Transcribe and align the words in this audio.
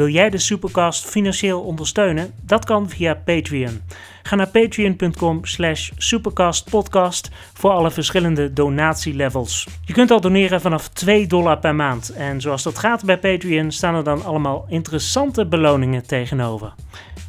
Wil 0.00 0.08
jij 0.08 0.30
de 0.30 0.38
Supercast 0.38 1.06
financieel 1.06 1.62
ondersteunen? 1.62 2.34
Dat 2.42 2.64
kan 2.64 2.88
via 2.88 3.14
Patreon. 3.14 3.82
Ga 4.22 4.36
naar 4.36 4.48
patreon.com 4.48 5.44
slash 5.44 5.90
supercastpodcast 5.96 7.28
voor 7.52 7.70
alle 7.70 7.90
verschillende 7.90 8.52
donatielevels. 8.52 9.68
Je 9.84 9.92
kunt 9.92 10.10
al 10.10 10.20
doneren 10.20 10.60
vanaf 10.60 10.88
2 10.88 11.26
dollar 11.26 11.58
per 11.58 11.74
maand. 11.74 12.10
En 12.10 12.40
zoals 12.40 12.62
dat 12.62 12.78
gaat 12.78 13.04
bij 13.04 13.18
Patreon 13.18 13.70
staan 13.70 13.94
er 13.94 14.04
dan 14.04 14.24
allemaal 14.24 14.66
interessante 14.68 15.46
beloningen 15.46 16.06
tegenover. 16.06 16.74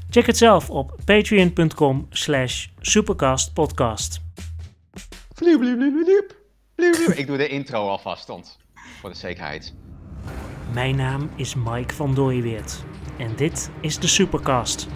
Check 0.10 0.26
het 0.26 0.38
zelf 0.38 0.70
op 0.70 0.96
patreon.com 1.06 2.08
slash 2.10 2.68
supercastpodcast. 2.80 4.22
Ik 7.16 7.28
doe 7.28 7.38
de 7.38 7.48
intro 7.48 7.88
alvast, 7.88 8.22
stond. 8.22 8.58
Voor 9.00 9.10
de 9.10 9.16
zekerheid. 9.16 9.74
Mijn 10.74 10.96
naam 10.96 11.30
is 11.36 11.56
Mike 11.56 11.94
van 11.94 12.14
Dooyeweert 12.14 12.84
en 13.18 13.36
dit 13.36 13.72
is 13.82 14.00
de 14.00 14.08
Supercast, 14.08 14.88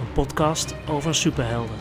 een 0.00 0.12
podcast 0.12 0.74
over 0.88 1.14
superhelden. 1.14 1.76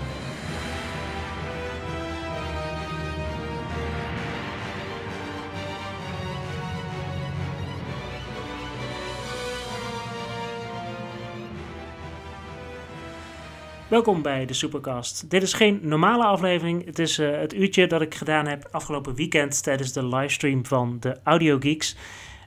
Welkom 13.87 14.21
bij 14.21 14.45
de 14.45 14.53
Supercast. 14.53 15.29
Dit 15.29 15.43
is 15.43 15.53
geen 15.53 15.79
normale 15.81 16.23
aflevering. 16.23 16.85
Het 16.85 16.99
is 16.99 17.19
eh, 17.19 17.39
het 17.39 17.53
uurtje 17.53 17.87
dat 17.87 18.01
ik 18.01 18.15
gedaan 18.15 18.47
heb 18.47 18.67
afgelopen 18.71 19.15
weekend 19.15 19.63
tijdens 19.63 19.93
de 19.93 20.05
livestream 20.05 20.65
van 20.65 20.97
de 20.99 21.17
Audio 21.23 21.57
Geeks. 21.59 21.95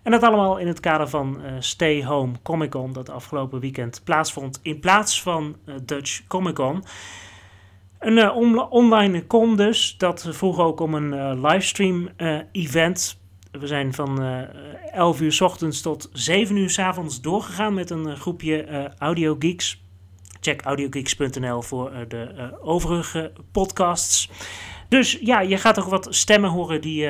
En 0.02 0.10
dat 0.10 0.22
allemaal 0.22 0.58
in 0.58 0.66
het 0.66 0.80
kader 0.80 1.08
van 1.08 1.42
eh, 1.42 1.52
Stay 1.58 2.04
Home 2.04 2.32
Comic 2.42 2.70
Con, 2.70 2.92
dat 2.92 3.10
afgelopen 3.10 3.60
weekend 3.60 4.00
plaatsvond 4.04 4.58
in 4.62 4.80
plaats 4.80 5.22
van 5.22 5.56
uh, 5.66 5.74
Dutch 5.82 6.26
Comic 6.26 6.54
Con. 6.54 6.84
Een 7.98 8.30
on 8.30 8.70
online 8.70 9.26
con 9.26 9.56
dus, 9.56 9.94
dat 9.98 10.26
vroeg 10.30 10.58
ook 10.58 10.80
om 10.80 10.94
een 10.94 11.40
livestream 11.40 12.08
event. 12.52 13.20
We 13.50 13.66
zijn 13.66 13.94
van 13.94 14.22
11 14.92 15.20
uur 15.20 15.32
s 15.32 15.40
ochtends 15.40 15.80
tot 15.80 16.10
7 16.12 16.56
uur 16.56 16.70
s 16.70 16.78
avonds 16.78 17.20
doorgegaan 17.20 17.74
met 17.74 17.90
een 17.90 18.16
groepje 18.16 18.90
audio 18.98 19.36
geeks. 19.38 19.82
Check 20.40 20.62
audiogeeks.nl 20.62 21.62
voor 21.62 21.92
de 22.08 22.52
overige 22.62 23.32
podcasts. 23.52 24.30
Dus 24.88 25.18
ja, 25.20 25.40
je 25.40 25.56
gaat 25.56 25.80
ook 25.80 25.88
wat 25.88 26.06
stemmen 26.10 26.50
horen 26.50 26.80
die, 26.80 27.08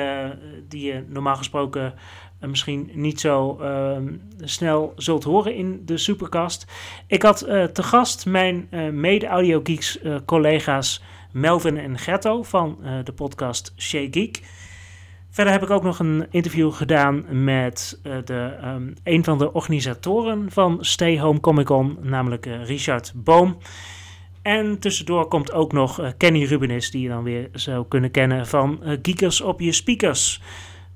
die 0.67 0.85
je 0.93 1.05
normaal 1.07 1.35
gesproken 1.35 1.93
misschien 2.49 2.89
niet 2.93 3.19
zo 3.19 3.57
ehm, 3.61 4.13
snel 4.39 4.93
zult 4.95 5.23
horen 5.23 5.55
in 5.55 5.81
de 5.85 5.97
Supercast. 5.97 6.65
Ik 7.07 7.21
had 7.21 7.47
uh, 7.47 7.63
te 7.63 7.83
gast 7.83 8.25
mijn 8.25 8.67
uh, 8.71 8.89
mede-audio 8.89 9.59
geeks 9.63 10.03
uh, 10.03 10.15
collega's 10.25 11.03
Melvin 11.31 11.77
en 11.77 11.97
Ghetto 11.97 12.43
van 12.43 12.77
de 13.03 13.11
podcast 13.11 13.73
Shea 13.77 14.07
Geek. 14.11 14.41
Verder 15.29 15.53
heb 15.53 15.63
ik 15.63 15.69
ook 15.69 15.83
nog 15.83 15.99
een 15.99 16.27
interview 16.31 16.73
gedaan 16.73 17.43
met 17.43 17.99
de, 18.25 18.57
um, 18.63 18.93
een 19.03 19.23
van 19.23 19.37
de 19.37 19.53
organisatoren 19.53 20.51
van 20.51 20.77
Stay 20.79 21.19
Home 21.19 21.39
Comic 21.39 21.65
Con, 21.65 21.97
namelijk 22.01 22.45
Richard 22.45 23.11
Boom. 23.15 23.57
En 24.41 24.79
tussendoor 24.79 25.27
komt 25.27 25.53
ook 25.53 25.71
nog 25.71 26.13
Kenny 26.17 26.43
Rubenis, 26.43 26.91
die 26.91 27.01
je 27.01 27.09
dan 27.09 27.23
weer 27.23 27.49
zou 27.51 27.85
kunnen 27.87 28.11
kennen 28.11 28.47
van 28.47 28.79
Geekers 29.01 29.41
op 29.41 29.59
je 29.59 29.71
speakers. 29.71 30.41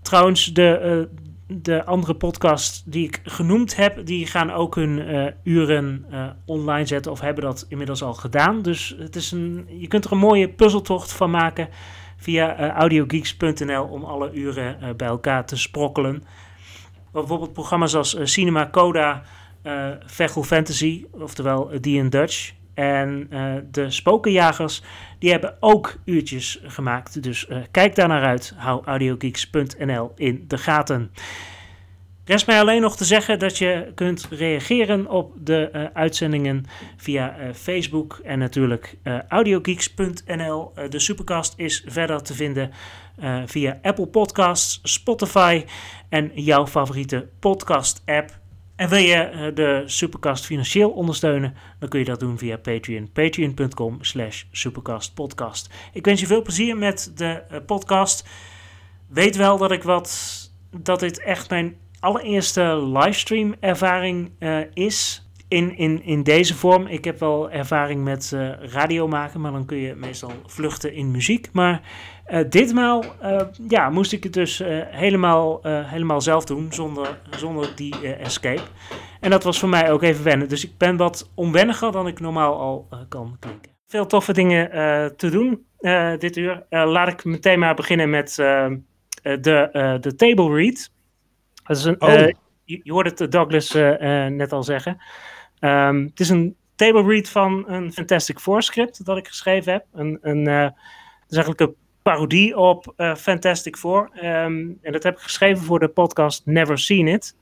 Trouwens, 0.01 0.45
de, 0.45 1.09
de 1.47 1.85
andere 1.85 2.15
podcasts 2.15 2.83
die 2.85 3.07
ik 3.07 3.21
genoemd 3.23 3.75
heb, 3.75 4.05
die 4.05 4.25
gaan 4.25 4.51
ook 4.51 4.75
hun 4.75 4.97
uh, 4.97 5.27
uren 5.43 6.05
uh, 6.11 6.27
online 6.45 6.85
zetten 6.85 7.11
of 7.11 7.19
hebben 7.19 7.43
dat 7.43 7.65
inmiddels 7.69 8.03
al 8.03 8.13
gedaan. 8.13 8.61
Dus 8.61 8.95
het 8.99 9.15
is 9.15 9.31
een, 9.31 9.67
je 9.79 9.87
kunt 9.87 10.05
er 10.05 10.11
een 10.11 10.17
mooie 10.17 10.49
puzzeltocht 10.49 11.11
van 11.11 11.31
maken 11.31 11.69
via 12.17 12.59
uh, 12.59 12.69
audiogeeks.nl 12.69 13.83
om 13.83 14.03
alle 14.03 14.31
uren 14.33 14.97
bij 14.97 15.07
elkaar 15.07 15.45
te 15.45 15.57
sprokkelen. 15.57 16.23
Bijvoorbeeld 17.11 17.53
programma's 17.53 17.95
als 17.95 18.17
Cinema 18.23 18.69
Coda, 18.71 19.23
Vechel 20.05 20.43
Fantasy, 20.43 21.05
oftewel 21.11 21.69
The 21.81 21.89
in 21.89 22.09
Dutch. 22.09 22.53
En 22.77 23.30
de 23.71 23.92
Spokenjagers, 23.92 24.82
die 25.20 25.32
hebben 25.32 25.58
ook 25.60 25.95
uurtjes 26.05 26.60
gemaakt. 26.64 27.23
Dus 27.23 27.48
uh, 27.49 27.58
kijk 27.71 27.95
daar 27.95 28.08
naar 28.08 28.23
uit. 28.23 28.54
Hou 28.55 28.86
audiogeeks.nl 28.86 30.11
in 30.15 30.45
de 30.48 30.58
gaten. 30.58 31.11
Rest 32.26 32.48
mij 32.48 32.60
alleen 32.60 32.82
nog 32.82 32.98
te 32.98 33.05
zeggen 33.05 33.39
dat 33.39 33.58
je 33.58 33.92
kunt 33.95 34.27
reageren 34.30 35.08
op 35.10 35.33
de 35.39 35.70
uh, 35.73 35.83
uitzendingen 35.93 36.66
via 36.98 37.36
Facebook 37.54 38.20
en 38.23 38.39
natuurlijk 38.39 38.95
audiogeeks.nl. 39.27 40.71
de 40.89 40.99
Supercast 40.99 41.54
is 41.58 41.83
verder 41.86 42.21
te 42.23 42.33
vinden 42.33 42.71
via 43.45 43.80
Apple 43.82 44.08
Podcasts, 44.08 44.80
Spotify 44.83 45.66
en 46.10 46.32
jouw 46.33 46.67
favoriete 46.67 47.27
podcast 47.39 48.02
app. 48.05 48.46
En 48.77 48.89
wil 48.89 48.99
je 48.99 49.15
eh, 49.15 49.55
de 49.55 49.83
Supercast 49.86 50.45
financieel 50.45 50.89
ondersteunen, 50.89 51.54
dan 51.80 51.89
kun 51.89 51.99
je 51.99 52.05
dat 52.05 52.20
doen 52.20 52.38
via 52.38 52.58
Patreon. 52.58 53.11
Patreon.com 53.11 53.98
slash 54.02 54.43
supercastpodcast. 54.52 55.73
Ik 55.93 56.05
wens 56.05 56.20
je 56.20 56.27
veel 56.27 56.42
plezier 56.42 56.77
met 56.77 57.11
de 57.16 57.26
eh, 57.26 57.60
podcast. 57.66 58.27
Weet 59.08 59.36
wel 59.36 59.58
dat 59.58 59.71
ik 59.71 59.83
wat, 59.83 60.39
dat 60.71 60.99
dit 60.99 61.20
echt 61.20 61.49
mijn 61.49 61.76
allereerste 61.99 62.87
livestream 62.93 63.55
ervaring 63.60 64.32
uh, 64.39 64.60
is. 64.73 65.21
In, 65.48 65.77
in, 65.77 66.04
in 66.04 66.23
deze 66.23 66.55
vorm. 66.55 66.87
Ik 66.87 67.05
heb 67.05 67.20
wel 67.20 67.52
ervaring 67.52 68.04
met 68.04 68.36
radio 68.61 69.08
maken, 69.08 69.42
maar 69.42 69.52
dan 69.52 69.66
kun 69.66 69.77
je 69.77 69.95
meestal 69.95 70.32
vluchten 70.45 70.93
in 70.93 71.11
muziek. 71.11 71.49
Maar 71.52 71.82
uh, 72.30 72.39
ditmaal 72.49 73.04
uh, 73.23 73.42
ja, 73.67 73.89
moest 73.89 74.11
ik 74.11 74.23
het 74.23 74.33
dus 74.33 74.61
uh, 74.61 74.67
helemaal, 74.86 75.60
helemaal 75.64 76.21
zelf 76.21 76.45
doen, 76.45 76.73
zonder, 76.73 77.20
zonder 77.30 77.76
die 77.76 78.15
escape. 78.15 78.61
En 79.20 79.30
dat 79.30 79.43
was 79.43 79.60
voor 79.60 79.70
mij 79.70 79.92
ook 79.92 80.04
even 80.04 80.23
wennen. 80.23 80.49
Dus 80.49 80.66
ik 80.66 80.77
ben 80.77 80.98
wat 80.98 81.32
onwenniger 81.36 81.92
dan 81.92 82.08
ik 82.08 82.20
normaal 82.20 82.60
al 82.60 82.87
kan 83.10 83.37
klinken. 83.39 83.71
Veel 83.87 84.05
toffe 84.05 84.33
dingen 84.33 84.70
te 85.17 85.30
doen 85.30 85.66
dit 86.20 86.37
uur. 86.37 86.66
laat 86.70 87.08
ik 87.08 87.26
meteen 87.26 87.60
maar 87.60 87.76
beginnen 87.76 88.10
met 88.10 88.36
de, 88.36 89.98
de 90.02 90.16
table 90.16 90.55
read. 90.55 90.92
Dat 91.64 91.77
is 91.77 91.83
een, 91.83 92.02
oh. 92.02 92.14
je, 92.64 92.80
je 92.83 92.92
hoorde 92.92 93.14
het 93.16 93.32
Douglas 93.32 93.73
net 94.32 94.52
al 94.52 94.64
zeggen. 94.64 94.98
Um, 95.60 96.04
het 96.04 96.20
is 96.20 96.30
een 96.30 96.55
table 96.76 97.04
read 97.04 97.30
van 97.30 97.64
een 97.67 97.93
Fantastic 97.93 98.39
Four 98.39 98.61
script 98.61 99.05
dat 99.05 99.17
ik 99.17 99.27
geschreven 99.27 99.71
heb. 99.71 99.86
Een, 99.93 100.17
een, 100.21 100.45
het 100.45 100.73
is 101.30 101.36
eigenlijk 101.36 101.60
een 101.60 101.76
parodie 102.07 102.57
op 102.57 102.93
uh, 102.97 103.15
Fantastic 103.15 103.77
Four. 103.77 104.09
Um, 104.15 104.77
en 104.81 104.91
dat 104.91 105.03
heb 105.03 105.15
ik 105.15 105.21
geschreven 105.21 105.63
voor 105.63 105.79
de 105.79 105.87
podcast 105.87 106.45
Never 106.45 106.77
Seen 106.79 107.07
It. 107.07 107.35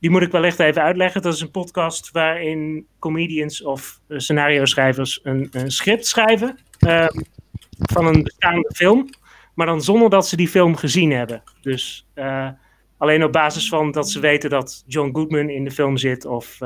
Die 0.00 0.10
moet 0.10 0.22
ik 0.22 0.30
wellicht 0.30 0.58
even 0.58 0.82
uitleggen. 0.82 1.22
Dat 1.22 1.34
is 1.34 1.40
een 1.40 1.50
podcast 1.50 2.10
waarin 2.10 2.86
comedians 2.98 3.62
of 3.62 4.00
uh, 4.08 4.18
scenario 4.18 4.64
schrijvers 4.64 5.20
een, 5.22 5.48
een 5.50 5.70
script 5.70 6.06
schrijven 6.06 6.58
um, 6.86 7.24
van 7.70 8.06
een 8.06 8.22
bestaande 8.22 8.70
film. 8.74 9.08
Maar 9.54 9.66
dan 9.66 9.82
zonder 9.82 10.10
dat 10.10 10.28
ze 10.28 10.36
die 10.36 10.48
film 10.48 10.76
gezien 10.76 11.10
hebben. 11.10 11.42
Dus 11.60 12.06
uh, 12.14 12.48
alleen 12.96 13.24
op 13.24 13.32
basis 13.32 13.68
van 13.68 13.90
dat 13.90 14.10
ze 14.10 14.20
weten 14.20 14.50
dat 14.50 14.84
John 14.86 15.14
Goodman 15.14 15.48
in 15.48 15.64
de 15.64 15.70
film 15.70 15.96
zit. 15.96 16.24
Of 16.24 16.58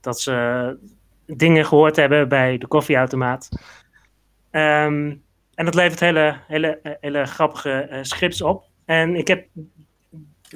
dat 0.00 0.20
ze 0.20 0.76
dingen 1.26 1.66
gehoord 1.66 1.96
hebben 1.96 2.28
bij 2.28 2.58
de 2.58 2.66
koffieautomaat. 2.66 3.48
Um, 4.50 5.22
en 5.54 5.64
dat 5.64 5.74
levert 5.74 6.00
hele, 6.00 6.38
hele, 6.46 6.98
hele 7.00 7.24
grappige 7.24 7.88
uh, 7.90 7.98
scripts 8.02 8.42
op. 8.42 8.64
En 8.84 9.16
ik 9.16 9.28
heb. 9.28 9.46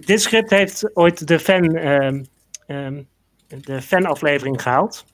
Dit 0.04 0.22
script 0.22 0.50
heeft 0.50 0.96
ooit 0.96 1.26
de 1.26 1.38
fan. 1.38 1.76
Um, 1.76 2.24
um, 2.66 3.08
de 3.46 3.82
fanaflevering 3.82 4.62
gehaald. 4.62 5.04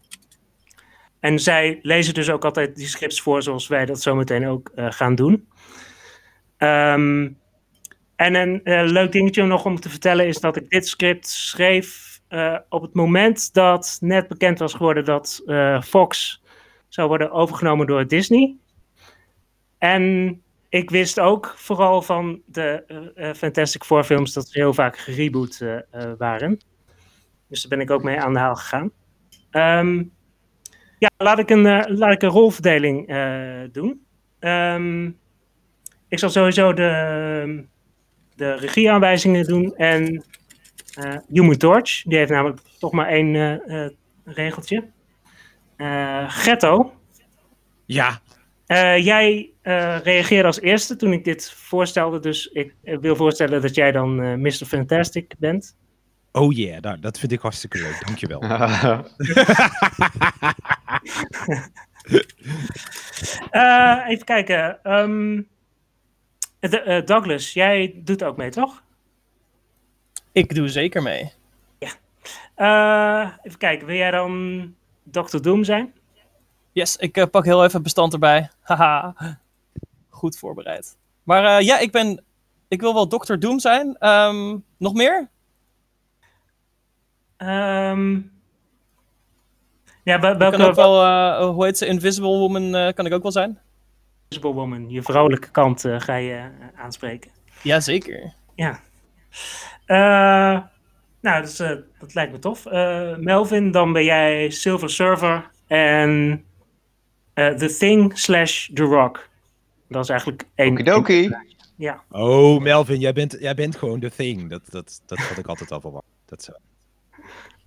En 1.20 1.38
zij 1.38 1.78
lezen 1.82 2.14
dus 2.14 2.30
ook 2.30 2.44
altijd 2.44 2.76
die 2.76 2.86
scripts 2.86 3.20
voor, 3.20 3.42
zoals 3.42 3.68
wij 3.68 3.86
dat 3.86 4.02
zometeen 4.02 4.46
ook 4.46 4.70
uh, 4.74 4.86
gaan 4.90 5.14
doen. 5.14 5.48
Um, 6.58 7.38
en 8.16 8.34
een 8.34 8.60
uh, 8.64 8.82
leuk 8.84 9.12
dingetje 9.12 9.44
nog 9.44 9.64
om 9.64 9.80
te 9.80 9.90
vertellen 9.90 10.26
is 10.26 10.40
dat 10.40 10.56
ik 10.56 10.70
dit 10.70 10.88
script 10.88 11.28
schreef 11.28 12.20
op 12.68 12.82
het 12.82 12.94
moment 12.94 13.52
dat 13.54 13.96
net 14.00 14.28
bekend 14.28 14.58
was 14.58 14.74
geworden 14.74 15.04
dat 15.04 15.42
Fox 15.84 16.42
zou 16.88 17.08
worden 17.08 17.30
overgenomen 17.30 17.86
door 17.86 18.06
Disney. 18.06 18.56
En 19.82 20.42
ik 20.68 20.90
wist 20.90 21.20
ook 21.20 21.54
vooral 21.56 22.02
van 22.02 22.42
de 22.46 22.84
uh, 23.16 23.32
Fantastic 23.32 23.84
Four 23.84 24.04
films 24.04 24.32
dat 24.32 24.48
ze 24.48 24.58
heel 24.58 24.74
vaak 24.74 24.98
gereboot 24.98 25.60
uh, 25.60 25.78
waren. 26.18 26.58
Dus 27.48 27.60
daar 27.62 27.78
ben 27.78 27.86
ik 27.86 27.90
ook 27.90 28.02
mee 28.02 28.20
aan 28.20 28.32
de 28.32 28.38
haal 28.38 28.54
gegaan. 28.54 28.90
Um, 29.50 30.12
ja, 30.98 31.10
laat 31.16 31.38
ik 31.38 31.50
een, 31.50 31.96
laat 31.98 32.12
ik 32.12 32.22
een 32.22 32.28
rolverdeling 32.28 33.06
doen. 33.72 34.06
Um, 34.40 35.18
ik 36.08 36.18
zal 36.18 36.30
sowieso 36.30 36.72
de, 36.72 37.64
de 38.34 38.54
regieaanwijzingen 38.54 39.44
doen. 39.44 39.74
En 39.76 40.24
Eh 40.94 41.16
Human 41.28 41.56
Torch, 41.56 42.02
die 42.02 42.18
heeft 42.18 42.30
namelijk 42.30 42.60
toch 42.78 42.92
maar 42.92 43.06
één 43.06 43.34
eh, 43.34 43.84
eh, 43.84 43.90
regeltje. 44.24 44.84
Eh 45.76 46.24
Ghetto, 46.28 46.92
Ja, 47.86 48.20
eh, 48.72 49.04
jij 49.04 49.50
eh, 49.62 49.98
reageerde 50.02 50.46
als 50.46 50.60
eerste 50.60 50.96
toen 50.96 51.12
ik 51.12 51.24
dit 51.24 51.50
voorstelde, 51.50 52.18
dus 52.20 52.46
ik 52.46 52.74
eh, 52.84 52.98
wil 52.98 53.16
voorstellen 53.16 53.62
dat 53.62 53.74
jij 53.74 53.92
dan 53.92 54.22
eh, 54.22 54.34
Mr. 54.34 54.50
Fantastic 54.66 55.34
bent. 55.38 55.76
oh 56.32 56.52
yeah, 56.56 56.80
nou, 56.82 56.98
dat 57.00 57.18
vind 57.18 57.32
ik 57.32 57.40
hartstikke 57.40 57.78
leuk. 57.78 58.02
Dankjewel. 58.06 58.40
Eh, 63.50 63.98
even 64.08 64.24
kijken. 64.24 64.82
ehm, 64.82 65.42
de- 66.60 66.80
eh, 66.80 67.04
Douglas, 67.06 67.52
jij 67.52 67.94
doet 68.04 68.24
ook 68.24 68.36
mee, 68.36 68.50
toch? 68.50 68.82
Ik 70.32 70.54
doe 70.54 70.68
zeker 70.68 71.02
mee. 71.02 71.32
Eh, 72.54 73.30
even 73.42 73.58
kijken, 73.58 73.86
wil 73.86 73.96
jij 73.96 74.10
dan 74.10 74.74
Dr. 75.04 75.40
Doom 75.40 75.64
zijn? 75.64 75.92
Yes, 76.72 76.96
ik 76.96 77.16
eh, 77.16 77.26
pak 77.30 77.44
heel 77.44 77.60
even 77.62 77.72
het 77.74 77.82
bestand 77.82 78.12
erbij. 78.12 78.50
Haha. 78.60 79.14
Goed 80.08 80.38
voorbereid. 80.38 80.96
Maar 81.22 81.44
eh, 81.58 81.66
ja, 81.66 81.78
ik 81.78 81.92
ben. 81.92 82.24
Ik 82.68 82.80
wil 82.80 82.94
wel 82.94 83.06
Dr. 83.06 83.34
Doom 83.38 83.58
zijn. 83.58 83.96
Ehm, 83.98 84.56
nog 84.76 84.94
meer? 84.94 85.28
Ehm, 87.36 88.12
ja, 90.04 90.20
wel- 90.20 90.32
Ik 90.32 90.38
kan 90.38 90.52
ook 90.52 90.56
welke 90.56 90.74
wel, 90.74 91.02
eh, 91.04 91.48
hoe 91.48 91.64
heet 91.64 91.78
ze? 91.78 91.86
Invisible 91.86 92.28
Woman 92.38 92.92
kan 92.94 93.06
ik 93.06 93.12
ook 93.12 93.22
wel 93.22 93.32
zijn. 93.32 93.58
Invisible 94.28 94.52
Woman, 94.60 94.90
je 94.90 95.02
vrouwelijke 95.02 95.50
kant 95.50 95.84
ga 95.98 96.14
je 96.14 96.50
aanspreken? 96.76 97.30
Jazeker. 97.62 98.32
Ja. 98.54 98.80
Nou, 101.20 101.42
dus, 101.42 101.56
dat 101.98 102.14
lijkt 102.14 102.32
me 102.32 102.38
tof. 102.38 102.64
Melvin, 103.18 103.70
dan 103.70 103.92
ben 103.92 104.04
jij 104.04 104.50
Silver 104.50 104.90
Server 104.90 105.50
en 105.66 106.44
The 107.34 107.76
Thing 107.78 108.18
slash 108.18 108.68
The 108.74 108.82
Rock. 108.82 109.28
Dat 109.88 110.02
is 110.02 110.08
eigenlijk 110.08 110.44
één. 110.54 110.72
Okidoki. 110.72 111.36
Ja. 111.76 112.02
Oh, 112.10 112.60
Melvin, 112.60 112.98
jij 112.98 113.12
bent, 113.12 113.36
jij 113.40 113.54
bent 113.54 113.76
gewoon 113.76 114.00
de 114.00 114.10
thing. 114.10 114.50
Dat, 114.50 114.60
dat, 114.70 115.00
dat 115.06 115.18
had 115.18 115.38
ik 115.38 115.46
altijd 115.46 115.72
al 115.72 115.80
verwacht. 115.80 116.04
Dat 116.26 116.40
is, 116.40 116.48
eh, 116.48 116.54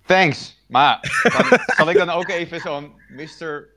Thanks. 0.06 0.64
Maar 0.68 0.98
zal 1.76 1.90
ik 1.90 1.96
dan 1.96 2.10
ook 2.10 2.28
even 2.28 2.60
zo'n 2.60 2.92
Mr. 3.08 3.68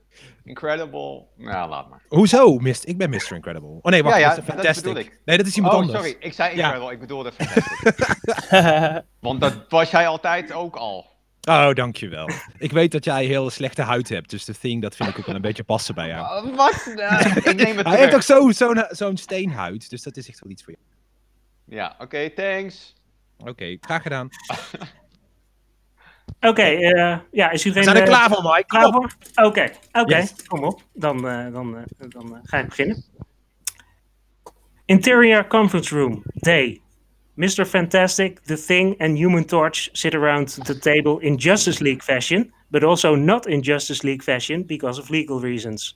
Incredible... 0.43 1.25
Nou, 1.35 1.69
laat 1.69 1.89
maar. 1.89 2.01
Hoezo? 2.07 2.57
Mist, 2.59 2.87
ik 2.87 2.97
ben 2.97 3.09
Mr. 3.09 3.31
Incredible. 3.33 3.69
Oh 3.81 3.91
nee, 3.91 4.03
wacht, 4.03 4.15
Ja, 4.15 4.21
ja, 4.21 4.29
Mr. 4.29 4.35
dat 4.35 4.45
Fantastic. 4.45 4.83
bedoel 4.83 4.99
ik. 4.99 5.19
Nee, 5.25 5.37
dat 5.37 5.45
is 5.45 5.55
iemand 5.55 5.73
Oh, 5.73 5.79
anders. 5.79 5.97
sorry. 5.99 6.15
Ik 6.19 6.33
zei 6.33 6.55
Ja. 6.55 6.63
Incredible. 6.63 6.93
Ik 6.93 6.99
bedoelde 6.99 7.31
Fantastic. 7.31 9.03
Want 9.19 9.41
dat 9.41 9.65
was 9.69 9.91
jij 9.91 10.07
altijd 10.07 10.51
ook 10.53 10.75
al. 10.75 11.08
Oh, 11.41 11.73
dankjewel. 11.73 12.29
ik 12.57 12.71
weet 12.71 12.91
dat 12.91 13.05
jij 13.05 13.25
heel 13.25 13.49
slechte 13.49 13.81
huid 13.81 14.09
hebt, 14.09 14.29
dus 14.29 14.45
de 14.45 14.57
thing, 14.57 14.81
dat 14.81 14.95
vind 14.95 15.09
ik 15.09 15.17
ook 15.19 15.25
wel 15.25 15.35
een 15.35 15.41
beetje 15.41 15.63
passen 15.63 15.95
bij 15.95 16.07
jou. 16.07 16.47
Uh, 16.49 16.55
wat? 16.55 16.91
Nou, 16.95 17.29
ik 17.49 17.55
neem 17.55 17.77
het 17.77 17.87
Hij 17.87 17.97
heeft 17.97 18.13
ook 18.15 18.21
terug. 18.21 18.53
zo- 18.55 18.73
zo'n 18.73 18.85
zo'n 18.89 19.17
steenhuid, 19.17 19.89
dus 19.89 20.03
dat 20.03 20.17
is 20.17 20.29
echt 20.29 20.39
wel 20.39 20.51
iets 20.51 20.63
voor 20.63 20.73
je. 20.73 21.75
Ja, 21.75 21.95
oké, 21.99 22.29
thanks. 22.29 22.93
Oké, 23.37 23.77
graag 23.81 24.01
gedaan. 24.01 24.29
Oké, 26.39 26.61
eh, 26.61 27.17
ja, 27.31 27.49
is 27.51 27.63
We 27.63 27.67
iedereen 27.69 27.83
zijn 27.83 27.95
er 27.95 28.01
eh, 28.01 28.07
klaar 28.07 28.29
voor, 28.29 28.43
Mike. 28.43 28.65
klaar 28.65 28.91
voor? 28.91 29.11
Oké, 29.45 29.69
oké, 29.91 30.15
Yes. 30.15 30.33
kom 30.47 30.63
op. 30.63 30.81
Dan, 30.93 31.27
eh, 31.27 31.53
dan, 31.53 31.77
eh, 31.77 31.83
dan 32.09 32.35
eh, 32.35 32.39
ga 32.43 32.57
ik 32.57 32.65
beginnen. 32.67 33.03
Interior 34.85 35.47
Conference 35.47 35.95
Room, 35.95 36.21
Day. 36.33 36.81
Mr. 37.39 37.65
Fantastic, 37.65 38.43
The 38.43 38.57
Thing, 38.57 38.97
and 38.99 39.17
Human 39.17 39.45
Torch 39.45 39.89
sit 39.93 40.13
around 40.13 40.49
the 40.65 40.75
table 40.75 41.19
in 41.19 41.37
Justice 41.37 41.79
League 41.79 42.03
fashion, 42.03 42.51
but 42.69 42.83
also 42.83 43.15
not 43.15 43.47
in 43.47 43.63
Justice 43.63 44.03
League 44.03 44.21
fashion 44.21 44.63
because 44.63 44.99
of 44.99 45.09
legal 45.09 45.39
reasons. 45.39 45.93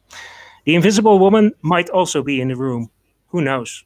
The 0.64 0.76
Invisible 0.76 1.20
Woman 1.20 1.52
might 1.62 1.90
also 1.90 2.24
be 2.24 2.40
in 2.40 2.48
the 2.48 2.56
room. 2.56 2.90
Who 3.28 3.42
knows? 3.42 3.84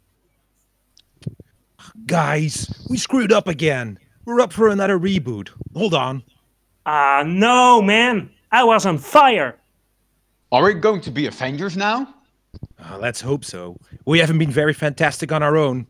Guys, 2.06 2.69
we 2.89 2.98
screwed 2.98 3.33
up 3.33 3.48
again. 3.48 3.98
We're 4.25 4.39
up 4.39 4.54
for 4.54 4.68
another 4.68 5.00
reboot. 5.00 5.50
Hold 5.74 5.95
on. 5.95 6.24
Ah, 6.86 7.24
no, 7.25 7.81
man! 7.81 8.30
I 8.51 8.63
was 8.65 8.86
on 8.86 9.00
fire! 9.00 9.57
Are 10.51 10.63
we 10.63 10.75
going 10.75 11.01
to 11.01 11.12
be 11.12 11.25
Avengers 11.25 11.75
now? 11.75 12.13
Uh, 12.80 12.98
let's 13.00 13.19
hope 13.19 13.44
so. 13.44 13.77
We 14.06 14.19
haven't 14.19 14.38
been 14.38 14.51
very 14.51 14.74
fantastic 14.74 15.31
on 15.31 15.42
our 15.42 15.57
own. 15.57 15.88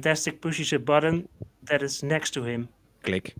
Fantastic 0.00 0.40
pushes 0.40 0.72
a 0.72 0.78
button 0.78 1.28
that 1.64 1.82
is 1.82 2.02
next 2.02 2.30
to 2.30 2.42
him. 2.42 2.70
Click. 3.02 3.34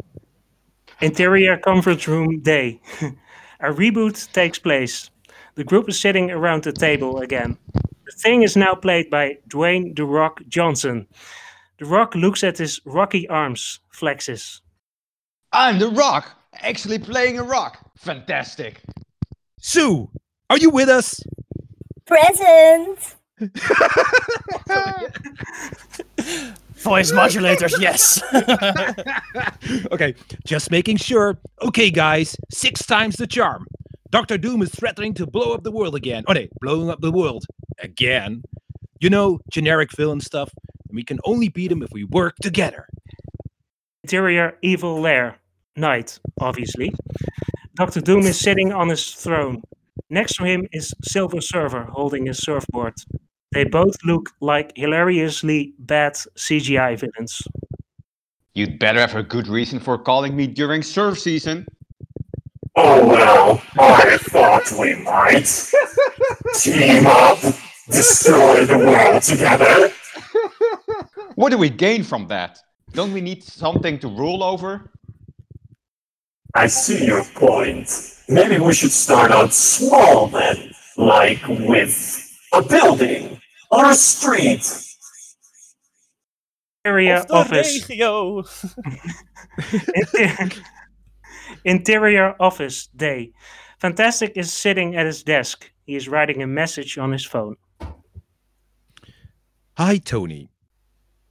Interior 1.00 1.56
conference 1.56 2.06
room 2.06 2.40
day. 2.40 2.82
A 3.60 3.72
reboot 3.72 4.30
takes 4.34 4.58
place. 4.58 5.08
The 5.54 5.64
group 5.64 5.88
is 5.88 5.98
sitting 5.98 6.30
around 6.30 6.64
the 6.64 6.72
table 6.74 7.20
again. 7.20 7.56
The 7.72 8.12
thing 8.12 8.42
is 8.42 8.58
now 8.58 8.74
played 8.74 9.08
by 9.08 9.38
Dwayne 9.48 9.96
The 9.96 10.04
Rock 10.04 10.42
Johnson. 10.48 11.06
The 11.78 11.86
Rock 11.86 12.14
looks 12.14 12.44
at 12.44 12.58
his 12.58 12.78
rocky 12.84 13.26
arms, 13.30 13.80
flexes. 13.90 14.60
I'm 15.52 15.78
the 15.78 15.88
Rock. 15.88 16.30
Actually 16.52 16.98
playing 16.98 17.38
a 17.38 17.42
rock. 17.42 17.90
Fantastic. 17.96 18.82
Sue, 19.62 20.10
are 20.50 20.58
you 20.58 20.68
with 20.68 20.90
us? 20.90 21.22
Present. 22.04 23.16
Voice 26.80 27.12
modulators, 27.12 27.78
yes. 27.80 28.22
okay, 29.92 30.14
just 30.44 30.70
making 30.70 30.96
sure. 30.96 31.38
Okay, 31.62 31.90
guys, 31.90 32.36
six 32.50 32.84
times 32.86 33.16
the 33.16 33.26
charm. 33.26 33.66
Doctor 34.10 34.38
Doom 34.38 34.62
is 34.62 34.70
threatening 34.70 35.14
to 35.14 35.26
blow 35.26 35.54
up 35.54 35.62
the 35.62 35.70
world 35.70 35.94
again. 35.94 36.24
Oh, 36.26 36.32
no, 36.32 36.46
blowing 36.60 36.90
up 36.90 37.00
the 37.00 37.12
world 37.12 37.44
again. 37.78 38.42
You 38.98 39.10
know, 39.10 39.38
generic 39.50 39.90
villain 39.96 40.20
stuff. 40.20 40.50
And 40.88 40.96
we 40.96 41.04
can 41.04 41.20
only 41.24 41.48
beat 41.48 41.70
him 41.70 41.82
if 41.82 41.90
we 41.92 42.04
work 42.04 42.36
together. 42.42 42.86
Interior 44.02 44.56
evil 44.62 45.00
lair. 45.00 45.36
Night, 45.76 46.18
obviously. 46.40 46.92
Dr. 47.76 48.00
Doom 48.00 48.22
is 48.22 48.38
sitting 48.38 48.72
on 48.72 48.88
his 48.88 49.12
throne. 49.12 49.62
Next 50.08 50.34
to 50.34 50.44
him 50.44 50.66
is 50.72 50.92
Silver 51.02 51.40
Surfer 51.40 51.86
holding 51.92 52.26
his 52.26 52.38
surfboard. 52.38 52.94
They 53.52 53.64
both 53.64 53.96
look 54.04 54.30
like 54.40 54.72
hilariously 54.76 55.74
bad 55.80 56.14
CGI 56.14 56.98
villains. 56.98 57.42
You'd 58.54 58.78
better 58.78 59.00
have 59.00 59.16
a 59.16 59.24
good 59.24 59.48
reason 59.48 59.80
for 59.80 59.98
calling 59.98 60.36
me 60.36 60.46
during 60.46 60.82
surf 60.82 61.18
season. 61.18 61.66
Oh 62.76 63.06
well, 63.06 63.62
I 63.78 64.18
thought 64.18 64.70
we 64.78 64.94
might 65.02 65.48
team 66.54 67.06
up, 67.06 67.40
destroy 67.88 68.64
the 68.64 68.78
world 68.78 69.22
together. 69.22 69.92
What 71.36 71.50
do 71.50 71.56
we 71.56 71.70
gain 71.70 72.02
from 72.02 72.26
that? 72.26 72.60
Don't 72.92 73.14
we 73.14 73.22
need 73.22 73.42
something 73.42 73.98
to 74.00 74.08
rule 74.08 74.42
over? 74.42 74.92
I 76.54 76.66
see 76.66 77.06
your 77.06 77.24
point. 77.24 77.88
Maybe 78.28 78.58
we 78.58 78.74
should 78.74 78.90
start 78.90 79.30
out 79.30 79.54
small 79.54 80.26
then, 80.26 80.74
like 80.98 81.40
with 81.48 82.36
a 82.52 82.60
building 82.62 83.39
or 83.70 83.90
a 83.90 83.94
street. 83.94 84.66
Interior 86.84 87.16
Of 87.16 87.30
office. 87.30 87.88
regio. 87.88 88.44
Interior 91.64 92.34
office 92.40 92.86
day. 92.88 93.32
Fantastic 93.78 94.32
is 94.36 94.52
sitting 94.52 94.96
at 94.96 95.06
his 95.06 95.22
desk. 95.22 95.70
He 95.86 95.96
is 95.96 96.08
writing 96.08 96.42
a 96.42 96.46
message 96.46 96.98
on 96.98 97.12
his 97.12 97.24
phone. 97.24 97.56
Hi, 99.76 99.98
Tony. 99.98 100.50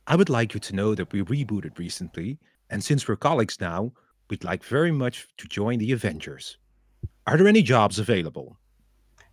I 0.07 0.15
would 0.15 0.29
like 0.29 0.53
you 0.53 0.59
to 0.59 0.75
know 0.75 0.95
that 0.95 1.11
we 1.13 1.21
rebooted 1.23 1.77
recently, 1.77 2.39
and 2.69 2.83
since 2.83 3.07
we're 3.07 3.15
colleagues 3.15 3.59
now, 3.61 3.91
we'd 4.29 4.43
like 4.43 4.63
very 4.63 4.91
much 4.91 5.27
to 5.37 5.47
join 5.47 5.77
the 5.77 5.91
Avengers. 5.91 6.57
Are 7.27 7.37
there 7.37 7.47
any 7.47 7.61
jobs 7.61 7.99
available? 7.99 8.57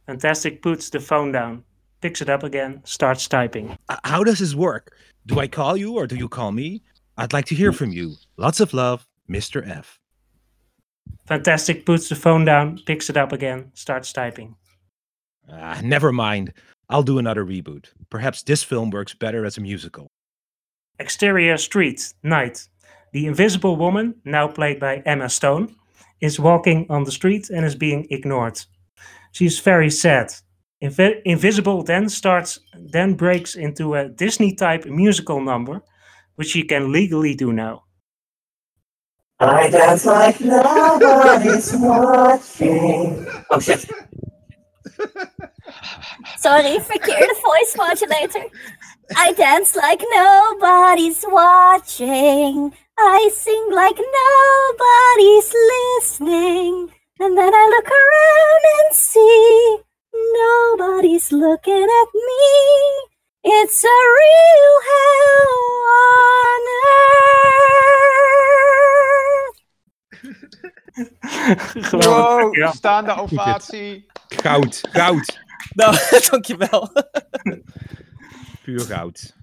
Fantastic 0.06 0.62
puts 0.62 0.90
the 0.90 1.00
phone 1.00 1.32
down, 1.32 1.64
picks 2.00 2.20
it 2.20 2.28
up 2.28 2.42
again, 2.42 2.82
starts 2.84 3.26
typing. 3.28 3.76
How 4.04 4.24
does 4.24 4.38
this 4.38 4.54
work? 4.54 4.96
Do 5.26 5.40
I 5.40 5.48
call 5.48 5.76
you 5.76 5.94
or 5.94 6.06
do 6.06 6.16
you 6.16 6.28
call 6.28 6.52
me? 6.52 6.82
I'd 7.16 7.32
like 7.32 7.46
to 7.46 7.54
hear 7.54 7.72
from 7.72 7.92
you. 7.92 8.14
Lots 8.36 8.60
of 8.60 8.74
love, 8.74 9.06
Mr. 9.28 9.66
F. 9.68 9.98
Fantastic 11.26 11.86
puts 11.86 12.08
the 12.08 12.14
phone 12.14 12.44
down, 12.44 12.78
picks 12.86 13.10
it 13.10 13.16
up 13.16 13.32
again, 13.32 13.70
starts 13.74 14.12
typing. 14.12 14.54
Ah, 15.50 15.80
never 15.82 16.12
mind. 16.12 16.52
I'll 16.88 17.02
do 17.02 17.18
another 17.18 17.44
reboot. 17.44 17.86
Perhaps 18.10 18.42
this 18.42 18.62
film 18.62 18.90
works 18.90 19.14
better 19.14 19.44
as 19.44 19.56
a 19.56 19.60
musical. 19.60 20.08
Exterior 20.98 21.56
street, 21.56 22.14
night. 22.22 22.68
The 23.12 23.26
invisible 23.26 23.76
woman, 23.76 24.14
now 24.24 24.46
played 24.46 24.78
by 24.78 25.02
Emma 25.06 25.28
Stone, 25.28 25.74
is 26.20 26.38
walking 26.38 26.86
on 26.88 27.04
the 27.04 27.12
street 27.12 27.50
and 27.50 27.64
is 27.64 27.74
being 27.74 28.06
ignored. 28.10 28.60
She 29.32 29.46
is 29.46 29.58
very 29.58 29.90
sad. 29.90 30.32
Invi- 30.82 31.22
Invisible 31.24 31.82
then 31.82 32.08
starts, 32.08 32.60
then 32.74 33.14
breaks 33.14 33.54
into 33.54 33.94
a 33.94 34.08
Disney 34.08 34.54
type 34.54 34.84
musical 34.86 35.40
number, 35.40 35.80
which 36.34 36.48
she 36.48 36.62
can 36.62 36.92
legally 36.92 37.34
do 37.34 37.52
now. 37.52 37.84
I 39.40 39.68
dance 39.68 40.06
like 40.06 40.40
nobody's 40.40 41.74
watching. 41.76 43.26
Oh 43.50 43.60
shit. 43.60 43.84
Sorry, 46.38 46.78
verkeerde 46.78 47.42
voice 47.42 47.76
modulator. 47.76 48.46
I 49.16 49.32
dance 49.32 49.76
like 49.76 50.02
nobody's 50.10 51.24
watching. 51.28 52.72
I 52.98 53.30
sing 53.34 53.68
like 53.72 53.98
nobody's 53.98 55.52
listening. 55.72 56.92
And 57.20 57.36
then 57.36 57.52
I 57.54 57.68
look 57.68 57.88
around 57.90 58.62
and 58.78 58.96
see 58.96 59.78
nobody's 60.32 61.30
looking 61.30 61.82
at 62.02 62.08
me. 62.12 62.54
It's 63.42 63.84
a 63.84 63.98
real 64.18 64.74
hell 64.88 65.54
on 65.96 66.62
earth. 69.46 69.54
Wow, 71.90 72.54
Ja. 72.54 72.72
staande 72.72 73.16
ovatie. 73.16 74.06
Goud, 74.42 74.80
goud. 74.92 75.44
Nou, 75.74 75.94
dankjewel. 76.30 76.88
Puur 78.62 78.80
goud. 78.80 79.34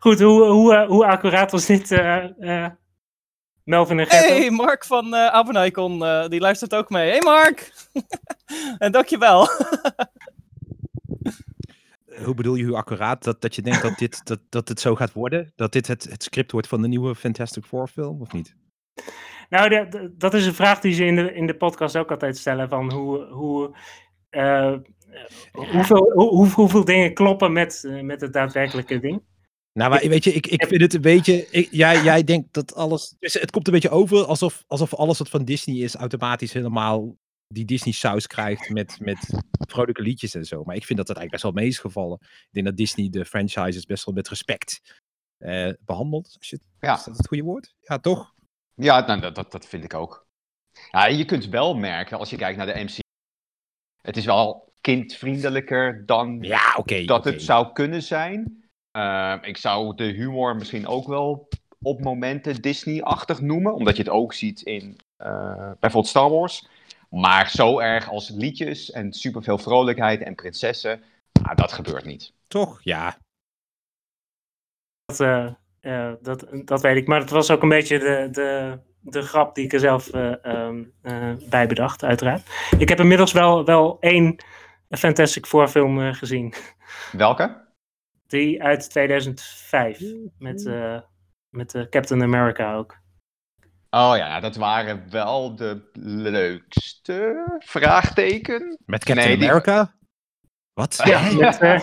Goed, 0.00 0.20
hoe, 0.20 0.44
hoe, 0.44 0.84
hoe 0.86 1.06
accuraat 1.06 1.50
was 1.50 1.66
dit, 1.66 1.90
eh, 1.90 2.24
eh, 2.64 2.70
Melvin 3.64 3.98
en 3.98 4.06
Gerto? 4.06 4.34
Hey, 4.34 4.50
Mark 4.50 4.84
van 4.84 5.14
eh 5.14 5.26
Abenicon, 5.26 6.04
eh, 6.04 6.28
die 6.28 6.40
luistert 6.40 6.74
ook 6.74 6.90
mee. 6.90 7.10
Hey 7.10 7.20
Mark! 7.20 7.72
en 8.78 8.92
dankjewel. 8.92 9.48
Hoe 12.24 12.34
bedoel 12.34 12.54
je 12.54 12.64
hoe 12.64 12.76
accuraat? 12.76 13.24
Dat, 13.24 13.40
dat 13.40 13.54
je 13.54 13.62
denkt 13.62 13.82
dat, 13.82 13.98
dit, 13.98 14.20
dat, 14.26 14.40
dat 14.48 14.68
het 14.68 14.80
zo 14.80 14.94
gaat 14.94 15.12
worden? 15.12 15.52
Dat 15.56 15.72
dit 15.72 15.86
het, 15.86 16.04
het 16.10 16.22
script 16.22 16.52
wordt 16.52 16.66
van 16.68 16.82
de 16.82 16.88
nieuwe 16.88 17.14
Fantastic 17.14 17.64
Four 17.64 17.88
film, 17.88 18.20
of 18.20 18.32
niet? 18.32 18.54
Nou, 19.48 19.68
de- 19.68 19.86
de- 19.90 20.14
dat 20.16 20.34
is 20.34 20.46
een 20.46 20.54
vraag 20.54 20.80
die 20.80 20.92
ze 20.94 21.04
in 21.04 21.16
de, 21.16 21.32
in 21.34 21.46
de 21.46 21.56
podcast 21.56 21.96
ook 21.96 22.10
altijd 22.10 22.36
stellen. 22.38 22.68
Van 22.68 22.92
hoe, 22.92 23.24
hoe, 23.24 23.76
eh, 24.30 24.74
hoeveel, 25.52 26.10
hoe, 26.12 26.28
hoe- 26.28 26.50
hoeveel 26.50 26.84
dingen 26.84 27.14
kloppen 27.14 27.52
met, 27.52 27.84
eh, 27.84 28.00
met 28.00 28.20
het 28.20 28.32
daadwerkelijke 28.32 28.98
ding. 28.98 29.22
Nou, 29.72 29.90
maar 29.90 30.08
weet 30.08 30.24
je, 30.24 30.32
ik, 30.32 30.46
ik 30.46 30.66
vind 30.66 30.80
het 30.80 30.94
een 30.94 31.00
beetje. 31.00 31.46
Ik, 31.50 31.68
jij, 31.70 32.02
jij 32.02 32.24
denkt 32.24 32.52
dat 32.52 32.74
alles. 32.74 33.14
dus 33.18 33.34
Het 33.34 33.50
komt 33.50 33.66
een 33.66 33.72
beetje 33.72 33.90
over 33.90 34.24
alsof, 34.24 34.64
alsof 34.66 34.94
alles 34.94 35.18
wat 35.18 35.28
van 35.28 35.44
Disney 35.44 35.76
is 35.76 35.94
automatisch 35.94 36.52
helemaal 36.52 37.16
die 37.46 37.64
Disney-saus 37.64 38.26
krijgt 38.26 38.70
met, 38.70 39.00
met 39.00 39.42
vrolijke 39.68 40.02
liedjes 40.02 40.34
en 40.34 40.44
zo. 40.44 40.64
Maar 40.64 40.76
ik 40.76 40.84
vind 40.84 40.98
dat 40.98 41.06
dat 41.06 41.16
eigenlijk 41.16 41.30
best 41.30 41.42
wel 41.42 41.52
mee 41.52 41.72
is 41.72 41.78
gevallen. 41.78 42.18
Ik 42.20 42.48
denk 42.50 42.66
dat 42.66 42.76
Disney 42.76 43.10
de 43.10 43.24
franchises 43.24 43.84
best 43.84 44.04
wel 44.04 44.14
met 44.14 44.28
respect 44.28 44.80
eh, 45.38 45.72
behandelt. 45.80 46.34
Als 46.38 46.48
je, 46.48 46.58
Ja. 46.80 46.94
Is 46.94 47.04
dat 47.04 47.16
het 47.16 47.26
goede 47.26 47.42
woord? 47.42 47.74
Ja, 47.80 47.98
toch? 47.98 48.34
Ja, 48.74 49.06
nou, 49.06 49.20
dat, 49.20 49.34
dat, 49.34 49.52
dat 49.52 49.66
vind 49.66 49.84
ik 49.84 49.94
ook. 49.94 50.26
Ja, 50.90 51.06
je 51.06 51.24
kunt 51.24 51.46
wel 51.46 51.74
merken, 51.74 52.18
als 52.18 52.30
je 52.30 52.36
kijkt 52.36 52.56
naar 52.56 52.66
de 52.66 52.82
MC, 52.84 52.98
het 54.02 54.16
is 54.16 54.24
wel 54.24 54.72
kindvriendelijker 54.80 56.06
dan 56.06 56.38
Ja, 56.40 56.82
dat 57.06 57.24
het 57.24 57.42
zou 57.42 57.72
kunnen 57.72 58.02
zijn. 58.02 58.61
Ehm, 58.92 59.38
ik 59.42 59.56
zou 59.56 59.94
de 59.96 60.04
humor 60.04 60.56
misschien 60.56 60.86
ook 60.86 61.06
wel 61.06 61.48
op 61.82 62.00
momenten 62.00 62.62
Disney-achtig 62.62 63.40
noemen, 63.40 63.74
omdat 63.74 63.96
je 63.96 64.02
het 64.02 64.12
ook 64.12 64.32
ziet 64.32 64.60
in 64.60 64.98
eh, 65.16 65.70
bijvoorbeeld 65.80 66.06
Star 66.06 66.30
Wars. 66.30 66.68
Maar 67.10 67.50
zo 67.50 67.78
erg 67.78 68.10
als 68.10 68.28
liedjes 68.28 68.90
en 68.90 69.12
superveel 69.12 69.58
vrolijkheid 69.58 70.22
en 70.22 70.34
prinsessen, 70.34 71.02
nou, 71.42 71.54
dat 71.54 71.72
gebeurt 71.72 72.04
niet. 72.04 72.32
Toch? 72.46 72.80
Ja. 72.82 73.16
Dat, 75.04 75.20
eh, 75.20 75.52
eh, 75.80 76.14
dat, 76.20 76.46
dat 76.64 76.80
weet 76.80 76.96
ik. 76.96 77.06
Maar 77.06 77.20
het 77.20 77.30
was 77.30 77.50
ook 77.50 77.62
een 77.62 77.68
beetje 77.68 77.98
de, 77.98 78.28
de, 78.30 78.78
de 79.02 79.22
grap 79.22 79.54
die 79.54 79.64
ik 79.64 79.72
er 79.72 79.80
zelf 79.80 80.08
eh, 80.08 80.44
ehm, 80.44 80.82
eh, 81.02 81.32
bij 81.48 81.66
bedacht, 81.66 82.04
uiteraard. 82.04 82.42
Ik 82.78 82.88
heb 82.88 82.98
inmiddels 83.00 83.32
wel, 83.32 83.64
wel 83.64 83.96
één 84.00 84.36
Fantastic 84.90 85.46
Four 85.46 85.68
film 85.68 86.00
eh, 86.00 86.14
gezien. 86.14 86.54
Welke? 87.12 87.60
Die 88.32 88.62
uit 88.62 88.90
2005. 88.90 90.00
Met, 90.38 90.66
eh, 90.66 91.00
met 91.50 91.74
eh, 91.74 91.82
Captain 91.88 92.22
America 92.22 92.74
ook. 92.74 92.96
Oh 93.90 94.12
ja, 94.16 94.40
dat 94.40 94.56
waren 94.56 95.10
wel 95.10 95.56
de 95.56 95.90
leukste 95.92 97.44
vraagteken. 97.58 98.78
Met 98.86 99.04
Captain 99.04 99.28
Nee, 99.28 99.36
die- 99.38 99.48
America? 99.48 99.94
Wat? 100.74 101.00
Ja, 101.04 101.32
met, 101.38 101.58
eh, 101.60 101.80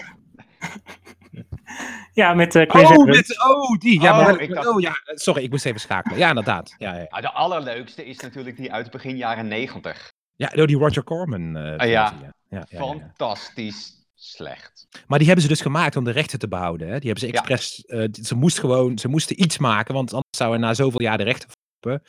ja, 2.13 2.33
met 2.33 2.55
eh, 2.55 2.69
Chris 2.69 2.89
Oh, 2.89 3.05
met, 3.05 3.43
oh, 3.49 3.77
die. 3.79 4.01
Ja, 4.01 4.19
Oh, 4.19 4.25
maar 4.25 4.39
ik 4.39 4.53
dacht- 4.53 4.67
oh, 4.67 4.79
ja, 4.81 4.93
sorry, 5.05 5.43
ik 5.43 5.49
moest 5.49 5.65
even 5.65 5.79
schakelen. 5.79 6.17
Ja, 6.17 6.29
inderdaad. 6.29 6.75
Ja, 6.77 6.95
ja. 6.95 7.05
Ah, 7.09 7.21
de 7.21 7.31
allerleukste 7.31 8.05
is 8.05 8.19
natuurlijk 8.19 8.57
die 8.57 8.73
uit 8.73 8.91
begin 8.91 9.17
jaren 9.17 9.47
negentig. 9.47 10.11
ja 10.35 10.51
oh, 10.55 10.65
die 10.65 10.77
Roger 10.77 11.03
Corman. 11.03 11.55
eh, 11.57 11.77
Ah, 11.77 11.87
ja. 11.89 12.07
versie, 12.07 12.25
ja. 12.25 12.31
Ja, 12.49 12.57
ja, 12.57 12.65
ja, 12.69 12.77
ja. 12.79 12.85
Fantastisch 12.85 13.97
slecht. 14.19 14.87
Maar 15.07 15.17
die 15.17 15.27
hebben 15.27 15.45
ze 15.45 15.51
dus 15.51 15.61
gemaakt 15.61 15.95
om 15.95 16.03
de 16.03 16.11
rechten 16.11 16.39
te 16.39 16.47
behouden. 16.47 16.87
Hè? 16.87 16.99
Die 16.99 17.11
hebben 17.11 17.29
ze 17.29 17.35
expres. 17.35 17.85
eh, 17.85 18.07
ze, 18.23 18.35
moest 18.35 18.59
gewoon, 18.59 18.97
ze 18.97 19.07
moesten 19.07 19.41
iets 19.41 19.57
maken, 19.57 19.93
want 19.93 20.13
anders 20.13 20.37
zouden 20.37 20.59
na 20.59 20.73
zoveel 20.73 21.01
jaar 21.01 21.17
de 21.17 21.23
rechten 21.23 21.49
verlopen. 21.49 22.07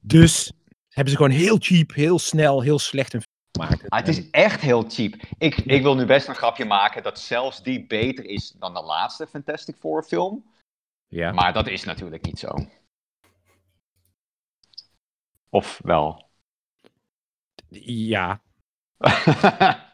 Dus 0.00 0.52
hebben 0.88 1.12
ze 1.12 1.16
gewoon 1.16 1.32
heel 1.32 1.56
cheap, 1.60 1.92
heel 1.94 2.18
snel, 2.18 2.62
heel 2.62 2.78
slecht 2.78 3.12
een 3.12 3.20
film 3.22 3.68
gemaakt. 3.68 3.90
Ah, 3.90 3.98
het 3.98 4.08
is 4.08 4.30
echt 4.30 4.60
heel 4.60 4.84
cheap. 4.88 5.14
Ik, 5.38 5.56
ik 5.56 5.82
wil 5.82 5.94
nu 5.94 6.06
best 6.06 6.28
een 6.28 6.34
grapje 6.34 6.64
maken 6.64 7.02
dat 7.02 7.18
zelfs 7.18 7.62
die 7.62 7.86
beter 7.86 8.24
is 8.24 8.50
dan 8.50 8.74
de 8.74 8.82
laatste 8.82 9.26
Fantastic 9.26 9.76
Four 9.76 10.02
film. 10.02 10.44
Ja. 11.08 11.32
Maar 11.32 11.52
dat 11.52 11.68
is 11.68 11.84
natuurlijk 11.84 12.24
niet 12.24 12.38
zo. 12.38 12.48
Of 15.48 15.80
wel? 15.84 16.30
ja. 17.68 18.40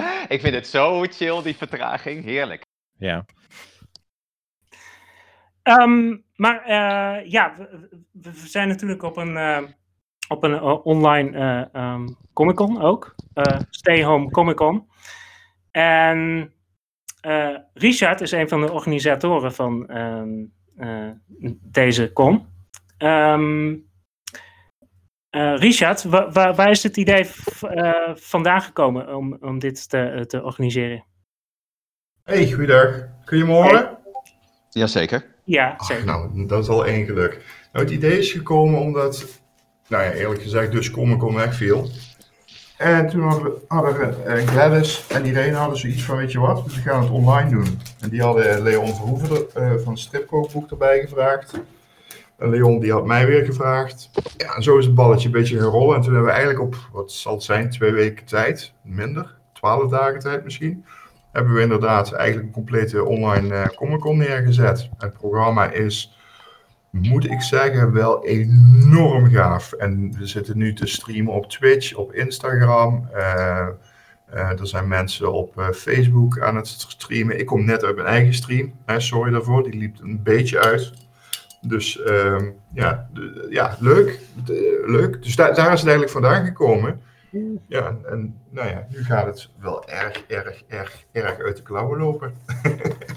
ik 0.28 0.40
vind 0.40 0.54
het 0.54 0.66
zo 0.66 1.02
chill, 1.02 1.42
die 1.42 1.56
vertraging. 1.56 2.24
Heerlijk. 2.24 2.64
Ja. 2.98 3.24
Ehm, 5.62 6.16
maar 6.36 6.62
eh, 6.62 7.30
ja, 7.30 7.54
we, 7.56 7.88
we- 8.12 8.32
zijn 8.48 8.68
natuurlijk 8.68 9.02
op 9.02 9.16
een, 9.16 9.36
eh, 9.36 9.62
op 10.28 10.42
een 10.42 10.54
eh, 10.54 10.86
online 10.86 11.38
eh, 11.38 11.74
ehm, 11.82 12.08
Comic 12.32 12.54
Con 12.56 12.80
ook. 12.80 13.14
Eh, 13.34 13.60
Stay 13.70 14.04
Home 14.04 14.30
Comic 14.30 14.56
Con. 14.56 14.88
En 15.70 16.52
eh, 17.20 17.56
Richard 17.74 18.20
is 18.20 18.32
een 18.32 18.48
van 18.48 18.60
de 18.60 18.72
organisatoren 18.72 19.52
van 19.52 19.88
ehm, 19.88 20.44
eh, 20.76 21.10
deze 21.62 22.12
con. 22.12 22.46
Ehm, 22.98 23.76
eh, 25.30 25.56
Richard, 25.56 26.02
wa- 26.04 26.30
wa- 26.32 26.54
waar 26.54 26.70
is 26.70 26.82
het 26.82 26.96
idee 26.96 27.30
eh, 27.60 27.92
vandaan 28.14 28.60
gekomen 28.62 29.16
om, 29.16 29.36
om 29.40 29.58
dit 29.58 29.88
te, 29.88 30.24
te 30.26 30.42
organiseren? 30.42 31.04
Hey, 32.24 32.52
goeiedag. 32.52 33.04
Kun 33.24 33.38
je 33.38 33.44
me 33.44 33.52
horen? 33.52 33.98
Jazeker. 34.70 35.26
Ja, 35.44 35.74
Ach, 35.76 35.86
zeker. 35.86 36.04
nou, 36.04 36.46
dat 36.46 36.62
is 36.62 36.68
al 36.68 36.86
één 36.86 37.06
geluk. 37.06 37.44
Nou, 37.72 37.84
het 37.84 37.94
idee 37.94 38.18
is 38.18 38.32
gekomen 38.32 38.80
omdat, 38.80 39.26
nou 39.88 40.04
ja, 40.04 40.10
eerlijk 40.12 40.42
gezegd, 40.42 40.72
dus 40.72 40.90
Comic 40.90 41.18
Con 41.18 41.34
wegviel. 41.34 41.88
En 42.76 43.08
toen 43.08 43.20
hadden, 43.22 43.44
we, 43.44 43.60
hadden 43.68 44.26
eh, 44.26 44.46
Gladys 44.46 45.06
en 45.08 45.24
Irene 45.24 45.56
hadden 45.56 45.78
zoiets 45.78 46.02
van, 46.02 46.16
weet 46.16 46.32
je 46.32 46.38
wat, 46.40 46.64
we 46.64 46.70
gaan 46.70 47.02
het 47.02 47.10
online 47.10 47.50
doen. 47.50 47.80
En 48.00 48.08
die 48.08 48.22
hadden 48.22 48.62
Leon 48.62 48.94
Verhoeven 48.94 49.36
er, 49.36 49.62
eh, 49.62 49.82
van 49.84 49.92
het 49.92 50.02
stripkookboek 50.02 50.70
erbij 50.70 51.00
gevraagd. 51.00 51.52
En 52.38 52.50
Leon 52.50 52.80
die 52.80 52.92
had 52.92 53.06
mij 53.06 53.26
weer 53.26 53.44
gevraagd. 53.44 54.10
Ja, 54.36 54.54
en 54.54 54.62
zo 54.62 54.78
is 54.78 54.84
het 54.84 54.94
balletje 54.94 55.26
een 55.26 55.32
beetje 55.32 55.58
gaan 55.58 55.70
rollen. 55.70 55.96
En 55.96 56.02
toen 56.02 56.12
hebben 56.12 56.30
we 56.30 56.36
eigenlijk 56.38 56.66
op, 56.66 56.76
wat 56.92 57.12
zal 57.12 57.34
het 57.34 57.42
zijn, 57.42 57.70
twee 57.70 57.92
weken 57.92 58.24
tijd, 58.24 58.72
minder, 58.82 59.34
twaalf 59.52 59.90
dagen 59.90 60.18
tijd 60.18 60.44
misschien, 60.44 60.84
hebben 61.32 61.54
we 61.54 61.60
inderdaad 61.60 62.12
eigenlijk 62.12 62.46
een 62.46 62.54
complete 62.54 63.04
online 63.04 63.54
eh 63.54 63.66
Comic 63.66 64.00
Con 64.00 64.16
neergezet. 64.16 64.88
Het 64.98 65.12
programma 65.12 65.70
is, 65.70 66.18
moet 66.90 67.30
ik 67.30 67.42
zeggen, 67.42 67.92
wel 67.92 68.24
enorm 68.24 69.30
gaaf. 69.30 69.72
En 69.72 70.14
we 70.18 70.26
zitten 70.26 70.56
nu 70.58 70.72
te 70.72 70.86
streamen 70.86 71.32
op 71.32 71.50
Twitch, 71.50 71.94
op 71.94 72.12
Instagram. 72.12 73.08
eh, 73.12 73.66
eh, 74.26 74.60
er 74.60 74.66
zijn 74.66 74.88
mensen 74.88 75.32
op 75.32 75.70
Facebook 75.74 76.40
aan 76.40 76.56
het 76.56 76.68
streamen. 76.68 77.38
Ik 77.38 77.46
kom 77.46 77.64
net 77.64 77.84
uit 77.84 77.96
mijn 77.96 78.08
eigen 78.08 78.34
stream. 78.34 78.72
Hè, 78.86 79.00
sorry 79.00 79.30
daarvoor, 79.30 79.62
die 79.62 79.78
liep 79.78 80.00
een 80.00 80.22
beetje 80.22 80.60
uit. 80.60 81.07
Dus 81.60 82.02
ehm, 82.02 82.50
ja, 82.74 83.08
de- 83.12 83.46
ja, 83.50 83.76
leuk. 83.80 84.20
De- 84.44 84.84
leuk. 84.86 85.22
Dus 85.22 85.36
daar, 85.36 85.54
daar 85.54 85.72
is 85.72 85.80
het 85.80 85.88
eigenlijk 85.88 86.10
vandaan 86.10 86.44
gekomen. 86.44 87.00
Ja, 87.68 87.96
en, 88.04 88.40
nou 88.50 88.68
ja, 88.68 88.86
nu 88.90 89.04
gaat 89.04 89.26
het 89.26 89.50
wel 89.60 89.88
erg, 89.88 90.24
erg, 90.26 90.62
erg, 90.68 91.04
erg 91.12 91.38
uit 91.38 91.56
de 91.56 91.62
klauwen 91.62 91.98
lopen. 91.98 92.32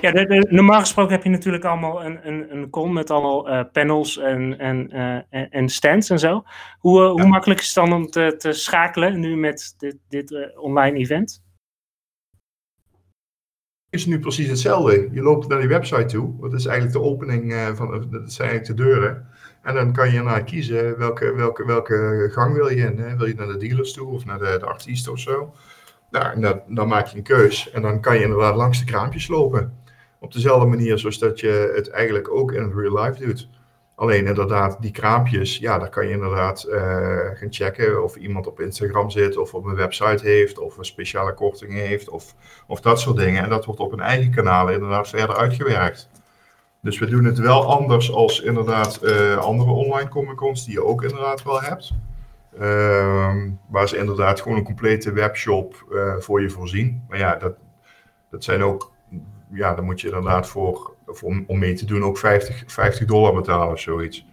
Ja, 0.00 0.10
de, 0.12 0.46
normaal 0.50 0.80
gesproken 0.80 1.12
heb 1.12 1.22
je 1.22 1.30
natuurlijk 1.30 1.64
allemaal 1.64 2.04
een, 2.04 2.18
een, 2.28 2.46
een 2.56 2.70
con 2.70 2.92
met 2.92 3.10
allemaal 3.10 3.48
eh, 3.48 3.64
panels 3.72 4.18
en, 4.18 4.58
en, 4.58 4.90
eh, 4.90 5.14
en- 5.30 5.50
en 5.50 5.68
stands 5.68 6.10
en 6.10 6.18
zo. 6.18 6.44
Hoe, 6.78 7.02
eh, 7.04 7.10
hoe 7.10 7.26
makkelijk 7.26 7.60
is 7.60 7.66
het 7.66 7.74
dan 7.74 7.92
om 7.92 8.06
te, 8.10 8.34
te 8.38 8.52
schakelen 8.52 9.20
nu 9.20 9.36
met 9.36 9.74
dit, 9.78 9.96
dit 10.08 10.56
online 10.56 10.98
event? 10.98 11.41
Is 13.92 14.06
nu 14.06 14.18
precies 14.18 14.48
hetzelfde. 14.48 15.08
Je 15.12 15.22
loopt 15.22 15.48
naar 15.48 15.60
die 15.60 15.68
website 15.68 16.04
toe. 16.04 16.34
Dat 16.40 16.52
is 16.52 16.66
eigenlijk 16.66 16.96
de 16.98 17.10
opening 17.10 17.52
eh, 17.52 17.74
van, 17.74 17.90
dat 18.10 18.32
zijn 18.32 18.48
eigenlijk 18.48 18.78
de 18.78 18.84
deuren. 18.84 19.26
En 19.62 19.74
dan 19.74 19.92
kan 19.92 20.10
je 20.10 20.16
inderdaad 20.16 20.44
kiezen 20.44 20.98
welke, 20.98 21.34
welke, 21.34 21.64
welke 21.64 22.28
gang 22.32 22.54
wil 22.54 22.68
je 22.68 22.76
in. 22.76 22.98
Hè? 22.98 23.16
Wil 23.16 23.26
je 23.26 23.34
naar 23.34 23.46
de 23.46 23.56
dealers 23.56 23.92
toe 23.92 24.08
of 24.08 24.24
naar 24.24 24.38
de, 24.38 24.56
de 24.58 24.66
artiest 24.66 25.08
of 25.08 25.18
zo? 25.18 25.54
Nou, 26.10 26.40
dan, 26.40 26.60
dan 26.68 26.88
maak 26.88 27.06
je 27.06 27.16
een 27.16 27.22
keus 27.22 27.70
en 27.70 27.82
dan 27.82 28.00
kan 28.00 28.16
je 28.16 28.22
inderdaad 28.22 28.56
langs 28.56 28.78
de 28.78 28.84
kraampjes 28.84 29.28
lopen. 29.28 29.78
Op 30.18 30.32
dezelfde 30.32 30.66
manier 30.66 30.98
zoals 30.98 31.18
dat 31.18 31.40
je 31.40 31.72
het 31.74 31.90
eigenlijk 31.90 32.30
ook 32.30 32.52
in 32.52 32.72
real 32.74 33.02
life 33.02 33.26
doet. 33.26 33.48
Alleen 33.94 34.26
inderdaad, 34.26 34.76
die 34.80 34.90
kraampjes, 34.90 35.58
ja, 35.58 35.78
daar 35.78 35.88
kan 35.88 36.06
je 36.06 36.12
inderdaad 36.12 36.62
eh, 36.62 36.80
gaan 37.32 37.52
checken 37.52 38.02
of 38.02 38.16
iemand 38.16 38.46
op 38.46 38.60
Instagram 38.60 39.10
zit, 39.10 39.36
of 39.36 39.54
op 39.54 39.64
een 39.64 39.74
website 39.74 40.26
heeft, 40.26 40.58
of 40.58 40.76
een 40.76 40.84
speciale 40.84 41.34
korting 41.34 41.72
heeft, 41.72 42.08
of, 42.08 42.34
of 42.66 42.80
dat 42.80 43.00
soort 43.00 43.16
dingen. 43.16 43.42
En 43.42 43.48
dat 43.48 43.64
wordt 43.64 43.80
op 43.80 43.92
een 43.92 44.00
eigen 44.00 44.30
kanaal 44.30 44.68
inderdaad 44.70 45.08
verder 45.08 45.36
uitgewerkt. 45.36 46.08
Dus 46.80 46.98
we 46.98 47.06
doen 47.06 47.24
het 47.24 47.38
wel 47.38 47.70
anders 47.70 48.12
als 48.12 48.40
inderdaad 48.40 48.96
eh, 48.96 49.36
andere 49.36 49.70
online 49.70 50.08
comic 50.08 50.36
cons 50.36 50.64
die 50.64 50.74
je 50.74 50.84
ook 50.84 51.02
inderdaad 51.02 51.42
wel 51.42 51.62
hebt. 51.62 51.92
Ehm, 52.58 53.50
waar 53.68 53.88
ze 53.88 53.96
inderdaad 53.96 54.40
gewoon 54.40 54.58
een 54.58 54.64
complete 54.64 55.12
webshop 55.12 55.86
eh, 55.92 56.16
voor 56.18 56.42
je 56.42 56.50
voorzien. 56.50 57.04
Maar 57.08 57.18
ja, 57.18 57.36
dat, 57.36 57.54
dat 58.30 58.44
zijn 58.44 58.62
ook, 58.62 58.92
ja, 59.52 59.74
daar 59.74 59.84
moet 59.84 60.00
je 60.00 60.06
inderdaad 60.06 60.48
voor, 60.48 60.91
voor, 61.06 61.28
om- 61.28 61.44
om 61.46 61.58
mee 61.58 61.74
te 61.74 61.84
doen 61.86 62.02
ook 62.04 62.18
50, 62.18 62.62
50 62.66 63.06
dollar 63.06 63.34
betalen 63.34 63.68
of 63.72 63.80
zoiets. 63.80 64.26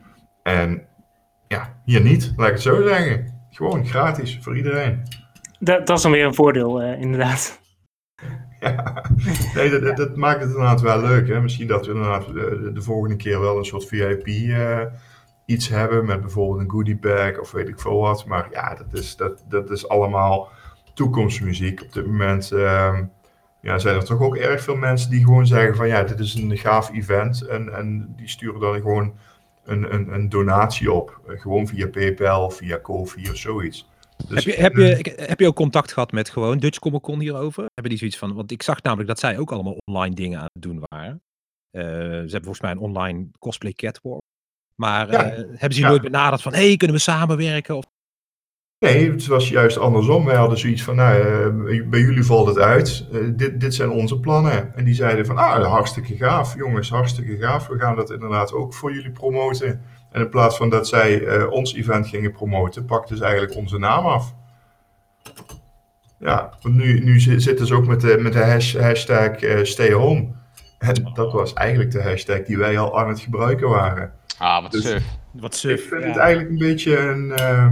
En 0.44 0.82
ja, 1.48 1.82
hier 1.86 2.02
niet, 2.02 2.34
laat 2.36 2.48
ik 2.48 2.54
het 2.54 2.62
zo 2.62 2.82
zeggen. 2.82 3.38
Gewoon 3.50 3.86
gratis 3.86 4.40
voor 4.42 4.58
iedereen. 4.58 5.04
Dat, 5.60 5.88
dat 5.88 5.98
is 5.98 6.04
dan 6.04 6.12
weer 6.12 6.26
een 6.26 6.34
voordeel, 6.36 6.82
eh, 6.82 7.02
inderdaad. 7.02 7.58
Ja, 8.60 9.04
nee, 9.54 9.70
dat, 9.70 9.82
dat, 9.82 9.98
dat 9.98 10.16
maakt 10.16 10.40
het 10.40 10.50
inderdaad 10.50 10.82
wel 10.82 11.02
leuk. 11.02 11.28
Hè? 11.28 11.42
Misschien 11.42 11.68
dat 11.68 11.86
we 11.86 11.92
inderdaad 11.94 12.28
eh, 12.28 12.34
de, 12.34 12.72
de 12.74 12.82
volgende 12.82 13.16
keer 13.16 13.40
wel 13.40 13.58
een 13.58 13.66
soort 13.66 13.86
VIP 13.88 14.28
eh, 14.28 14.82
iets 15.46 15.70
hebben 15.70 16.06
met 16.06 16.22
bijvoorbeeld 16.22 16.60
een 16.60 16.70
goodie 16.72 16.98
bag 16.98 17.40
of 17.40 17.52
weet 17.52 17.68
ik 17.68 17.80
veel 17.80 18.00
wat. 18.00 18.26
Maar 18.26 18.48
ja, 18.52 18.76
dat 18.76 18.94
is, 19.00 19.16
dat, 19.16 19.44
dat 19.50 19.70
is 19.70 19.88
allemaal 19.88 20.50
toekomstmuziek. 20.94 21.82
Op 21.82 21.94
dit 21.94 22.06
moment 22.06 22.52
ehm, 22.52 23.04
ja, 23.62 23.78
zijn 23.78 23.96
er 23.96 24.06
toch 24.06 24.20
ook 24.20 24.36
erg 24.36 24.62
veel 24.64 24.76
mensen 24.76 25.10
die 25.10 25.24
gewoon 25.24 25.48
zeggen 25.48 25.76
van 25.76 25.88
ja, 25.88 26.04
dit 26.04 26.20
is 26.20 26.34
een 26.34 26.58
gaaf 26.58 26.92
event. 26.94 27.42
En, 27.42 27.74
en 27.74 28.14
die 28.18 28.28
sturen 28.28 28.60
dan 28.60 28.74
gewoon 28.82 29.14
een, 29.66 29.94
een, 29.94 30.14
een 30.14 30.30
donatie 30.30 30.92
op. 30.92 31.20
Eh, 31.28 31.40
gewoon 31.40 31.68
via 31.68 31.88
PayPal 31.88 32.46
of 32.46 32.56
via 32.56 32.78
Kofi 32.78 33.30
of 33.30 33.36
zoiets. 33.38 33.88
Dus, 34.28 34.46
Heb 34.46 34.56
je, 34.56 34.62
heb, 34.62 34.76
je, 34.76 35.14
heb 35.16 35.40
je 35.40 35.48
ook 35.48 35.56
contact 35.56 35.92
gehad 35.94 36.12
met 36.12 36.30
gewoon 36.30 36.58
Dutch 36.58 36.80
Comic 36.80 37.02
Con 37.02 37.20
hierover? 37.20 37.64
Hebben 37.64 37.90
die 37.90 37.98
zoiets 37.98 38.18
van, 38.18 38.34
want 38.34 38.52
ik 38.52 38.64
zag 38.64 38.82
namelijk 38.82 39.08
dat 39.08 39.20
zij 39.20 39.38
ook 39.38 39.52
allemaal 39.52 39.78
online 39.86 40.16
dingen 40.16 40.40
aan 40.40 40.50
het 40.54 40.62
doen 40.62 40.84
waren. 40.90 41.22
Eh, 41.72 41.82
ze 41.84 41.88
hebben 42.10 42.42
volgens 42.44 42.62
mij 42.62 42.72
een 42.72 42.78
online 42.80 43.28
cosplay 43.40 43.74
catwalk. 43.74 44.22
Maar 44.76 45.12
Ja. 45.12 45.24
eh, 45.32 45.38
hebben 45.38 45.74
ze 45.74 45.80
je 45.80 45.82
Ja. 45.82 45.88
nooit 45.90 46.02
benaderd 46.02 46.42
van, 46.42 46.54
hey, 46.54 46.78
kunnen 46.78 46.96
we 46.96 47.02
samenwerken? 47.02 47.76
Of, 47.78 47.84
Nee, 48.80 49.12
het 49.12 49.28
was 49.28 49.50
juist 49.50 49.78
andersom. 49.78 50.26
Wij 50.26 50.36
hadden 50.36 50.58
zoiets 50.58 50.84
van, 50.84 50.96
nou, 50.96 51.22
eh, 51.22 51.88
bij 51.90 52.00
jullie 52.00 52.24
valt 52.24 52.48
het 52.48 52.58
uit. 52.60 53.06
Eh, 53.12 53.20
dit, 53.34 53.60
dit 53.60 53.76
zijn 53.76 53.90
onze 53.90 54.20
plannen. 54.20 54.76
En 54.76 54.84
die 54.86 54.94
zeiden 54.94 55.26
van, 55.26 55.38
ah, 55.38 55.72
hartstikke 55.72 56.16
gaaf, 56.16 56.56
jongens, 56.56 56.90
hartstikke 56.90 57.38
gaaf. 57.38 57.68
We 57.68 57.80
gaan 57.80 57.96
dat 57.96 58.12
inderdaad 58.12 58.54
ook 58.54 58.74
voor 58.74 58.94
jullie 58.94 59.12
promoten. 59.12 59.82
En 60.12 60.22
in 60.22 60.30
plaats 60.30 60.58
van 60.58 60.70
dat 60.70 60.88
zij 60.88 61.24
eh, 61.26 61.52
ons 61.52 61.74
event 61.76 62.08
gingen 62.08 62.32
promoten, 62.32 62.86
pakten 62.86 63.18
ze 63.18 63.24
eigenlijk 63.24 63.56
onze 63.56 63.78
naam 63.78 64.06
af. 64.06 64.34
Ja, 66.20 66.54
want 66.62 66.76
nu, 66.76 67.00
nu 67.04 67.20
zi- 67.20 67.40
zitten 67.40 67.68
ze 67.68 67.76
ook 67.76 67.88
met 67.88 68.02
de, 68.02 68.18
met 68.20 68.34
de 68.34 68.44
hash- 68.44 68.76
hashtag 68.78 69.28
eh, 69.36 69.64
stay 69.64 69.92
home. 69.92 70.28
En 70.78 71.12
dat 71.14 71.32
was 71.34 71.54
eigenlijk 71.54 71.92
de 71.92 72.02
hashtag 72.04 72.42
die 72.42 72.58
wij 72.58 72.78
al 72.80 73.00
aan 73.00 73.08
het 73.10 73.20
gebruiken 73.20 73.70
waren. 73.70 74.12
Ah, 74.38 74.62
wat 74.62 74.72
Dus- 74.72 74.84
suf. 74.88 75.04
wat 75.34 75.64
Ik 75.64 75.80
vind 75.80 76.02
ja. 76.02 76.08
het 76.08 76.18
eigenlijk 76.18 76.50
een 76.50 76.58
beetje 76.58 76.98
een, 77.00 77.32
eh, 77.32 77.72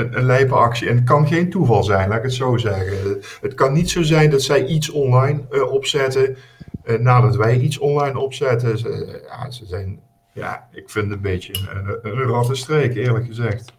een, 0.00 0.30
een 0.30 0.50
actie. 0.50 0.88
En 0.88 0.96
het 0.96 1.04
kan 1.04 1.26
geen 1.26 1.50
toeval 1.50 1.82
zijn, 1.82 2.08
laat 2.08 2.18
ik 2.18 2.24
het 2.24 2.32
zo 2.32 2.56
zeggen. 2.56 3.20
Het 3.40 3.54
kan 3.54 3.72
niet 3.72 3.90
zo 3.90 4.02
zijn 4.02 4.30
dat 4.30 4.42
zij 4.42 4.66
iets 4.66 4.90
online 4.90 5.40
eh, 5.50 5.72
opzetten 5.72 6.36
eh, 6.84 6.98
nadat 6.98 7.36
wij 7.36 7.58
iets 7.58 7.78
online 7.78 8.18
opzetten. 8.18 8.78
Ze, 8.78 9.22
ja, 9.26 9.50
ze 9.50 9.66
zijn, 9.66 10.00
ja, 10.32 10.68
ik 10.72 10.90
vind 10.90 11.04
het 11.04 11.14
een 11.14 11.20
beetje 11.20 11.52
een, 11.70 11.98
een, 12.02 12.28
rattenstreek, 12.28 12.94
eerlijk 12.94 13.26
gezegd. 13.26 13.72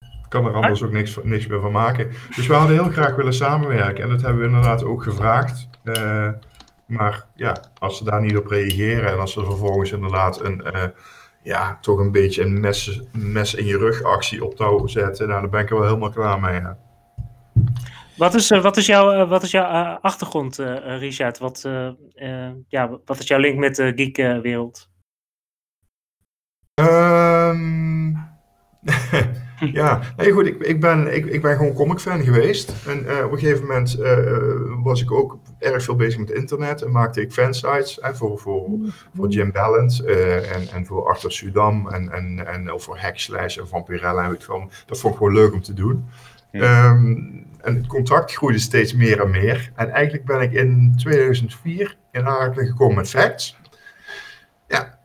Ik 0.00 0.40
kan 0.40 0.46
er 0.46 0.54
anders 0.54 0.82
ook 0.82 0.92
niks, 0.92 1.18
niks 1.22 1.46
meer 1.46 1.60
van 1.60 1.72
maken. 1.72 2.10
Dus 2.36 2.46
we 2.46 2.54
hadden 2.54 2.76
heel 2.76 2.90
graag 2.90 3.16
willen 3.16 3.34
samenwerken. 3.34 4.04
En 4.04 4.10
dat 4.10 4.22
hebben 4.22 4.40
we 4.40 4.46
inderdaad 4.46 4.84
ook 4.84 5.02
gevraagd. 5.02 5.68
Eh, 5.84 6.28
maar 6.86 7.26
ja, 7.34 7.56
als 7.78 7.98
ze 7.98 8.04
daar 8.04 8.20
niet 8.20 8.36
op 8.36 8.46
reageren 8.46 9.10
en 9.10 9.18
als 9.18 9.32
ze 9.32 9.44
vervolgens 9.44 9.92
inderdaad 9.92 10.40
een, 10.40 10.62
ja, 11.44 11.78
toch 11.80 11.98
een 11.98 12.12
beetje 12.12 12.42
een 12.42 12.60
mes, 12.60 13.00
mes 13.12 13.54
in 13.54 13.64
je 13.64 13.78
rug 13.78 14.02
actie 14.02 14.44
op 14.44 14.56
touw 14.56 14.86
zetten, 14.86 15.28
nou, 15.28 15.40
dan 15.40 15.50
ben 15.50 15.60
ik 15.60 15.70
er 15.70 15.76
wel 15.76 15.86
helemaal 15.86 16.10
klaar 16.10 16.40
mee. 16.40 16.60
Ja. 16.60 16.78
Wat 18.16 18.34
is, 18.34 18.50
eh, 18.50 18.62
wat 18.62 18.76
is 18.76 18.86
jouw, 18.86 19.12
eh, 19.12 19.28
wat 19.28 19.42
is 19.42 19.50
jouw 19.50 19.70
eh, 19.70 19.96
achtergrond, 20.00 20.56
Richard? 20.84 21.38
Wat, 21.38 21.68
ja, 22.68 22.98
wat 23.04 23.18
is 23.18 23.26
jouw 23.26 23.38
link 23.38 23.58
met 23.58 23.76
de 23.76 23.92
geek-wereld? 23.96 24.88
Ehm, 26.74 28.12
ja, 29.82 30.00
nee, 30.16 30.32
goed, 30.32 30.46
ik, 30.46 30.62
ik, 30.62 30.80
ben, 30.80 31.14
ik, 31.14 31.26
ik 31.26 31.42
ben 31.42 31.56
gewoon 31.56 31.72
comic 31.72 31.98
fan 31.98 32.22
geweest. 32.22 32.72
En 32.86 33.08
eh, 33.08 33.24
op 33.24 33.32
een 33.32 33.38
gegeven 33.38 33.60
moment 33.60 34.00
eh, 34.00 34.16
was 34.82 35.02
ik 35.02 35.12
ook 35.12 35.38
erg 35.58 35.82
veel 35.82 35.96
bezig 35.96 36.18
met 36.18 36.30
internet 36.30 36.82
en 36.82 36.90
maakte 36.90 37.20
ik 37.20 37.32
fansites 37.32 37.98
hè, 38.00 38.14
voor, 38.14 38.38
voor, 38.38 38.68
voor 39.16 39.28
Jim 39.28 39.52
Ballant 39.52 40.04
eh, 40.04 40.56
en, 40.56 40.68
en 40.72 40.86
voor 40.86 41.08
Arthur 41.08 41.32
Sudam 41.32 41.88
en, 41.88 42.12
en, 42.12 42.46
en 42.46 42.70
ook 42.70 42.80
voor 42.80 42.98
Hackslash 42.98 43.56
en 43.56 43.68
Vampirella. 43.68 44.24
En 44.24 44.32
ik. 44.32 44.46
Dat 44.86 44.98
vond 44.98 45.12
ik 45.12 45.18
gewoon 45.18 45.34
leuk 45.34 45.52
om 45.52 45.62
te 45.62 45.74
doen. 45.74 46.04
Ja. 46.50 46.60
Ehm, 46.60 47.16
en 47.60 47.74
het 47.74 47.86
contact 47.86 48.34
groeide 48.34 48.58
steeds 48.58 48.94
meer 48.94 49.20
en 49.20 49.30
meer. 49.30 49.72
En 49.74 49.90
eigenlijk 49.90 50.24
ben 50.24 50.40
ik 50.40 50.52
in 50.52 50.94
2004 50.96 51.96
in 52.12 52.26
aanraking 52.26 52.68
gekomen 52.68 52.96
met 52.96 53.08
Facts. 53.08 53.56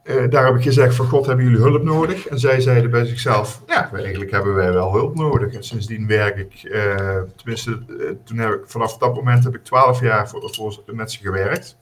Eh, 0.10 0.30
daar 0.30 0.45
heb 0.45 0.56
ik 0.56 0.63
gezegd 0.63 0.95
van 0.95 1.06
God, 1.06 1.26
hebben 1.26 1.45
jullie 1.45 1.62
hulp 1.62 1.84
nodig? 1.84 2.28
En 2.28 2.39
zij 2.39 2.60
zeiden 2.60 2.91
bij 2.91 3.06
zichzelf, 3.06 3.62
ja, 3.67 3.91
eigenlijk 3.93 4.32
hebben 4.32 4.54
wij 4.54 4.74
wel 4.74 4.91
hulp 4.91 5.15
nodig. 5.15 5.54
En 5.54 5.63
sindsdien 5.63 6.08
werk 6.08 6.38
ik, 6.38 6.72
eh, 6.72 7.22
tenminste, 7.36 7.72
eh, 7.72 8.10
toen 8.24 8.38
heb 8.38 8.54
ik, 8.54 8.62
vanaf 8.65 8.98
dat 8.98 9.15
moment 9.15 9.43
heb 9.43 9.56
ik 9.56 9.63
twaalf 9.63 10.02
jaar 10.02 10.30
voor, 10.30 10.54
voor, 10.54 10.84
met 10.86 11.12
ze 11.12 11.19
gewerkt. 11.19 11.78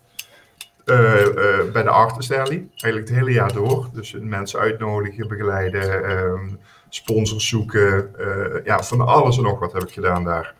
Bij 1.73 1.83
de 1.83 1.89
Artist 1.89 2.31
Alley, 2.31 2.67
eigenlijk 2.69 3.07
het 3.07 3.17
hele 3.17 3.31
jaar 3.31 3.53
door. 3.53 3.89
Dus 3.93 4.15
mensen 4.19 4.59
uitnodigen, 4.59 5.27
begeleiden, 5.27 6.03
ehm, 6.03 6.49
sponsors 6.89 7.47
zoeken. 7.47 8.11
ja, 8.63 8.83
van 8.83 9.01
alles 9.01 9.37
en 9.37 9.43
nog 9.43 9.59
wat 9.59 9.73
heb 9.73 9.83
ik 9.83 9.91
gedaan 9.91 10.23
daar. 10.23 10.53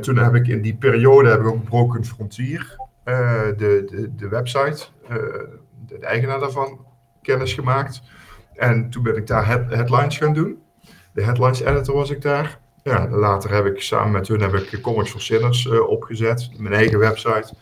Toen 0.00 0.16
heb 0.16 0.34
ik 0.34 0.46
in 0.46 0.62
die 0.62 0.74
periode 0.74 1.28
heb 1.28 1.40
ik 1.40 1.46
ook 1.46 1.64
Broken 1.64 2.04
Frontier, 2.04 2.76
de, 3.04 3.84
de, 3.86 4.14
de 4.16 4.28
website, 4.28 4.86
de, 5.88 5.98
eigenaar 5.98 6.40
daarvan, 6.40 6.86
kennis 7.22 7.52
gemaakt. 7.52 8.02
En 8.54 8.90
toen 8.90 9.02
ben 9.02 9.16
ik 9.16 9.26
daar 9.26 9.46
head- 9.46 9.70
headlines 9.70 10.16
gaan 10.18 10.34
doen. 10.34 10.62
De 11.12 11.22
headlines 11.22 11.60
editor 11.60 11.94
was 11.94 12.10
ik 12.10 12.22
daar. 12.22 12.58
Ja, 12.82 13.08
later 13.08 13.54
heb 13.54 13.66
ik 13.66 13.80
samen 13.80 14.12
met 14.12 14.28
hun 14.28 14.40
heb 14.40 14.54
ik 14.54 14.82
Comics 14.82 15.10
for 15.10 15.20
Sinners 15.20 15.68
eh, 15.68 15.88
opgezet, 15.88 16.50
mijn 16.56 16.74
eigen 16.74 16.98
website. 16.98 17.54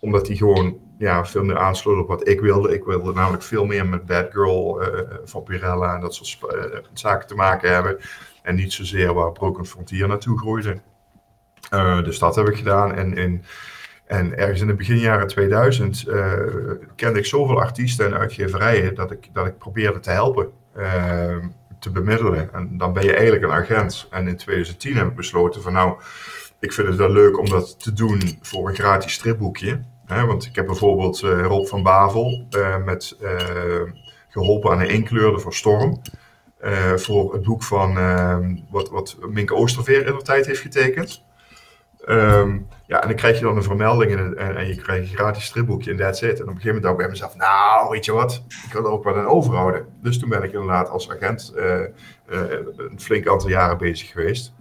Omdat 0.00 0.26
die 0.26 0.36
gewoon 0.36 0.78
ja, 0.98 1.24
veel 1.24 1.44
meer 1.44 1.58
aansloot 1.58 1.98
op 2.02 2.08
wat 2.08 2.28
ik 2.28 2.40
wilde. 2.40 2.74
Ik 2.74 2.84
wilde 2.84 3.12
namelijk 3.12 3.42
veel 3.42 3.64
meer 3.64 3.86
met 3.86 4.06
Batgirl, 4.06 4.82
eh 4.82 5.16
Vampirella 5.24 5.94
en 5.94 6.00
dat 6.00 6.14
soort 6.14 6.54
eh, 6.54 6.78
zaken 6.92 7.26
te 7.26 7.34
maken 7.34 7.72
hebben. 7.72 7.98
En 8.42 8.54
niet 8.54 8.72
zozeer 8.72 9.14
waar 9.14 9.32
Broken 9.32 9.66
Frontier 9.66 10.08
naartoe 10.08 10.38
groeide. 10.38 10.80
Eh, 11.70 12.02
dus 12.04 12.18
dat 12.18 12.36
heb 12.36 12.48
ik 12.48 12.56
gedaan. 12.56 12.94
En, 12.94 13.16
in, 13.16 13.44
en 14.08 14.38
ergens 14.38 14.60
in 14.60 14.66
de 14.66 14.74
begin 14.74 14.98
jaren 14.98 15.26
2000 15.26 16.06
eh, 16.06 16.32
kende 16.96 17.18
ik 17.18 17.26
zoveel 17.26 17.60
artiesten 17.60 18.06
en 18.06 18.18
uitgeverijen 18.18 18.94
dat 18.94 19.10
ik, 19.10 19.28
dat 19.32 19.46
ik 19.46 19.58
probeerde 19.58 20.00
te 20.00 20.10
helpen, 20.10 20.50
eh, 20.74 21.36
te 21.78 21.90
bemiddelen. 21.90 22.52
En 22.52 22.78
dan 22.78 22.92
ben 22.92 23.04
je 23.04 23.12
eigenlijk 23.12 23.44
een 23.44 23.58
agent. 23.58 24.08
En 24.10 24.28
in 24.28 24.36
2010 24.36 24.96
heb 24.96 25.06
ik 25.06 25.14
besloten 25.14 25.62
van 25.62 25.72
nou, 25.72 25.98
ik 26.60 26.72
vind 26.72 26.88
het 26.88 26.96
wel 26.96 27.10
leuk 27.10 27.38
om 27.38 27.48
dat 27.48 27.82
te 27.82 27.92
doen 27.92 28.38
voor 28.42 28.68
een 28.68 28.74
gratis 28.74 29.12
stripboekje. 29.12 29.80
Hè, 30.06 30.26
want 30.26 30.44
ik 30.44 30.54
heb 30.54 30.66
bijvoorbeeld 30.66 31.22
eh, 31.22 31.42
Rob 31.42 31.66
van 31.66 31.82
Bavel 31.82 32.46
eh, 32.50 32.84
met, 32.84 33.16
eh, 33.20 33.82
geholpen 34.28 34.70
aan 34.70 34.80
een 34.80 34.90
inkleurder 34.90 35.40
voor 35.40 35.54
Storm. 35.54 36.00
Voor 36.96 37.32
het 37.32 37.42
boek 37.42 37.62
van 37.62 37.98
eh, 37.98 38.38
wat, 38.70 38.90
wat 38.90 39.16
Mink 39.28 39.52
Oosterveer 39.52 40.06
in 40.06 40.16
de 40.16 40.22
tijd 40.22 40.46
heeft 40.46 40.60
getekend. 40.60 41.24
Ehm, 42.08 42.58
ja, 42.86 43.02
en 43.02 43.08
dan 43.08 43.16
krijg 43.16 43.38
je 43.38 43.44
dan 43.44 43.56
een 43.56 43.62
vermelding 43.62 44.12
en, 44.12 44.56
en, 44.56 44.66
je 44.66 44.76
krijgt 44.76 45.10
een 45.10 45.16
gratis 45.16 45.44
stripboekje 45.44 45.90
en 45.90 45.96
that's 45.96 46.20
it. 46.20 46.40
En 46.40 46.42
op 46.42 46.48
een 46.48 46.60
gegeven 46.60 46.66
moment 46.66 46.82
dacht 46.82 46.94
ik 46.94 47.00
bij 47.00 47.08
mezelf, 47.08 47.36
nou, 47.36 47.90
weet 47.90 48.04
je 48.04 48.12
wat, 48.12 48.44
ik 48.66 48.72
wil 48.72 48.84
er 48.84 48.90
ook 48.90 49.04
wat 49.04 49.16
aan 49.16 49.26
overhouden. 49.26 49.86
Dus 50.02 50.18
toen 50.18 50.28
ben 50.28 50.42
ik 50.42 50.52
inderdaad 50.52 50.88
als 50.88 51.10
agent 51.10 51.52
eh, 51.56 51.82
eh, 51.82 51.90
een 52.76 53.00
flink 53.00 53.28
aantal 53.28 53.48
jaren 53.48 53.78
bezig 53.78 54.10
geweest. 54.10 54.54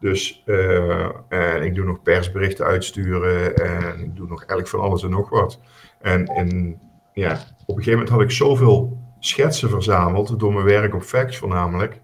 Dus 0.00 0.42
eh, 0.46 1.64
ik 1.64 1.74
doe 1.74 1.84
nog 1.84 2.02
persberichten 2.02 2.66
uitsturen 2.66 3.56
en 3.56 4.00
ik 4.00 4.16
doe 4.16 4.26
nog 4.28 4.38
eigenlijk 4.38 4.68
van 4.68 4.80
alles 4.80 5.02
en 5.02 5.10
nog 5.10 5.28
wat. 5.28 5.60
En 6.00 6.80
ja, 7.12 7.32
op 7.66 7.76
een 7.76 7.82
gegeven 7.82 7.92
moment 7.92 8.08
had 8.08 8.20
ik 8.20 8.30
zoveel 8.30 8.98
schetsen 9.20 9.70
verzameld, 9.70 10.40
door 10.40 10.52
mijn 10.52 10.64
werk 10.64 10.94
op 10.94 11.02
Facts 11.02 11.38
voornamelijk, 11.38 12.00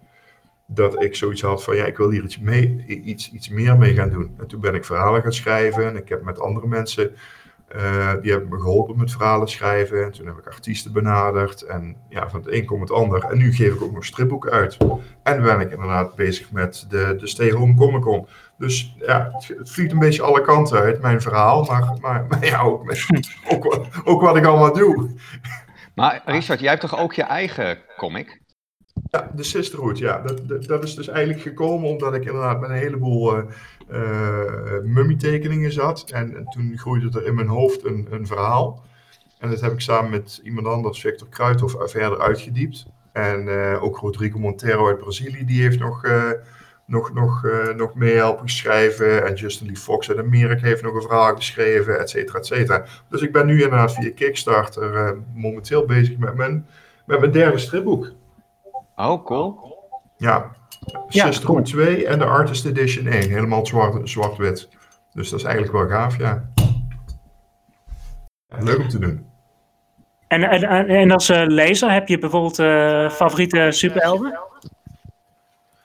dat 0.70 1.02
ik 1.02 1.16
zoiets 1.16 1.42
had 1.42 1.64
van, 1.64 1.76
ja, 1.76 1.84
ik 1.84 1.96
wil 1.96 2.10
hier 2.10 2.24
iets, 2.24 2.38
mee, 2.38 2.84
iets, 2.86 3.48
meer 3.48 3.78
mee 3.78 3.94
gaan 3.94 4.10
doen. 4.10 4.34
En 4.38 4.46
toen 4.46 4.60
ben 4.60 4.74
ik 4.74 4.84
verhalen 4.84 5.22
gaan 5.22 5.32
schrijven 5.32 5.86
en 5.86 5.96
ik 5.96 6.08
heb 6.08 6.22
met 6.22 6.40
andere 6.40 6.66
mensen, 6.66 7.16
eh, 7.68 8.12
die 8.22 8.30
hebben 8.30 8.48
me 8.48 8.60
geholpen 8.60 8.98
met 8.98 9.10
verhalen 9.10 9.48
schrijven. 9.48 10.04
En 10.04 10.12
toen 10.12 10.26
heb 10.26 10.38
ik 10.38 10.46
artiesten 10.46 10.92
benaderd 10.92 11.62
en 11.62 11.96
ja, 12.08 12.30
van 12.30 12.40
het 12.40 12.52
een 12.52 12.64
komt 12.64 12.80
het 12.80 12.90
ander. 12.90 13.24
En 13.24 13.38
nu 13.38 13.52
geef 13.52 13.74
ik 13.74 13.82
ook 13.82 13.92
nog 13.92 14.04
stripboeken 14.04 14.50
uit. 14.50 14.76
En 15.22 15.42
ben 15.42 15.60
ik 15.60 15.70
inderdaad 15.70 16.14
bezig 16.14 16.50
met 16.50 16.86
de, 16.88 17.16
de 17.18 17.26
Stay 17.26 17.50
Home 17.50 17.74
Comic 17.74 18.02
Con. 18.02 18.28
Dus 18.58 18.94
ja, 18.98 19.30
het, 19.32 19.70
vliegt 19.70 19.92
een 19.92 19.98
beetje 19.98 20.22
alle 20.22 20.40
kanten 20.40 20.78
uit, 20.78 21.00
mijn 21.00 21.20
verhaal. 21.22 21.64
Maar, 21.64 21.96
maar, 22.00 22.26
maar 22.28 22.44
ja, 22.44 22.60
ook, 22.60 22.84
met- 22.84 23.06
ook, 23.48 23.86
ook 24.04 24.20
wat 24.20 24.36
ik 24.36 24.44
allemaal 24.44 24.72
doe. 24.72 25.10
Maar 25.94 26.22
Richard, 26.24 26.60
jij 26.60 26.68
hebt 26.68 26.80
toch 26.80 26.98
ook 26.98 27.12
je 27.12 27.22
eigen 27.22 27.78
comic? 27.96 28.40
Ja, 29.10 29.30
de 29.34 29.42
Sisterhood, 29.42 29.98
ja. 29.98 30.22
Dat, 30.22 30.66
dat, 30.66 30.84
is 30.84 30.94
dus 30.94 31.08
eigenlijk 31.08 31.42
gekomen 31.42 31.88
omdat 31.88 32.14
ik 32.14 32.24
inderdaad 32.24 32.60
met 32.60 32.70
een 32.70 32.76
heleboel 32.76 33.36
eh, 33.88 34.78
mummietekeningen 34.82 35.72
zat. 35.72 36.10
En, 36.10 36.36
en 36.36 36.44
toen 36.44 36.78
groeide 36.78 37.18
er 37.18 37.26
in 37.26 37.34
mijn 37.34 37.48
hoofd 37.48 37.84
een, 37.84 38.06
een 38.10 38.26
verhaal. 38.26 38.82
En 39.38 39.50
dat 39.50 39.60
heb 39.60 39.72
ik 39.72 39.80
samen 39.80 40.10
met 40.10 40.40
iemand 40.42 40.66
anders, 40.66 41.00
Victor 41.00 41.28
Kruithof, 41.28 41.76
verder 41.78 42.20
uitgediept. 42.20 42.86
En 43.12 43.48
eh, 43.48 43.82
ook 43.82 43.96
Rodrigo 43.96 44.38
Montero 44.38 44.86
uit 44.86 44.98
Brazilië, 44.98 45.44
die 45.44 45.62
heeft 45.62 45.78
nog, 45.78 46.04
eh, 46.04 46.30
nog, 46.86 47.14
nog, 47.14 47.46
nog 47.76 47.94
mee 47.94 48.22
schrijven. 48.44 49.26
En 49.26 49.34
Justin 49.34 49.66
Lee 49.66 49.76
Fox 49.76 50.08
uit 50.08 50.18
Amerika 50.18 50.66
heeft 50.66 50.82
nog 50.82 50.94
een 50.94 51.02
verhaal 51.02 51.36
geschreven, 51.36 52.00
et 52.00 52.10
cetera, 52.10 52.38
et 52.38 52.46
cetera. 52.46 52.84
Dus 53.08 53.22
ik 53.22 53.32
ben 53.32 53.46
nu 53.46 53.62
inderdaad 53.62 53.94
via 53.94 54.10
Kickstarter 54.14 55.16
momenteel 55.34 55.84
bezig 55.84 56.18
met 56.18 56.34
mijn, 56.34 56.66
met 57.06 57.20
mijn 57.20 57.32
derde 57.32 57.58
stripboek. 57.58 58.12
Oh, 58.98 59.24
cool. 59.24 59.76
Ja, 60.16 60.56
Ja, 61.08 61.26
Sisterhood 61.26 61.64
2 61.64 62.06
en 62.06 62.18
de 62.18 62.24
Artist 62.24 62.64
Edition 62.64 63.06
1. 63.06 63.30
Helemaal 63.30 63.66
zwart- 63.66 64.08
zwart-wit. 64.08 64.68
dus 65.12 65.30
dat 65.30 65.38
is 65.38 65.44
eigenlijk 65.44 65.74
wel 65.76 65.88
gaaf, 65.88 66.18
ja. 66.18 66.48
Leuk 68.58 68.78
om 68.78 68.88
te 68.88 68.98
doen. 68.98 69.26
En, 70.28 70.42
en, 70.42 70.62
en- 70.62 70.88
en 70.88 71.10
als 71.10 71.28
eh, 71.28 71.42
lezer 71.46 71.92
heb 71.92 72.08
je 72.08 72.18
bijvoorbeeld 72.18 72.58
eh, 72.58 73.10
favoriete 73.10 73.66
superhelden? 73.70 74.38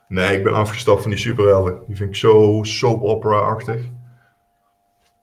Nee, 0.07 0.37
ik 0.37 0.43
ben 0.43 0.53
afgestapt 0.53 1.01
van 1.01 1.09
die 1.11 1.19
superhelden. 1.19 1.79
Die 1.87 1.95
vind 1.95 2.09
ik 2.09 2.15
zo 2.15 2.59
soap 2.63 3.01
opera-achtig. 3.03 3.81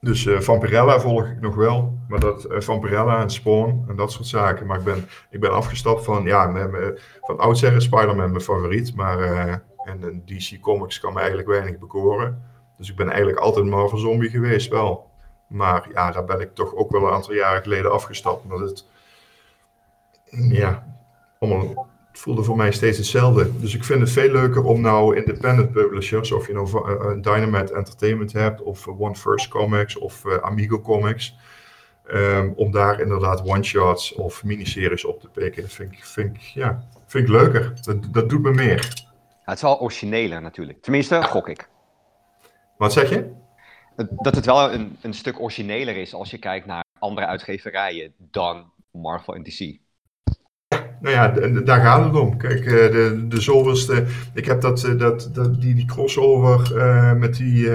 Dus 0.01 0.27
eh 0.27 0.41
Vampirella 0.41 1.01
volg 1.01 1.27
ik 1.27 1.41
nog 1.41 1.55
wel. 1.55 1.99
Maar 2.09 2.21
dat 2.21 2.45
eh, 2.45 2.61
Vampirella 2.61 3.21
en 3.21 3.31
Spawn 3.31 3.85
en 3.89 3.97
dat 3.97 4.13
soort 4.13 4.27
zaken. 4.27 4.67
Maar 4.67 4.79
ik 4.79 4.85
ben, 4.85 5.09
ik 5.31 5.41
ben 5.41 5.53
afgestapt 5.53 6.05
van, 6.05 6.25
ja, 6.25 6.53
van 7.21 7.39
oudsher 7.39 7.73
is 7.73 7.85
Spider-Man 7.85 8.31
mijn 8.31 8.41
favoriet. 8.41 8.95
Maar 8.95 9.19
en, 9.85 10.03
en 10.03 10.23
DC 10.25 10.61
Comics 10.61 11.01
kan 11.01 11.13
me 11.13 11.19
eigenlijk 11.19 11.49
weinig 11.49 11.79
bekoren. 11.79 12.43
Dus 12.77 12.91
ik 12.91 12.97
ben 12.97 13.09
eigenlijk 13.09 13.39
altijd 13.39 13.67
Marvel 13.67 13.99
Zombie 13.99 14.31
geweest 14.31 14.71
wel. 14.71 15.11
Maar 15.47 15.89
ja, 15.93 16.11
daar 16.11 16.25
ben 16.25 16.41
ik 16.41 16.55
toch 16.55 16.75
ook 16.75 16.91
wel 16.91 17.07
een 17.07 17.13
aantal 17.13 17.35
jaren 17.35 17.63
geleden 17.63 17.93
afgestapt. 17.93 18.43
Omdat 18.43 18.61
het, 18.61 18.87
ja, 20.51 20.87
allemaal 21.39 21.89
het 22.11 22.21
voelde 22.21 22.43
voor 22.43 22.57
mij 22.57 22.73
steeds 22.73 22.97
hetzelfde. 22.97 23.59
Dus 23.61 23.75
ik 23.75 23.85
vind 23.85 24.01
het 24.01 24.11
veel 24.11 24.31
leuker 24.31 24.65
om 24.65 24.81
nou 24.81 25.17
independent 25.17 25.73
publishers, 25.73 26.33
of 26.33 26.47
je 26.47 26.53
nou 26.53 26.89
eh, 26.89 26.93
eh, 26.93 27.23
Dynamite 27.23 27.75
Entertainment 27.75 28.33
hebt, 28.33 28.63
of 28.63 28.87
eh, 28.87 29.01
One 29.01 29.15
First 29.15 29.49
Comics, 29.49 29.99
of 29.99 30.25
eh, 30.25 30.37
Amigo 30.37 30.81
Comics, 30.81 31.37
ehm, 32.07 32.51
om 32.57 32.71
daar 32.71 33.01
inderdaad 33.01 33.45
one-shots 33.45 34.15
of 34.15 34.45
miniseries 34.45 35.05
op 35.05 35.21
te 35.21 35.29
pikken. 35.29 35.63
Dat 35.63 35.73
vind 35.73 35.93
ik, 35.93 36.05
vind 36.05 36.37
ik, 36.37 36.41
ja, 36.41 36.89
vind 37.07 37.25
ik 37.25 37.31
leuker. 37.31 37.73
Dat, 37.83 37.97
dat 38.13 38.29
doet 38.29 38.43
me 38.43 38.51
meer. 38.51 39.09
Ja, 39.17 39.57
het 39.57 39.57
is 39.57 39.63
wel 39.63 39.81
origineler 39.81 40.43
natuurlijk. 40.43 40.83
Tenminste, 40.83 41.23
gok 41.23 41.49
ik. 41.49 41.69
Wat 42.77 42.93
zeg 42.93 43.11
je? 43.11 43.31
Dat 44.17 44.35
het 44.35 44.47
wel 44.47 44.73
een, 44.73 44.97
een 45.01 45.15
stuk 45.15 45.41
origineler 45.41 45.97
is 45.97 46.15
als 46.15 46.31
je 46.31 46.39
kijkt 46.39 46.67
naar 46.67 46.85
andere 46.99 47.27
uitgeverijen 47.27 48.15
dan 48.19 48.73
Marvel 48.91 49.35
en 49.35 49.43
DC. 49.43 49.79
Nou 51.01 51.15
ja, 51.15 51.29
daar 51.61 51.81
gaat 51.81 52.05
het 52.05 52.15
om. 52.15 52.37
Kijk, 52.37 52.65
eh, 52.65 52.73
de, 52.73 53.25
de 53.29 53.41
zoveelste. 53.41 54.05
Ik 54.35 54.45
heb 54.45 54.61
dat, 54.61 54.85
eh, 54.85 54.99
dat, 54.99 55.31
dat, 55.33 55.61
die, 55.61 55.75
die 55.75 55.87
crossover 55.87 56.77
eh, 56.79 57.13
met 57.13 57.37
die. 57.37 57.71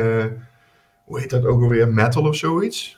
hoe 1.04 1.20
heet 1.20 1.30
dat 1.30 1.46
ook 1.46 1.62
alweer? 1.62 1.90
Metal 1.90 2.24
of 2.24 2.36
zoiets? 2.36 2.98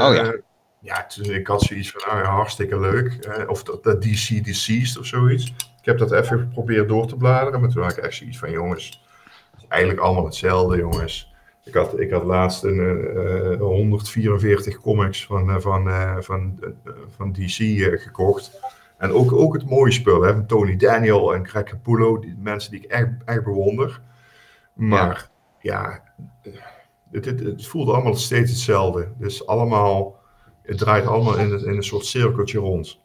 Oh 0.00 0.14
ja. 0.14 0.34
Ja, 0.80 1.06
toen, 1.06 1.24
ik 1.24 1.46
had 1.46 1.62
zoiets 1.62 1.90
van, 1.90 2.02
nou 2.06 2.22
ja, 2.24 2.30
hartstikke 2.30 2.80
leuk. 2.80 3.44
Of 3.46 3.62
dat, 3.62 3.82
dat 3.82 4.02
DC 4.02 4.44
Deceased 4.44 4.98
of 4.98 5.06
zoiets. 5.06 5.46
Ik 5.80 5.84
heb 5.84 5.98
dat 5.98 6.12
even 6.12 6.38
geprobeerd 6.38 6.88
door 6.88 7.06
te 7.06 7.16
bladeren, 7.16 7.60
maar 7.60 7.70
toen 7.70 7.82
had 7.82 7.96
ik 7.96 8.04
echt 8.04 8.14
zoiets 8.14 8.38
van, 8.38 8.50
jongens, 8.50 9.06
eigenlijk 9.68 10.02
allemaal 10.02 10.24
hetzelfde, 10.24 10.76
jongens. 10.76 11.34
Ik 11.64 11.74
had, 11.74 12.00
ik 12.00 12.10
had 12.10 12.24
laatst 12.24 12.64
een, 12.64 13.08
eh, 13.16 13.60
144 13.60 14.78
comics 14.80 15.26
van, 15.26 15.60
van, 15.60 15.90
van, 16.22 16.58
van 17.16 17.32
DC 17.32 17.56
gekocht. 18.00 18.60
En 18.98 19.12
ook, 19.12 19.32
ook 19.32 19.54
het 19.54 19.70
mooie 19.70 19.92
spul, 19.92 20.22
hè, 20.22 20.44
Tony 20.46 20.76
Daniel 20.76 21.34
en 21.34 21.48
Greg 21.48 21.62
Capullo, 21.64 22.18
die 22.18 22.36
mensen 22.38 22.70
die 22.70 22.80
ik 22.80 22.90
echt, 22.90 23.08
echt 23.24 23.44
bewonder. 23.44 24.00
Maar 24.74 25.28
ja, 25.60 26.02
het, 27.10 27.24
het, 27.24 27.40
het 27.40 27.66
voelde 27.66 27.92
allemaal 27.92 28.14
steeds 28.14 28.50
hetzelfde. 28.50 29.08
Dus 29.18 29.46
allemaal, 29.46 30.16
het 30.62 30.78
draait 30.78 31.06
allemaal 31.06 31.38
in, 31.38 31.52
het- 31.52 31.62
in 31.62 31.76
een 31.76 31.82
soort 31.82 32.04
cirkeltje 32.06 32.58
rond. 32.58 33.00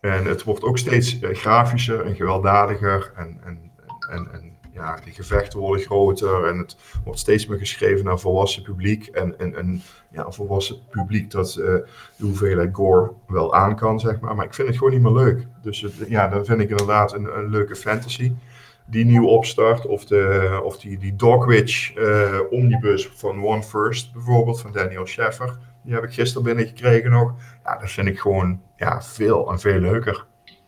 En 0.00 0.24
het 0.24 0.44
wordt 0.44 0.62
ook 0.62 0.78
steeds 0.78 1.20
eh, 1.20 1.34
grafischer 1.34 2.00
en 2.06 2.14
gewelddadiger. 2.14 3.12
En, 3.16 3.40
en, 3.44 3.72
en, 4.10 4.28
en 4.32 4.57
ja, 4.72 5.00
de 5.04 5.10
gevechten 5.10 5.58
worden 5.58 5.84
groter. 5.84 6.44
En 6.44 6.58
het 6.58 6.76
wordt 7.04 7.20
steeds 7.20 7.46
meer 7.46 7.58
geschreven 7.58 8.04
naar 8.04 8.18
volwassen 8.18 8.62
publiek. 8.62 9.06
En, 9.06 9.82
ja, 10.10 10.26
een 10.26 10.32
volwassen 10.32 10.76
publiek 10.90 11.30
dat 11.30 11.48
eh, 11.56 11.64
de 12.16 12.24
hoeveelheid 12.24 12.74
gore 12.74 13.12
wel 13.26 13.54
aan 13.54 13.76
kan, 13.76 14.00
zeg 14.00 14.20
maar. 14.20 14.34
Maar 14.34 14.44
ik 14.44 14.54
vind 14.54 14.68
het 14.68 14.76
gewoon 14.76 14.92
niet 14.92 15.02
meer 15.02 15.12
leuk. 15.12 15.46
Dus 15.62 15.86
ja, 16.08 16.28
dan 16.28 16.44
vind 16.44 16.60
ik 16.60 16.70
inderdaad 16.70 17.12
een, 17.12 17.50
leuke 17.50 17.76
fantasy 17.76 18.32
die 18.86 19.04
nieuw 19.04 19.26
opstart. 19.26 19.86
Of, 19.86 20.04
de, 20.04 20.60
of 20.64 20.78
die, 20.78 20.98
die 20.98 21.16
Dogwitch 21.16 21.94
eh, 21.94 22.38
omnibus 22.50 23.08
van 23.14 23.44
One 23.44 23.62
First 23.62 24.12
bijvoorbeeld, 24.12 24.60
van 24.60 24.72
Daniel 24.72 25.06
Scheffer. 25.06 25.58
Die 25.84 25.94
heb 25.94 26.04
ik 26.04 26.12
gisteren 26.12 26.44
binnengekregen 26.44 27.10
nog. 27.10 27.34
Ja, 27.64 27.78
dat 27.78 27.90
vind 27.90 28.08
ik 28.08 28.18
gewoon 28.18 28.60
ja, 28.76 29.02
veel 29.02 29.50
en 29.50 29.60
veel 29.60 29.78
leuker. 29.78 30.26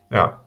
Ja. 0.08 0.39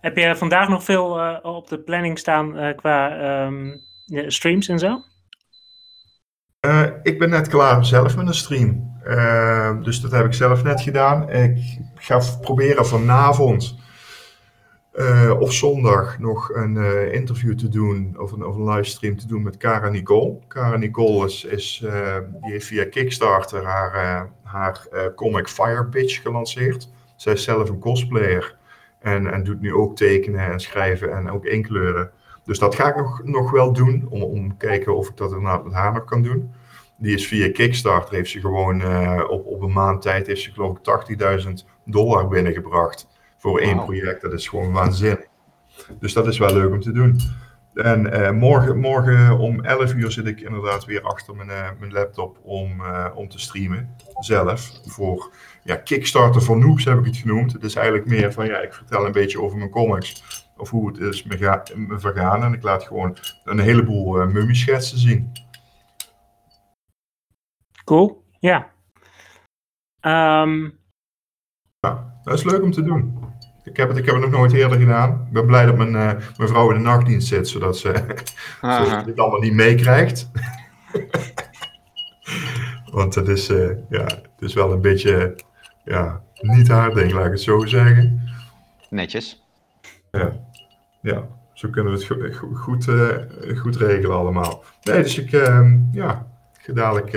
Heb 0.00 0.16
je 0.16 0.36
vandaag 0.36 0.68
nog 0.68 0.84
veel 0.84 1.20
eh, 1.20 1.38
op 1.42 1.68
de 1.68 1.78
planning 1.78 2.18
staan 2.18 2.58
eh, 2.58 2.76
qua 2.76 3.18
ehm, 3.18 3.76
streams 4.26 4.68
en 4.68 4.78
zo? 4.78 5.02
Eh, 6.60 6.86
ik 7.02 7.18
ben 7.18 7.30
net 7.30 7.48
klaar 7.48 7.84
zelf 7.84 8.16
met 8.16 8.26
een 8.26 8.34
stream. 8.34 8.94
Dus 9.82 10.00
dat 10.00 10.10
heb 10.10 10.24
ik 10.24 10.32
zelf 10.32 10.62
net 10.62 10.80
gedaan. 10.80 11.30
Ik 11.30 11.78
ga 11.94 12.20
proberen 12.40 12.86
vanavond 12.86 13.78
of 15.38 15.52
zondag 15.52 16.18
nog 16.18 16.54
een 16.54 16.76
interview 17.12 17.54
te 17.54 17.68
doen, 17.68 18.14
of 18.18 18.32
een, 18.32 18.44
of 18.44 18.56
een 18.56 18.64
livestream 18.64 19.16
te 19.16 19.26
doen 19.26 19.42
met 19.42 19.56
Cara 19.56 19.88
Nicole. 19.88 20.38
Cara 20.48 20.76
Nicole 20.76 21.26
is, 21.26 21.78
die 22.40 22.50
heeft 22.50 22.66
via 22.66 22.84
Kickstarter 22.84 23.64
haar, 23.64 24.30
haar 24.42 24.86
comic 25.14 25.48
Fire 25.48 25.86
Pitch 25.86 26.22
gelanceerd. 26.22 26.88
Zij 27.16 27.32
is 27.32 27.44
zelf 27.44 27.68
een 27.68 27.78
cosplayer 27.78 28.55
en, 29.06 29.32
en 29.32 29.44
doet 29.44 29.60
nu 29.60 29.74
ook 29.74 29.96
tekenen 29.96 30.50
en 30.50 30.60
schrijven 30.60 31.16
en 31.16 31.30
ook 31.30 31.44
inkleuren. 31.44 32.10
Dus 32.44 32.58
dat 32.58 32.74
ga 32.74 32.88
ik 32.88 32.96
nog, 32.96 33.22
nog 33.24 33.50
wel 33.50 33.72
doen, 33.72 34.06
om, 34.08 34.22
om 34.22 34.56
kijken 34.56 34.96
of 34.96 35.08
ik 35.08 35.16
dat 35.16 35.30
inderdaad 35.30 35.64
met 35.64 35.72
haar 35.72 35.92
nog 35.92 36.04
kan 36.04 36.22
doen. 36.22 36.50
Die 36.96 37.14
is 37.14 37.26
via 37.26 37.52
Kickstarter, 37.52 38.14
heeft 38.14 38.30
ze 38.30 38.40
gewoon 38.40 38.80
eh, 38.80 39.24
op, 39.28 39.46
op 39.46 39.62
een 39.62 39.72
maand 39.72 40.02
tijd, 40.02 40.26
heeft 40.26 40.40
ze 40.40 40.52
geloof 40.52 40.78
ik 40.78 41.20
80.000 41.46 41.52
dollar 41.84 42.28
binnengebracht 42.28 43.06
voor 43.36 43.60
één 43.60 43.84
project. 43.84 44.22
Dat 44.22 44.32
is 44.32 44.48
gewoon 44.48 44.72
waanzinnig. 44.72 45.26
Dus 46.00 46.12
dat 46.12 46.26
is 46.26 46.38
wel 46.38 46.54
leuk 46.54 46.72
om 46.72 46.80
te 46.80 46.92
doen. 46.92 47.20
En 47.76 48.12
eh, 48.12 48.30
morgen, 48.30 48.78
morgen 48.78 49.38
om 49.38 49.64
11 49.64 49.94
uur 49.94 50.10
zit 50.10 50.26
ik 50.26 50.40
inderdaad 50.40 50.84
weer 50.84 51.02
achter 51.02 51.36
mijn, 51.36 51.50
eh, 51.50 51.68
mijn 51.78 51.92
laptop 51.92 52.38
om, 52.42 52.80
eh, 52.80 53.10
om 53.14 53.28
te 53.28 53.38
streamen. 53.38 53.96
Zelf. 54.18 54.70
Voor 54.84 55.32
ja, 55.64 55.76
Kickstarter 55.76 56.42
voor 56.42 56.58
noobs 56.58 56.84
heb 56.84 56.98
ik 56.98 57.04
het 57.04 57.16
genoemd. 57.16 57.52
Het 57.52 57.62
is 57.62 57.74
eigenlijk 57.74 58.06
meer 58.06 58.32
van 58.32 58.46
ja, 58.46 58.58
ik 58.58 58.74
vertel 58.74 59.06
een 59.06 59.12
beetje 59.12 59.40
over 59.40 59.58
mijn 59.58 59.70
comics. 59.70 60.22
Of 60.56 60.70
hoe 60.70 60.88
het 60.88 60.98
is 60.98 61.22
me, 61.22 61.36
ga, 61.36 61.62
me 61.74 61.98
vergaan. 61.98 62.42
En 62.42 62.52
ik 62.52 62.62
laat 62.62 62.82
gewoon 62.82 63.16
een 63.44 63.58
heleboel 63.58 64.20
uh, 64.20 64.26
mummieschetsen 64.26 64.98
zien. 64.98 65.32
Cool, 67.84 68.24
ja. 68.38 68.70
Ehm, 70.00 70.70
Ja, 71.80 72.20
dat 72.22 72.34
is 72.34 72.44
leuk 72.44 72.62
om 72.62 72.72
te 72.72 72.82
doen. 72.82 73.34
Ik 73.66 73.76
heb 73.76 73.88
het, 73.88 73.98
ik 73.98 74.04
heb 74.04 74.14
het 74.14 74.24
nog 74.24 74.32
nooit 74.40 74.52
eerder 74.52 74.78
gedaan. 74.78 75.10
Ik 75.26 75.32
ben 75.32 75.46
blij 75.46 75.66
dat 75.66 75.76
mijn, 75.76 75.96
eh, 75.96 76.12
mijn 76.36 76.48
vrouw 76.48 76.70
in 76.70 76.76
de 76.76 76.82
nachtdienst 76.82 77.28
zit, 77.28 77.48
zodat 77.48 77.78
ze, 77.78 77.92
zodat 78.60 79.04
dit 79.04 79.18
allemaal 79.18 79.40
niet 79.40 79.52
meekrijgt. 79.52 80.30
Want 82.92 83.14
het 83.14 83.28
is, 83.28 83.48
eh, 83.48 83.68
ja, 83.88 84.04
het 84.04 84.28
is 84.38 84.54
wel 84.54 84.72
een 84.72 84.80
beetje, 84.80 85.36
ja, 85.84 86.20
niet 86.40 86.68
haar 86.68 86.94
ding, 86.94 87.12
laat 87.12 87.24
ik 87.24 87.30
het 87.30 87.40
zo 87.40 87.66
zeggen. 87.66 88.22
Netjes. 88.90 89.44
Ja, 91.02 91.26
zo 91.52 91.68
kunnen 91.68 91.92
we 91.92 91.98
het 91.98 92.06
go- 92.06 92.28
go- 92.30 92.54
goed, 92.54 92.88
eh, 92.88 93.58
goed 93.58 93.76
regelen 93.76 94.16
allemaal. 94.16 94.64
Nee, 94.82 95.02
dus 95.02 95.18
ik, 95.18 95.32
ehm, 95.32 95.78
ja, 95.92 96.26
ga 96.58 96.72
dadelijk, 96.72 97.12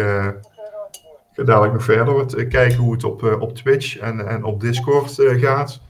nog 1.73 1.83
verder 1.83 2.13
wat, 2.13 2.47
kijken 2.47 2.77
hoe 2.77 2.93
het 2.93 3.03
op, 3.03 3.23
op 3.39 3.55
Twitch 3.55 3.97
en, 3.97 4.27
en 4.27 4.43
op 4.43 4.62
Discord 4.62 5.15
gaat. 5.17 5.81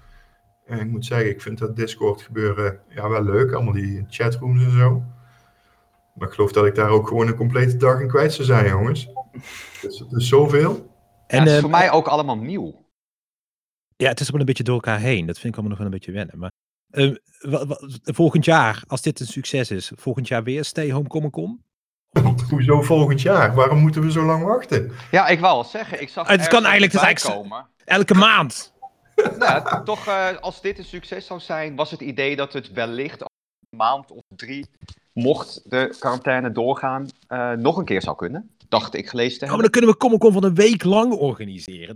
En 0.70 0.80
ik 0.80 0.88
moet 0.88 1.06
zeggen, 1.06 1.30
ik 1.30 1.42
vind 1.42 1.58
dat 1.58 1.76
Discord 1.76 2.22
gebeuren 2.22 2.80
ja, 2.90 3.10
wel 3.10 3.24
leuk, 3.24 3.52
allemaal 3.54 3.74
die 3.74 4.06
chatrooms 4.10 4.64
en 4.64 4.72
zo. 4.72 5.04
Maar 6.16 6.28
ik 6.28 6.34
geloof 6.34 6.52
dat 6.52 6.66
ik 6.66 6.76
daar 6.76 6.90
ook 6.90 7.08
gewoon 7.08 7.28
een 7.28 7.36
complete 7.36 7.78
dag 7.78 8.00
in 8.00 8.08
kwijt 8.08 8.34
zou 8.34 8.48
zijn, 8.48 8.68
jongens. 8.68 9.08
Dus 9.82 10.00
het 10.00 10.12
is 10.12 10.28
zoveel. 10.28 10.72
En, 10.72 10.84
En 11.28 11.40
het 11.40 11.48
is 11.48 11.54
ehm, 11.54 11.62
voor 11.62 11.70
mij 11.70 11.92
ook 11.92 12.08
allemaal 12.08 12.38
nieuw. 12.38 12.86
ja, 13.96 14.10
het 14.10 14.20
is 14.20 14.30
wel 14.30 14.40
een 14.40 14.46
beetje 14.46 14.64
door 14.64 14.76
elkaar 14.76 15.00
heen. 15.00 15.26
Dat 15.26 15.40
vind 15.40 15.54
ik 15.54 15.60
allemaal 15.60 15.70
nog 15.70 15.78
wel 15.78 15.88
een 15.88 15.94
beetje 15.94 16.12
wennen. 16.12 16.38
Maar 16.40 16.52
ehm, 16.90 17.16
volgend 18.04 18.46
jaar, 18.46 18.84
als 18.88 19.02
dit 19.02 19.20
een 19.20 19.28
succes 19.28 19.72
is, 19.72 19.92
volgend 19.96 20.28
jaar 20.28 20.44
weer 20.44 20.64
Stay 20.66 20.92
Home 20.92 21.08
Comic 21.08 21.32
Con? 21.32 21.64
Hoezo 22.50 22.82
volgend 22.82 23.22
jaar? 23.22 23.56
Waarom 23.56 23.80
moeten 23.80 24.02
we 24.02 24.12
zo 24.12 24.24
lang 24.26 24.44
wachten? 24.44 24.92
Ja, 25.12 25.28
ik 25.28 25.40
wou 25.40 25.54
al 25.54 25.64
zeggen, 25.64 26.02
ik 26.02 26.10
zag 26.10 26.24
Het 26.28 26.32
ergens 26.32 26.48
kan 26.50 26.66
eigenlijk- 26.66 26.94
het 26.94 27.02
is 27.16 27.22
voorbij 27.24 27.40
eigenlijk 27.40 27.50
komen. 27.50 27.68
Elke 27.86 28.14
maand. 28.14 28.74
Nou, 29.38 29.84
toch, 29.84 30.08
eh, 30.08 30.38
als 30.40 30.62
dit 30.62 30.78
een 30.78 30.84
succes 30.86 31.26
zou 31.26 31.40
zijn, 31.40 31.76
was 31.76 31.92
het 31.92 32.02
idee 32.02 32.36
dat 32.36 32.54
het 32.54 32.72
wellicht 32.72 33.22
een 33.22 33.78
maand 33.78 34.12
of 34.12 34.22
drie, 34.36 34.66
mocht 35.14 35.70
de 35.70 35.96
quarantaine 36.00 36.52
doorgaan, 36.52 37.08
eh, 37.28 37.52
nog 37.52 37.78
een 37.78 37.86
keer 37.86 38.02
zou 38.02 38.16
kunnen. 38.16 38.56
Dacht 38.70 38.96
ik 38.96 39.10
gelezen 39.10 39.40
te 39.40 39.46
Ja, 39.46 39.52
maar 39.52 39.62
hebben. 39.62 39.72
dan 39.72 39.72
kunnen 39.72 39.90
we 39.90 39.98
Comic 39.98 40.20
Con 40.20 40.34
van 40.34 40.44
een 40.44 40.56
week 40.56 40.84
lang 40.84 41.14
organiseren. 41.14 41.96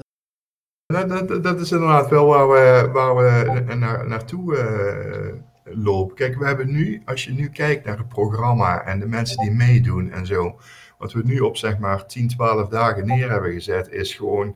Dat, 0.85 1.09
dat, 1.27 1.43
dat 1.43 1.59
is 1.59 1.71
inderdaad 1.71 2.09
wel 2.09 2.25
waar 2.25 2.49
we, 2.49 2.89
waar 2.93 3.15
we 3.15 3.61
naar, 3.75 4.07
naartoe 4.07 4.57
eh, 4.57 5.39
lopen. 5.75 6.15
Kijk, 6.15 6.37
we 6.37 6.45
hebben 6.45 6.71
nu, 6.71 7.01
als 7.05 7.23
je 7.23 7.31
nu 7.31 7.49
kijkt 7.49 7.85
naar 7.85 7.97
het 7.97 8.07
programma 8.07 8.81
en 8.85 8.99
de 8.99 9.07
mensen 9.07 9.37
die 9.37 9.51
meedoen 9.51 10.11
en 10.11 10.25
zo, 10.25 10.59
wat 10.97 11.11
we 11.13 11.21
nu 11.23 11.39
op 11.39 11.57
zeg 11.57 11.77
maar 11.77 12.05
10, 12.05 12.27
12 12.27 12.67
dagen 12.67 13.05
neer 13.05 13.29
hebben 13.29 13.53
gezet, 13.53 13.89
is 13.89 14.15
gewoon, 14.15 14.55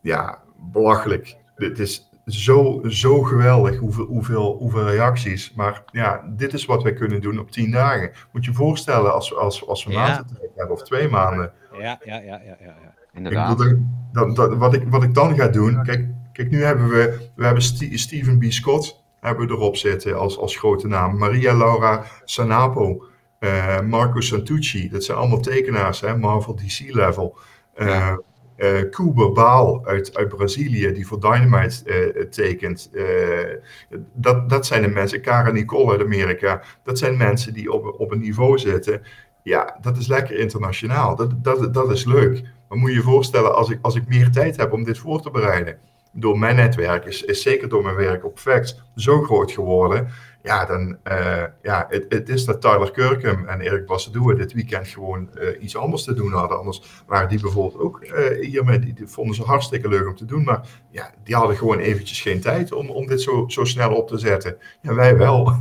ja, 0.00 0.42
belachelijk. 0.72 1.36
Dit 1.56 1.78
is 1.78 2.08
zo, 2.26 2.80
zo 2.88 3.22
geweldig, 3.22 3.78
hoeveel, 3.78 4.04
hoeveel, 4.04 4.56
hoeveel 4.58 4.84
reacties. 4.88 5.52
Maar 5.54 5.82
ja, 5.92 6.24
dit 6.36 6.52
is 6.52 6.64
wat 6.64 6.82
wij 6.82 6.92
kunnen 6.92 7.20
doen 7.20 7.38
op 7.38 7.50
10 7.50 7.70
dagen. 7.70 8.10
Moet 8.32 8.44
je 8.44 8.50
je 8.50 8.56
voorstellen 8.56 9.12
als, 9.14 9.28
we- 9.30 9.36
als, 9.36 9.66
als 9.66 9.84
we 9.84 9.92
Ja. 9.92 9.98
maanden 10.08 10.38
hebben 10.56 10.74
of 10.76 10.82
twee 10.82 11.08
maanden. 11.08 11.52
Ja, 11.72 11.78
ja, 12.04 12.14
ja, 12.14 12.20
ja, 12.22 12.40
ja. 12.44 12.56
ja. 12.60 12.74
Ik 13.10 13.12
Inderdaad. 13.12 13.56
bedoel, 13.56 13.78
dat, 14.12 14.36
dat, 14.36 14.56
wat, 14.56 14.74
ik, 14.74 14.82
wat 14.88 15.02
ik 15.02 15.14
dan 15.14 15.36
ga 15.36 15.48
doen, 15.48 15.82
kijk, 15.82 16.08
kijk 16.32 16.50
nu 16.50 16.62
hebben 16.64 16.88
we, 16.88 17.28
we 17.34 17.44
hebben 17.44 17.62
Ste- 17.62 17.98
Stephen 17.98 18.38
B. 18.38 18.44
Scott 18.48 19.02
hebben 19.20 19.46
we 19.48 19.52
erop 19.54 19.76
zitten 19.76 20.18
als, 20.18 20.38
als 20.38 20.56
grote 20.56 20.86
naam. 20.86 21.18
Maria 21.18 21.56
Laura 21.56 22.04
Sanapo, 22.24 23.04
eh, 23.38 23.80
Marco 23.80 24.20
Santucci, 24.20 24.88
dat 24.90 25.04
zijn 25.04 25.18
allemaal 25.18 25.40
tekenaars, 25.40 26.00
hè, 26.00 26.16
Marvel 26.16 26.54
DC 26.54 26.80
level. 26.94 27.38
Eh 27.74 27.86
Ja. 27.86 28.20
Eh, 28.56 28.90
Kuber 28.90 29.32
Baal 29.32 29.86
uit, 29.86 30.16
uit 30.16 30.28
Brazilië, 30.28 30.92
die 30.92 31.06
voor 31.06 31.20
Dynamite 31.20 31.84
eh, 31.84 32.22
tekent. 32.22 32.90
Eh, 32.92 33.98
dat, 34.12 34.48
dat 34.48 34.66
zijn 34.66 34.82
de 34.82 34.88
mensen, 34.88 35.20
Cara 35.20 35.50
Nicole 35.50 35.90
uit 35.90 36.00
Amerika, 36.00 36.62
dat 36.84 36.98
zijn 36.98 37.16
mensen 37.16 37.52
die 37.54 37.72
op, 37.72 37.94
op 37.98 38.10
een 38.10 38.20
niveau 38.20 38.58
zitten. 38.58 39.02
Ja, 39.42 39.78
dat 39.80 39.96
is 39.96 40.06
lekker 40.06 40.38
internationaal. 40.38 41.16
Dat, 41.16 41.44
dat, 41.44 41.74
dat 41.74 41.90
is 41.90 42.04
leuk. 42.04 42.42
Maar 42.68 42.78
moet 42.78 42.90
je 42.90 42.96
je 42.96 43.02
voorstellen, 43.02 43.54
als 43.54 43.70
ik, 43.70 43.78
als 43.82 43.94
ik 43.94 44.08
meer 44.08 44.30
tijd 44.30 44.56
heb 44.56 44.72
om 44.72 44.84
dit 44.84 44.98
voor 44.98 45.22
te 45.22 45.30
bereiden. 45.30 45.78
Door 46.12 46.38
mijn 46.38 46.56
netwerk 46.56 47.04
is, 47.04 47.22
is 47.22 47.42
zeker 47.42 47.68
door 47.68 47.82
mijn 47.82 47.96
werk 47.96 48.24
op 48.24 48.38
Facts 48.38 48.82
zo 48.94 49.22
groot 49.22 49.52
geworden. 49.52 50.08
Ja, 50.46 50.64
dan 50.64 50.98
eh, 51.02 51.44
ja, 51.62 51.86
het, 51.88 52.06
het 52.08 52.28
is 52.28 52.44
dat 52.44 52.60
Tyler 52.60 52.90
Kirkham 52.90 53.48
en 53.48 53.60
Erik 53.60 53.86
Bassedoe 53.86 54.34
dit 54.34 54.52
weekend 54.52 54.88
gewoon 54.88 55.30
eh, 55.34 55.62
iets 55.62 55.76
anders 55.76 56.04
te 56.04 56.14
doen 56.14 56.32
hadden. 56.32 56.58
Anders 56.58 56.82
waren 57.06 57.28
die 57.28 57.40
bijvoorbeeld 57.40 57.82
ook 57.82 58.00
eh, 58.00 58.46
hiermee, 58.48 58.78
die, 58.78 58.94
vonden 59.06 59.34
ze 59.34 59.42
hartstikke 59.42 59.88
leuk 59.88 60.06
om 60.06 60.16
te 60.16 60.24
doen. 60.24 60.44
Maar 60.44 60.68
ja, 60.90 61.10
die 61.24 61.34
hadden 61.34 61.56
gewoon 61.56 61.78
eventjes 61.78 62.20
geen 62.20 62.40
tijd 62.40 62.72
om, 62.72 62.90
om 62.90 63.06
dit 63.06 63.22
zo, 63.22 63.44
zo 63.48 63.64
snel 63.64 63.94
op 63.94 64.08
te 64.08 64.18
zetten. 64.18 64.56
Ja, 64.82 64.94
wij 64.94 65.16
wel. 65.16 65.52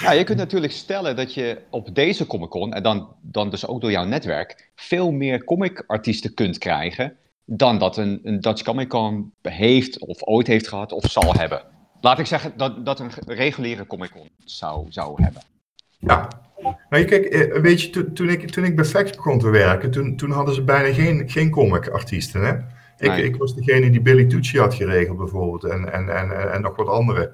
Ja, 0.00 0.12
je 0.12 0.24
kunt 0.24 0.38
natuurlijk 0.38 0.72
stellen 0.72 1.16
dat 1.16 1.34
je 1.34 1.58
op 1.70 1.94
deze 1.94 2.26
Comic 2.26 2.48
Con, 2.48 2.72
en 2.72 2.82
dan, 2.82 3.08
dan 3.20 3.50
dus 3.50 3.66
ook 3.66 3.80
door 3.80 3.90
jouw 3.90 4.04
netwerk, 4.04 4.70
veel 4.74 5.10
meer 5.10 5.44
comic-artiesten 5.44 6.34
kunt 6.34 6.58
krijgen 6.58 7.16
dan 7.44 7.78
dat 7.78 7.96
een, 7.96 8.20
een 8.22 8.40
Dutch 8.40 8.62
Comic 8.62 8.88
Con 8.88 9.32
heeft 9.42 9.98
of 9.98 10.22
ooit 10.22 10.46
heeft 10.46 10.68
gehad 10.68 10.92
of 10.92 11.04
zal 11.10 11.34
hebben. 11.34 11.75
Laat 12.00 12.18
ik 12.18 12.26
zeggen 12.26 12.52
dat, 12.56 12.84
dat 12.84 13.00
een 13.00 13.10
reguliere 13.26 13.86
Comic 13.86 14.12
zou, 14.44 14.86
zou 14.88 15.22
hebben. 15.22 15.42
Ja. 15.98 16.28
Nou, 16.90 17.04
kijk, 17.04 17.24
eh, 17.24 17.60
weet 17.60 17.82
je, 17.82 17.90
toen, 17.90 18.12
toen, 18.12 18.28
ik, 18.28 18.50
toen 18.50 18.64
ik 18.64 18.76
bij 18.76 18.84
Facts 18.84 19.16
begon 19.16 19.38
te 19.38 19.50
werken, 19.50 19.90
toen, 19.90 20.16
toen 20.16 20.30
hadden 20.30 20.54
ze 20.54 20.62
bijna 20.62 20.94
geen, 20.94 21.30
geen 21.30 21.50
comic-artiesten. 21.50 22.42
Hè? 22.42 22.54
Ik, 22.98 23.10
Nee. 23.10 23.22
ik 23.24 23.36
was 23.36 23.54
degene 23.54 23.90
die 23.90 24.00
Billy 24.00 24.24
Tucci 24.24 24.58
had 24.58 24.74
geregeld, 24.74 25.18
bijvoorbeeld, 25.18 25.64
en, 25.64 25.92
en, 25.92 26.16
en, 26.16 26.52
en 26.52 26.62
nog 26.62 26.76
wat 26.76 26.88
andere 26.88 27.32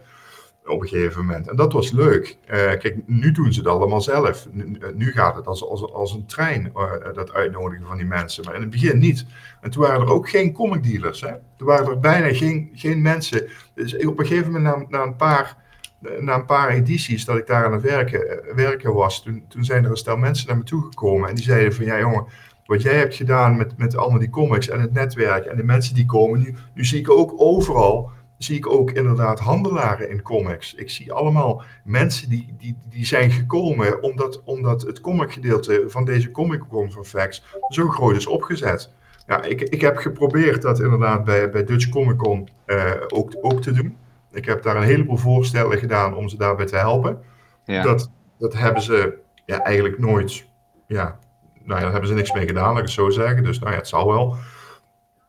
op 0.66 0.82
een 0.82 0.88
gegeven 0.88 1.24
moment. 1.24 1.48
En 1.48 1.56
dat 1.56 1.72
was 1.72 1.90
leuk. 1.90 2.38
Eh, 2.46 2.56
kijk, 2.56 2.96
nu 3.06 3.32
doen 3.32 3.52
ze 3.52 3.58
het 3.58 3.68
allemaal 3.68 4.00
zelf. 4.00 4.46
Nu, 4.50 4.78
nu 4.94 5.12
gaat 5.12 5.36
het 5.36 5.46
als, 5.46 5.92
als, 5.92 6.12
een 6.12 6.26
trein, 6.26 6.72
eh, 6.74 7.14
dat 7.14 7.32
uitnodigen 7.32 7.86
van 7.86 7.96
die 7.96 8.06
mensen. 8.06 8.44
Maar 8.44 8.54
in 8.54 8.60
het 8.60 8.70
begin 8.70 8.98
niet. 8.98 9.26
En 9.60 9.70
toen 9.70 9.82
waren 9.82 10.00
er 10.00 10.12
ook 10.12 10.28
geen 10.28 10.52
comic 10.52 10.82
dealers. 10.82 11.20
Hè? 11.20 11.32
Toen 11.56 11.66
waren 11.66 11.86
er 11.86 12.00
bijna 12.00 12.34
geen, 12.34 12.70
geen 12.74 13.02
mensen. 13.02 13.48
Dus 13.74 14.06
op 14.06 14.18
een 14.18 14.26
gegeven 14.26 14.52
moment, 14.52 14.90
na, 14.90 15.02
een 15.02 15.16
paar 15.16 15.60
na 16.20 16.34
een 16.34 16.44
paar 16.44 16.68
edities 16.68 17.24
dat 17.24 17.36
ik 17.36 17.46
daar 17.46 17.64
aan 17.64 17.72
het 17.72 17.82
werken, 17.82 18.28
eh, 18.28 18.54
werken 18.54 18.94
was, 18.94 19.22
toen, 19.22 19.44
toen 19.48 19.64
zijn 19.64 19.84
er 19.84 19.90
een 19.90 19.96
stel 19.96 20.16
mensen 20.16 20.46
naar 20.46 20.56
me 20.56 20.62
toegekomen 20.62 21.28
en 21.28 21.34
die 21.34 21.44
zeiden 21.44 21.74
van 21.74 21.84
ja 21.84 21.98
jongen, 21.98 22.26
wat 22.66 22.82
jij 22.82 22.94
hebt 22.94 23.14
gedaan 23.14 23.56
met, 23.56 23.78
met 23.78 23.96
allemaal 23.96 24.18
die 24.18 24.30
comics 24.30 24.68
en 24.68 24.80
het 24.80 24.92
netwerk 24.92 25.44
en 25.44 25.56
de 25.56 25.64
mensen 25.64 25.94
die 25.94 26.06
komen, 26.06 26.40
nu, 26.40 26.54
nu 26.74 26.84
zie 26.84 26.98
ik 26.98 27.10
ook 27.10 27.34
overal, 27.36 28.10
zie 28.42 28.56
ik 28.56 28.66
ook 28.66 28.90
inderdaad 28.90 29.40
handelaren 29.40 30.10
in 30.10 30.22
comics. 30.22 30.74
Ik 30.74 30.90
zie 30.90 31.12
allemaal 31.12 31.62
mensen 31.84 32.28
die, 32.28 32.54
die, 32.58 32.76
die 32.88 33.06
zijn 33.06 33.30
gekomen 33.30 34.02
omdat, 34.02 34.42
omdat 34.44 34.82
het 34.82 35.00
comic 35.00 35.32
gedeelte 35.32 35.84
van 35.86 36.04
deze 36.04 36.30
Comic 36.30 36.60
Con 36.68 36.92
van 36.92 37.04
Facts 37.04 37.42
zo 37.68 37.88
groot 37.88 38.16
is 38.16 38.26
opgezet. 38.26 38.92
Ja, 39.26 39.42
ik, 39.42 39.60
ik 39.60 39.80
heb 39.80 39.96
geprobeerd 39.96 40.62
dat 40.62 40.80
inderdaad 40.80 41.24
bij, 41.24 41.50
bij 41.50 41.64
Dutch 41.64 41.88
Comic 41.88 42.16
Con 42.16 42.48
eh, 42.64 42.92
ook, 43.08 43.32
ook 43.40 43.62
te 43.62 43.72
doen. 43.72 43.96
Ik 44.32 44.44
heb 44.44 44.62
daar 44.62 44.76
een 44.76 44.82
heleboel 44.82 45.16
voorstellen 45.16 45.78
gedaan 45.78 46.14
om 46.14 46.28
ze 46.28 46.36
daarbij 46.36 46.66
te 46.66 46.76
helpen. 46.76 47.20
Ja. 47.64 47.82
Dat, 47.82 48.10
dat 48.38 48.52
hebben 48.54 48.82
ze 48.82 49.18
ja, 49.44 49.60
eigenlijk 49.60 49.98
nooit. 49.98 50.46
Ja, 50.86 51.18
nou 51.64 51.78
ja, 51.78 51.80
daar 51.80 51.90
hebben 51.90 52.08
ze 52.08 52.14
niks 52.14 52.32
mee 52.32 52.46
gedaan, 52.46 52.68
laat 52.68 52.76
ik 52.76 52.82
het 52.82 52.90
zo 52.90 53.10
zeggen. 53.10 53.44
Dus 53.44 53.58
nou 53.58 53.70
ja, 53.72 53.78
het 53.78 53.88
zal 53.88 54.06
wel. 54.06 54.36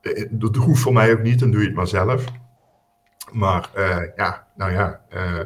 Eh, 0.02 0.26
Dat 0.30 0.56
hoeft 0.56 0.82
voor 0.82 0.94
mij 0.94 1.12
ook 1.12 1.22
niet, 1.22 1.40
dan 1.40 1.52
doe 1.52 1.62
je 1.62 1.68
het 1.68 1.76
maar 1.76 1.88
zelf. 1.88 2.26
Maar 3.34 3.70
eh, 3.74 3.98
ja, 4.16 4.48
nou 4.56 4.72
ja, 4.72 5.02
eh, 5.10 5.40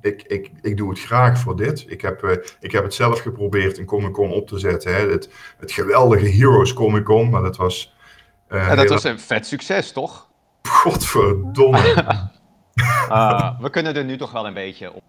ik, 0.00 0.22
ik, 0.22 0.50
ik 0.62 0.76
doe 0.76 0.90
het 0.90 1.00
graag 1.00 1.38
voor 1.38 1.56
dit. 1.56 1.84
Ik 1.88 2.00
heb, 2.00 2.22
eh, 2.22 2.36
ik 2.60 2.72
heb 2.72 2.82
het 2.82 2.94
zelf 2.94 3.20
geprobeerd 3.20 3.78
een 3.78 3.84
Comic 3.84 4.12
Con 4.12 4.30
op 4.30 4.48
te 4.48 4.58
zetten. 4.58 4.94
Hè. 4.94 5.10
Het, 5.10 5.30
het 5.58 5.72
geweldige 5.72 6.28
Heroes 6.28 6.72
Comic 6.72 7.04
Con, 7.04 7.30
maar 7.30 7.42
dat 7.42 7.56
was. 7.56 7.94
En 8.48 8.76
dat 8.76 8.88
was 8.88 9.04
een 9.04 9.20
vet 9.20 9.46
succes, 9.46 9.92
toch? 9.92 10.28
Godverdomme. 10.62 12.04
Ah, 13.08 13.60
we 13.60 13.70
kunnen 13.70 13.96
er 13.96 14.04
nu 14.04 14.16
toch 14.16 14.32
wel 14.32 14.46
een 14.46 14.54
beetje 14.54 14.92
op. 14.92 15.02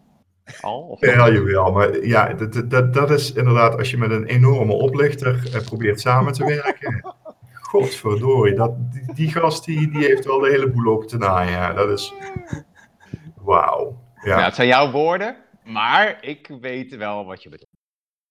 Al? 0.62 0.80
Of 0.80 1.00
Ja, 1.00 1.30
jawel. 1.30 1.72
Maar 1.72 2.06
ja, 2.06 2.34
dat, 2.34 2.70
dat, 2.70 2.94
dat 2.94 3.12
is 3.12 3.34
inderdaad 3.34 3.78
als 3.78 3.92
je 3.92 3.98
met 3.98 4.12
een 4.12 4.26
enorme 4.26 4.74
oplichter 4.74 5.62
probeert 5.66 6.00
samen 6.00 6.34
te 6.34 6.46
werken. 6.46 7.16
Godverdorie, 7.72 8.56
dat, 8.56 8.92
die, 8.92 9.14
die 9.14 9.32
gast 9.32 9.66
die, 9.66 9.90
die 9.92 10.06
heeft 10.06 10.26
wel 10.26 10.40
de 10.40 10.50
hele 10.50 10.70
boel 10.70 10.94
open 10.94 11.08
te 11.08 11.18
naaien. 11.18 11.52
Ja, 11.52 11.74
dat 11.74 11.90
is... 11.90 12.14
Wauw. 13.36 14.02
Ja, 14.24 14.38
Ja, 14.38 14.46
het 14.46 14.56
zijn 14.56 14.68
jouw 14.68 14.92
woorden, 14.92 15.38
maar 15.64 16.18
ik 16.24 16.48
weet 16.60 16.96
wel 16.96 17.26
wat 17.26 17.44
je 17.44 17.50
bedoelt. 17.50 17.70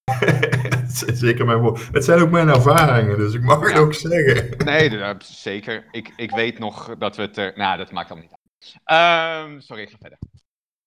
het 0.80 0.96
zijn 0.96 1.16
zeker 1.16 1.44
mijn 1.44 1.58
woord. 1.58 1.88
Het 1.92 2.04
zijn 2.04 2.20
ook 2.20 2.30
mijn 2.30 2.48
ervaringen, 2.48 3.18
dus 3.18 3.34
ik 3.34 3.42
mag 3.42 3.68
het 3.68 3.78
ook 3.78 3.94
zeggen. 3.94 4.56
Nee, 4.64 5.14
zeker. 5.18 5.84
Ik, 5.90 6.12
ik 6.16 6.30
weet 6.30 6.58
nog 6.58 6.96
dat 6.98 7.16
we 7.16 7.22
het 7.22 7.36
er... 7.36 7.52
Nou, 7.56 7.78
dat 7.78 7.92
maakt 7.92 8.10
allemaal 8.10 8.28
niet 8.28 8.38
uit. 8.38 8.74
Ehm, 8.84 9.60
sorry, 9.60 9.82
ik 9.82 9.90
ga 9.90 9.96
verder. 10.00 10.18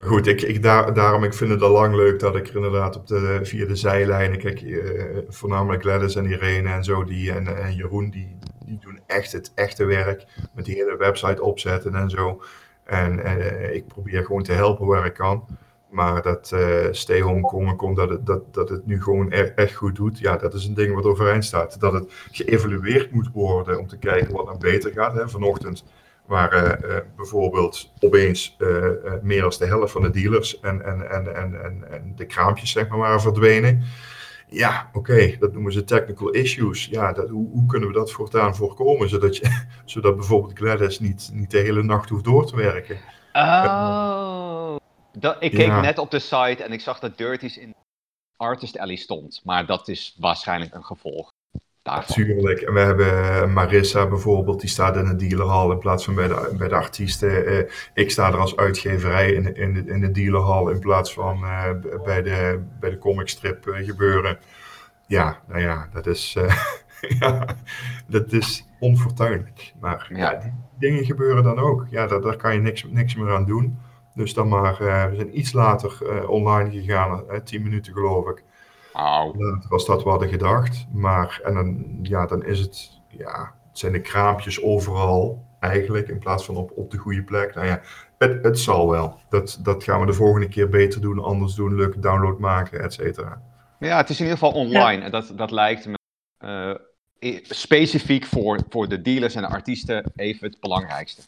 Goed, 0.06 0.28
ik, 0.28 0.42
ik, 0.42 0.64
daar, 0.64 0.94
daarom 0.94 1.24
ik 1.24 1.34
vind 1.34 1.50
het 1.52 1.62
al 1.62 1.70
lang 1.70 1.96
leuk 1.96 2.20
dat 2.20 2.36
ik 2.36 2.48
er 2.48 2.56
inderdaad 2.56 2.96
op 2.96 3.08
de, 3.08 3.40
via 3.44 3.66
de 3.66 3.76
zijlijnen, 3.76 4.40
kijk, 4.40 4.62
eh, 4.62 5.18
voornamelijk 5.28 5.82
Gladys 5.82 6.16
en 6.16 6.26
Irene 6.26 6.70
en 6.70 6.84
zo, 6.84 7.04
die, 7.04 7.32
en, 7.32 7.58
en 7.58 7.74
Jeroen, 7.74 8.10
die, 8.10 8.38
die 8.66 8.80
doen 8.80 9.00
echt 9.08 9.32
het 9.32 9.52
echte 9.56 9.86
werk 9.86 10.26
met 10.54 10.66
die 10.66 10.76
hele 10.76 10.98
website 10.98 11.44
opzetten 11.44 11.96
en 11.96 12.10
zo. 12.10 12.42
En 12.84 13.20
eh, 13.24 13.76
ik 13.76 13.88
probeer 13.88 14.26
gewoon 14.26 14.44
te 14.44 14.52
helpen 14.52 14.86
waar 14.86 15.06
ik 15.06 15.14
kan. 15.14 15.46
Maar 15.90 16.22
dat 16.22 16.52
eh 16.52 16.88
Stay 16.92 17.22
Comic 17.42 17.78
Con, 17.78 17.96
dat 17.96 18.10
het, 18.10 18.26
dat, 18.26 18.54
dat 18.54 18.70
het 18.70 18.86
nu 18.86 19.02
gewoon 19.02 19.32
echt 19.32 19.76
goed 19.76 19.96
doet, 19.96 20.20
ja, 20.20 20.38
dat 20.38 20.54
is 20.54 20.66
een 20.66 20.74
ding 20.74 20.96
wat 20.96 21.06
overeind 21.06 21.46
staat. 21.46 21.80
Dat 21.80 21.94
het 21.94 22.14
geëvalueerd 22.32 23.12
moet 23.12 23.30
worden 23.34 23.80
om 23.80 23.88
te 23.88 23.98
kijken 23.98 24.34
wat 24.34 24.50
er 24.50 24.58
beter 24.58 24.92
gaat. 24.92 25.16
Hè. 25.16 25.30
Vanochtend 25.30 25.84
Waar 26.26 26.52
eh, 26.52 26.98
eh, 26.98 27.04
bijvoorbeeld 27.16 27.92
opeens 28.00 28.56
eh, 28.60 28.68
meer 29.22 29.42
dan 29.42 29.54
de 29.58 29.66
helft 29.66 29.92
van 29.92 30.02
de 30.02 30.10
dealers 30.10 30.60
en, 30.60 30.86
en, 30.86 31.10
en, 31.10 31.36
en, 31.36 31.64
en, 31.64 31.92
en 31.92 32.14
de 32.16 32.26
kraampjes 32.26 32.72
zeg 32.72 32.88
maar, 32.88 32.98
waren 32.98 33.22
verdwenen. 33.22 33.84
Ja, 34.48 34.90
oké, 34.94 35.36
dat 35.40 35.54
noemen 35.54 35.72
ze 35.74 35.84
technical 35.84 36.30
issues. 36.30 36.86
Ja, 36.86 37.14
dat, 37.14 37.30
hoe, 37.30 37.50
hoe 37.50 37.66
kunnen 37.66 37.88
we 37.88 37.94
dat 37.94 38.12
voortaan 38.12 38.56
voorkomen, 38.56 39.10
zodat, 39.10 39.38
je, 39.38 39.64
zodat 39.86 40.16
bijvoorbeeld 40.16 40.58
Gladys 40.58 41.00
niet, 41.00 41.30
niet 41.34 41.52
de 41.52 41.60
hele 41.60 41.84
nacht 41.84 42.10
hoeft 42.10 42.24
door 42.24 42.46
te 42.46 42.56
werken? 42.56 42.98
Oh. 43.34 44.76
Dat, 45.18 45.36
ik 45.40 45.52
keek 45.52 45.68
Ja. 45.68 45.82
net 45.82 45.98
op 45.98 46.12
de 46.12 46.20
site 46.20 46.64
en 46.64 46.72
ik 46.72 46.82
zag 46.82 47.00
dat 47.00 47.18
Dirties 47.18 47.58
in 47.58 47.76
Artist 48.38 48.78
Alley 48.78 48.96
stond. 48.96 49.42
Maar 49.44 49.66
dat 49.66 49.88
is 49.88 50.16
waarschijnlijk 50.20 50.74
een 50.74 50.86
gevolg 50.86 51.32
daarvan. 51.84 52.16
Tuurlijk. 52.16 52.62
En 52.62 52.74
we 52.74 52.80
hebben 52.80 53.54
Marissa 53.54 54.08
bijvoorbeeld, 54.08 54.60
die 54.60 54.70
staat 54.70 54.96
in 54.98 55.06
een 55.06 55.18
dealerhal 55.18 55.72
in 55.72 55.80
plaats 55.80 56.06
van 56.06 56.16
bij 56.16 56.28
de, 56.28 56.56
bij 56.58 56.68
de 56.68 56.76
artiesten. 56.76 57.46
Eh, 57.46 57.70
ik 57.94 58.12
sta 58.12 58.28
er 58.28 58.38
als 58.38 58.56
uitgeverij 58.56 59.32
in, 59.32 59.56
in, 59.56 59.74
de, 59.74 59.84
in 59.86 60.00
de 60.00 60.12
dealerhal 60.12 60.70
in 60.70 60.80
plaats 60.80 61.14
van 61.14 61.44
eh, 61.44 61.70
bij, 62.04 62.22
de, 62.22 62.64
bij 62.80 62.90
de 62.90 62.98
comicstrip 62.98 63.68
eh, 63.68 63.86
gebeuren. 63.86 64.38
Ja, 65.08 65.40
nou 65.48 65.62
ja, 65.62 65.90
dat 65.94 66.06
is, 66.06 66.36
eh, 66.38 66.56
ja, 67.20 67.46
dat 68.08 68.32
is 68.32 68.66
onfortuinlijk. 68.80 69.74
Maar 69.80 70.08
ja. 70.10 70.32
Ja. 70.32 70.40
die 70.40 70.52
dingen 70.80 71.06
gebeuren 71.06 71.44
dan 71.44 71.60
ook. 71.60 71.86
Ja, 71.90 72.08
daar, 72.08 72.22
daar 72.22 72.38
kan 72.38 72.54
je 72.54 72.60
niks, 72.60 72.86
niks 72.90 73.16
meer 73.16 73.34
aan 73.34 73.46
doen. 73.46 73.78
Dus 74.14 74.34
dan 74.34 74.48
maar, 74.48 74.82
eh, 74.82 75.06
we 75.10 75.16
zijn 75.16 75.40
iets 75.40 75.54
later 75.54 75.98
eh, 76.10 76.30
online 76.30 76.72
gegaan, 76.72 77.30
eh, 77.30 77.40
10 77.40 77.64
minuten 77.64 77.94
geloof 77.94 78.28
ik 78.28 78.44
Oh. 78.94 79.26
later 79.36 79.70
als 79.70 79.86
dat 79.86 80.04
we 80.04 80.10
hadden 80.10 80.30
gedacht. 80.30 80.86
Maar 80.92 81.40
en 81.44 81.54
dan, 81.54 82.00
ja, 82.02 82.26
dan 82.26 82.46
is 82.46 82.60
het, 82.60 83.02
ja, 83.08 83.54
het 83.70 83.80
zijn 83.80 83.92
de 83.92 84.02
kraampjes 84.02 84.64
overal 84.64 85.46
eigenlijk, 85.60 86.08
in 86.08 86.20
plaats 86.20 86.46
van 86.46 86.56
op, 86.56 86.72
op 86.76 86.92
de 86.92 86.98
goede 86.98 87.24
plek. 87.24 87.56
Nou 87.56 87.68
ja, 87.68 87.82
het, 88.18 88.44
het 88.44 88.60
zal 88.60 88.90
wel. 88.90 89.20
Dat, 89.30 89.60
dat 89.64 89.84
gaan 89.84 90.00
we 90.00 90.06
de 90.06 90.14
volgende 90.14 90.48
keer 90.48 90.70
beter 90.70 91.02
doen, 91.02 91.20
anders 91.20 91.54
doen, 91.54 91.76
leuke 91.76 92.00
download 92.00 92.40
maken, 92.40 92.82
et 92.84 92.94
cetera. 92.94 93.42
Ja, 93.80 93.98
het 93.98 94.10
is 94.10 94.20
in 94.20 94.26
ieder 94.26 94.40
geval 94.40 94.60
online. 94.60 95.04
En 95.04 95.12
dat, 95.12 95.34
dat 95.36 95.52
lijkt 95.52 95.86
me 95.86 95.98
eh, 96.38 96.76
specifiek 97.42 98.26
voor, 98.26 98.60
voor 98.70 98.90
de 98.90 99.02
dealers 99.02 99.36
en 99.36 99.42
de 99.42 99.48
artiesten 99.48 100.12
even 100.16 100.48
het 100.48 100.60
belangrijkste. 100.60 101.22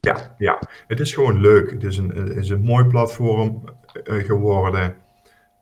Ja, 0.00 0.34
ja, 0.38 0.58
het 0.86 1.00
is 1.00 1.14
gewoon 1.14 1.40
leuk. 1.40 1.70
Het 1.70 1.84
is 1.84 1.96
een, 1.96 2.08
het 2.08 2.36
is 2.36 2.48
een 2.48 2.62
mooi 2.62 2.84
platform 2.84 3.64
eh, 4.04 4.24
geworden. 4.24 4.96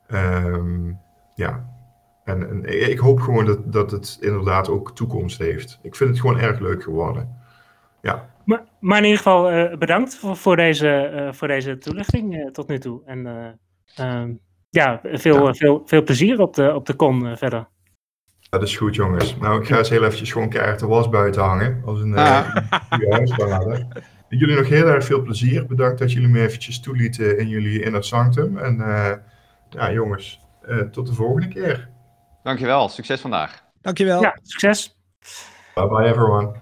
Ehm, 0.07 0.91
ja, 1.39 1.65
en, 2.23 2.49
en 2.49 2.89
ik 2.89 2.99
hoop 2.99 3.19
gewoon 3.19 3.45
dat, 3.45 3.73
dat 3.73 3.91
het 3.91 4.17
inderdaad 4.21 4.69
ook 4.69 4.95
toekomst 4.95 5.37
heeft. 5.37 5.79
Ik 5.81 5.95
vind 5.95 6.09
het 6.09 6.19
gewoon 6.19 6.39
erg 6.39 6.59
leuk 6.59 6.83
geworden. 6.83 7.37
Ja. 8.01 8.29
Maar, 8.45 8.63
maar 8.79 8.97
in 8.97 9.03
ieder 9.03 9.17
geval 9.17 9.49
eh, 9.49 9.77
bedankt 9.77 10.15
voor, 10.15 10.35
voor, 10.35 10.55
deze, 10.55 10.89
eh, 10.89 11.33
voor 11.33 11.47
deze 11.47 11.77
toelichting 11.77 12.35
eh, 12.35 12.51
tot 12.51 12.67
nu 12.67 12.79
toe. 12.79 13.01
En 13.05 13.25
eh, 13.25 14.05
ehm, 14.05 14.33
ja, 14.69 15.01
veel, 15.03 15.45
Ja. 15.45 15.53
Veel, 15.53 15.81
veel 15.85 16.03
plezier 16.03 16.39
op 16.39 16.53
de, 16.55 16.73
op 16.75 16.85
de 16.85 16.95
con 16.95 17.37
verder. 17.37 17.67
Dat 18.49 18.63
is 18.63 18.77
goed, 18.77 18.95
jongens. 18.95 19.37
Nou, 19.37 19.61
ik 19.61 19.67
ga 19.67 19.77
eens 19.77 19.89
heel 19.89 20.03
eventjes 20.03 20.31
gewoon 20.31 20.49
keihard 20.49 20.79
de 20.79 20.87
was 20.87 21.09
buiten 21.09 21.41
hangen. 21.41 21.81
Als 21.85 22.01
een 22.01 22.17
Ah. 22.17 22.55
goede 22.89 23.13
huisvader. 23.13 23.87
Jullie 24.29 24.55
nog 24.55 24.69
heel 24.69 24.87
erg 24.87 25.05
veel 25.05 25.21
plezier. 25.21 25.65
Bedankt 25.65 25.99
dat 25.99 26.11
jullie 26.11 26.27
me 26.27 26.41
eventjes 26.41 26.79
toelieten 26.79 27.37
in 27.37 27.47
jullie 27.47 27.83
inner 27.83 28.03
sanctum. 28.03 28.57
En 28.57 28.81
eh, 28.81 29.11
ja, 29.69 29.91
jongens, 29.91 30.41
eh, 30.69 30.79
tot 30.79 31.07
de 31.07 31.13
volgende 31.13 31.47
keer. 31.47 31.89
Dankjewel, 32.43 32.89
succes 32.89 33.21
vandaag. 33.21 33.63
Dankjewel. 33.81 34.21
Ja, 34.21 34.37
succes. 34.41 34.97
Bye 35.75 35.87
bye 35.87 36.05
everyone. 36.05 36.55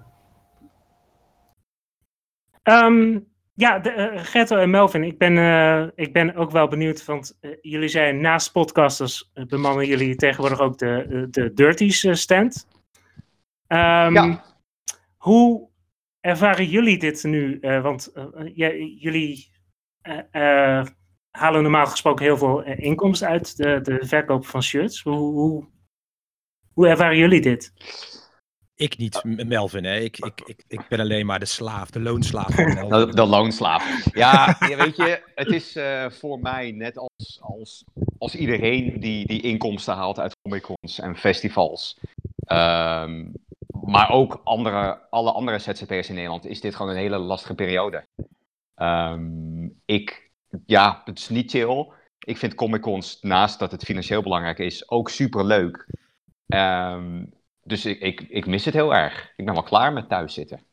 Ehm, 2.63 3.20
ja, 3.54 3.80
de, 3.80 3.89
eh, 3.89 4.24
Gerto 4.24 4.58
en 4.58 4.70
Melvin, 4.70 5.04
ik 5.04 5.17
ben, 5.17 5.38
eh, 5.38 5.88
ik 5.96 6.13
ben 6.13 6.36
ook 6.36 6.52
wel 6.52 6.67
benieuwd, 6.67 7.06
want 7.06 7.38
jullie 7.62 7.89
zijn 7.89 8.22
naast 8.22 8.52
podcasters, 8.52 9.32
bemannen 9.48 9.88
jullie 9.88 10.15
tegenwoordig 10.15 10.60
ook 10.60 10.78
de, 10.78 11.28
de 11.32 11.54
Dirties 11.54 12.08
stand. 12.22 12.67
Ehm, 13.67 14.13
Ja. 14.13 14.43
Hoe 15.17 15.70
ervaren 16.20 16.65
jullie 16.65 17.00
dit 17.00 17.24
nu? 17.24 17.60
Eh, 17.60 17.82
want 17.82 18.12
ja, 18.54 18.72
jullie 18.74 19.52
halen 21.38 21.62
normaal 21.62 21.86
gesproken 21.86 22.26
heel 22.26 22.38
veel 22.38 22.63
eh, 22.63 22.80
inkomsten 22.80 23.28
uit 23.28 23.58
de, 23.58 23.80
de 23.82 24.00
verkoop 24.02 24.45
van 24.45 24.63
shirts. 24.63 25.02
Hoe, 25.02 25.15
hoe, 25.15 25.65
hoe 26.73 26.88
ervaren 26.88 27.17
jullie 27.17 27.41
dit? 27.41 27.73
Ik 28.76 28.97
niet, 28.97 29.23
Melvin. 29.23 29.84
Hè. 29.84 30.00
Ik, 30.00 30.17
ik, 30.17 30.41
ik, 30.45 30.63
ik 30.67 30.86
ben 30.89 31.00
alleen 31.00 31.26
maar 31.26 31.39
de 31.39 31.45
slaaf, 31.45 31.89
de 31.89 32.00
loonslaaf 32.00 32.56
van. 32.56 32.89
De, 32.89 33.13
de 33.13 33.26
loonslaaf. 33.26 34.13
Ja, 34.13 34.58
ja, 34.60 34.78
weet 34.78 34.95
je, 34.95 35.21
het 35.36 35.47
is 35.47 35.76
eh, 35.76 36.10
voor 36.10 36.39
mij 36.39 36.71
net 36.71 36.97
als, 36.97 37.39
als, 37.41 37.84
als 38.17 38.36
iedereen 38.36 39.00
die, 39.00 39.28
die 39.28 39.41
inkomsten 39.41 39.93
haalt 39.93 40.19
uit 40.19 40.36
comic-cons 40.41 41.00
en 41.00 41.15
festivals. 41.15 42.00
Ehm, 42.45 43.26
maar 43.86 44.10
ook 44.10 44.41
andere, 44.43 45.00
alle 45.10 45.32
andere 45.32 45.60
ZZP'ers 45.60 46.10
in 46.10 46.15
Nederland 46.15 46.45
is 46.45 46.62
dit 46.62 46.76
gewoon 46.76 46.91
een 46.91 46.97
hele 46.97 47.17
lastige 47.17 47.56
periode. 47.56 48.06
Ehm, 48.76 49.65
ik, 49.86 50.27
ja, 50.66 51.02
het 51.06 51.18
is 51.20 51.30
niet 51.30 51.52
chill. 51.52 51.92
Ik 52.20 52.38
vind 52.38 52.56
comic-cons, 52.56 53.18
naast 53.22 53.60
dat 53.60 53.72
het 53.72 53.84
financieel 53.84 54.22
belangrijk 54.22 54.60
is, 54.60 54.90
ook 54.90 55.10
super 55.10 55.46
leuk. 55.46 55.88
Ehm, 56.48 57.26
dus 57.64 57.86
ik, 57.86 58.00
ik, 58.00 58.22
ik 58.22 58.46
mis 58.46 58.66
het 58.66 58.74
heel 58.74 58.96
erg. 58.96 59.34
Ik 59.36 59.46
ben 59.46 59.54
wel 59.54 59.64
klaar 59.64 59.94
met 59.94 60.10
thuiszitten. 60.10 60.66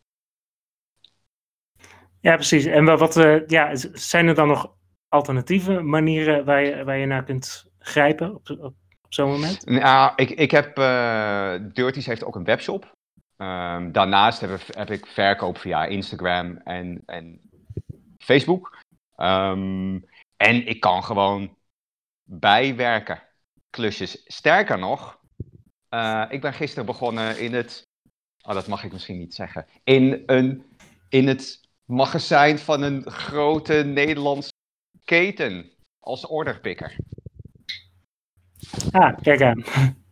Ja, 2.21 2.35
precies. 2.35 2.65
En 2.65 2.85
wat, 2.85 2.99
wat 2.99 3.17
eh, 3.17 3.47
ja, 3.47 3.71
zijn 3.93 4.27
er 4.29 4.35
dan 4.35 4.49
nog 4.49 4.73
alternatieve 5.09 5.81
manieren 5.81 6.45
waar 6.45 6.65
je, 6.65 6.85
waar 6.85 6.97
je 6.97 7.07
naar 7.07 7.25
kunt 7.25 7.67
grijpen 7.79 8.35
op, 8.35 8.51
op, 8.51 8.75
op 9.03 9.15
zo'n 9.15 9.31
moment? 9.31 9.67
Nou, 9.67 10.13
ik, 10.17 10.31
ik 10.31 10.51
heb. 10.51 10.79
eh 10.79 11.55
Dirties 11.73 12.07
heeft 12.07 12.25
ook 12.25 12.37
een 12.37 12.45
webshop. 12.45 12.93
Ehm, 13.37 13.93
daarnaast 13.93 14.41
heb, 14.41 14.51
ik- 14.51 14.75
heb 14.75 14.91
ik 14.91 15.07
verkoop 15.07 15.59
via 15.59 15.85
Instagram 15.85 16.57
en, 16.57 17.03
en 17.07 17.41
Facebook. 18.19 18.83
Ehm, 19.17 20.01
en 20.37 20.67
ik 20.67 20.81
kan 20.81 21.05
gewoon 21.05 21.57
bijwerken. 22.23 23.23
Klusjes. 23.71 24.23
Sterker 24.27 24.79
nog, 24.79 25.19
eh, 25.89 26.25
ik 26.29 26.41
ben 26.41 26.53
gisteren 26.53 26.87
begonnen 26.87 27.41
in 27.41 27.55
het. 27.55 27.87
Oh, 28.47 28.55
dat 28.55 28.69
mag 28.69 28.85
ik 28.85 28.93
misschien 28.93 29.19
niet 29.19 29.35
zeggen. 29.35 29.67
In, 29.85 30.23
een, 30.27 30.65
in 31.09 31.29
het 31.29 31.61
magazijn 31.85 32.59
van 32.59 32.83
een 32.83 33.11
grote 33.11 33.75
Nederlandse 33.85 34.53
keten. 35.05 35.73
Als 36.01 36.27
orderpikker. 36.27 36.97
Ah, 38.91 39.19
kijk 39.23 39.43
aan. 39.43 39.65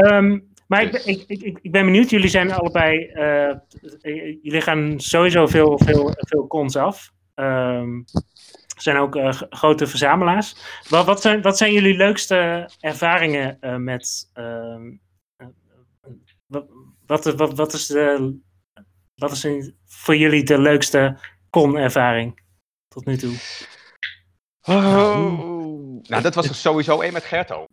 Ehm, 0.00 0.38
maar 0.70 0.82
ik, 0.82 0.90
ben- 0.92 1.06
ik, 1.06 1.24
ik, 1.26 1.42
ik- 1.42 1.58
ik 1.62 1.72
ben 1.72 1.84
benieuwd, 1.84 2.10
jullie 2.10 2.28
zijn 2.28 2.52
allebei, 2.52 3.04
eh, 3.06 3.48
eh, 3.50 3.56
jullie 4.42 4.60
gaan 4.60 5.00
sowieso 5.00 5.46
veel, 5.46 5.78
veel, 5.78 6.12
veel 6.16 6.46
cons 6.46 6.76
af. 6.76 7.10
Ehm 7.34 8.00
zijn 8.76 8.96
ook 8.96 9.16
eh, 9.16 9.32
grote 9.50 9.86
verzamelaars. 9.86 10.56
Wat, 10.88 11.06
wat, 11.06 11.20
zijn, 11.20 11.42
wat 11.42 11.56
zijn 11.58 11.72
jullie 11.72 11.96
leukste 11.96 12.70
ervaringen 12.80 13.56
eh, 13.60 13.76
met, 13.76 14.30
ehm, 14.32 14.90
eh, 15.36 15.46
wat, 16.46 16.66
wat, 17.06 17.24
wat, 17.24 17.54
wat 17.56 17.72
is, 17.72 17.86
de, 17.86 18.36
wat 19.14 19.30
is 19.32 19.42
een- 19.42 19.76
voor 19.86 20.16
jullie 20.16 20.44
de 20.44 20.58
leukste 20.58 21.18
con-ervaring 21.50 22.40
tot 22.88 23.04
nu 23.04 23.16
toe? 23.16 23.34
Oh. 24.62 26.02
Nou, 26.08 26.22
dat 26.22 26.34
was 26.34 26.48
er 26.48 26.54
sowieso 26.54 27.00
één 27.00 27.12
met 27.12 27.24
Gerto. 27.24 27.64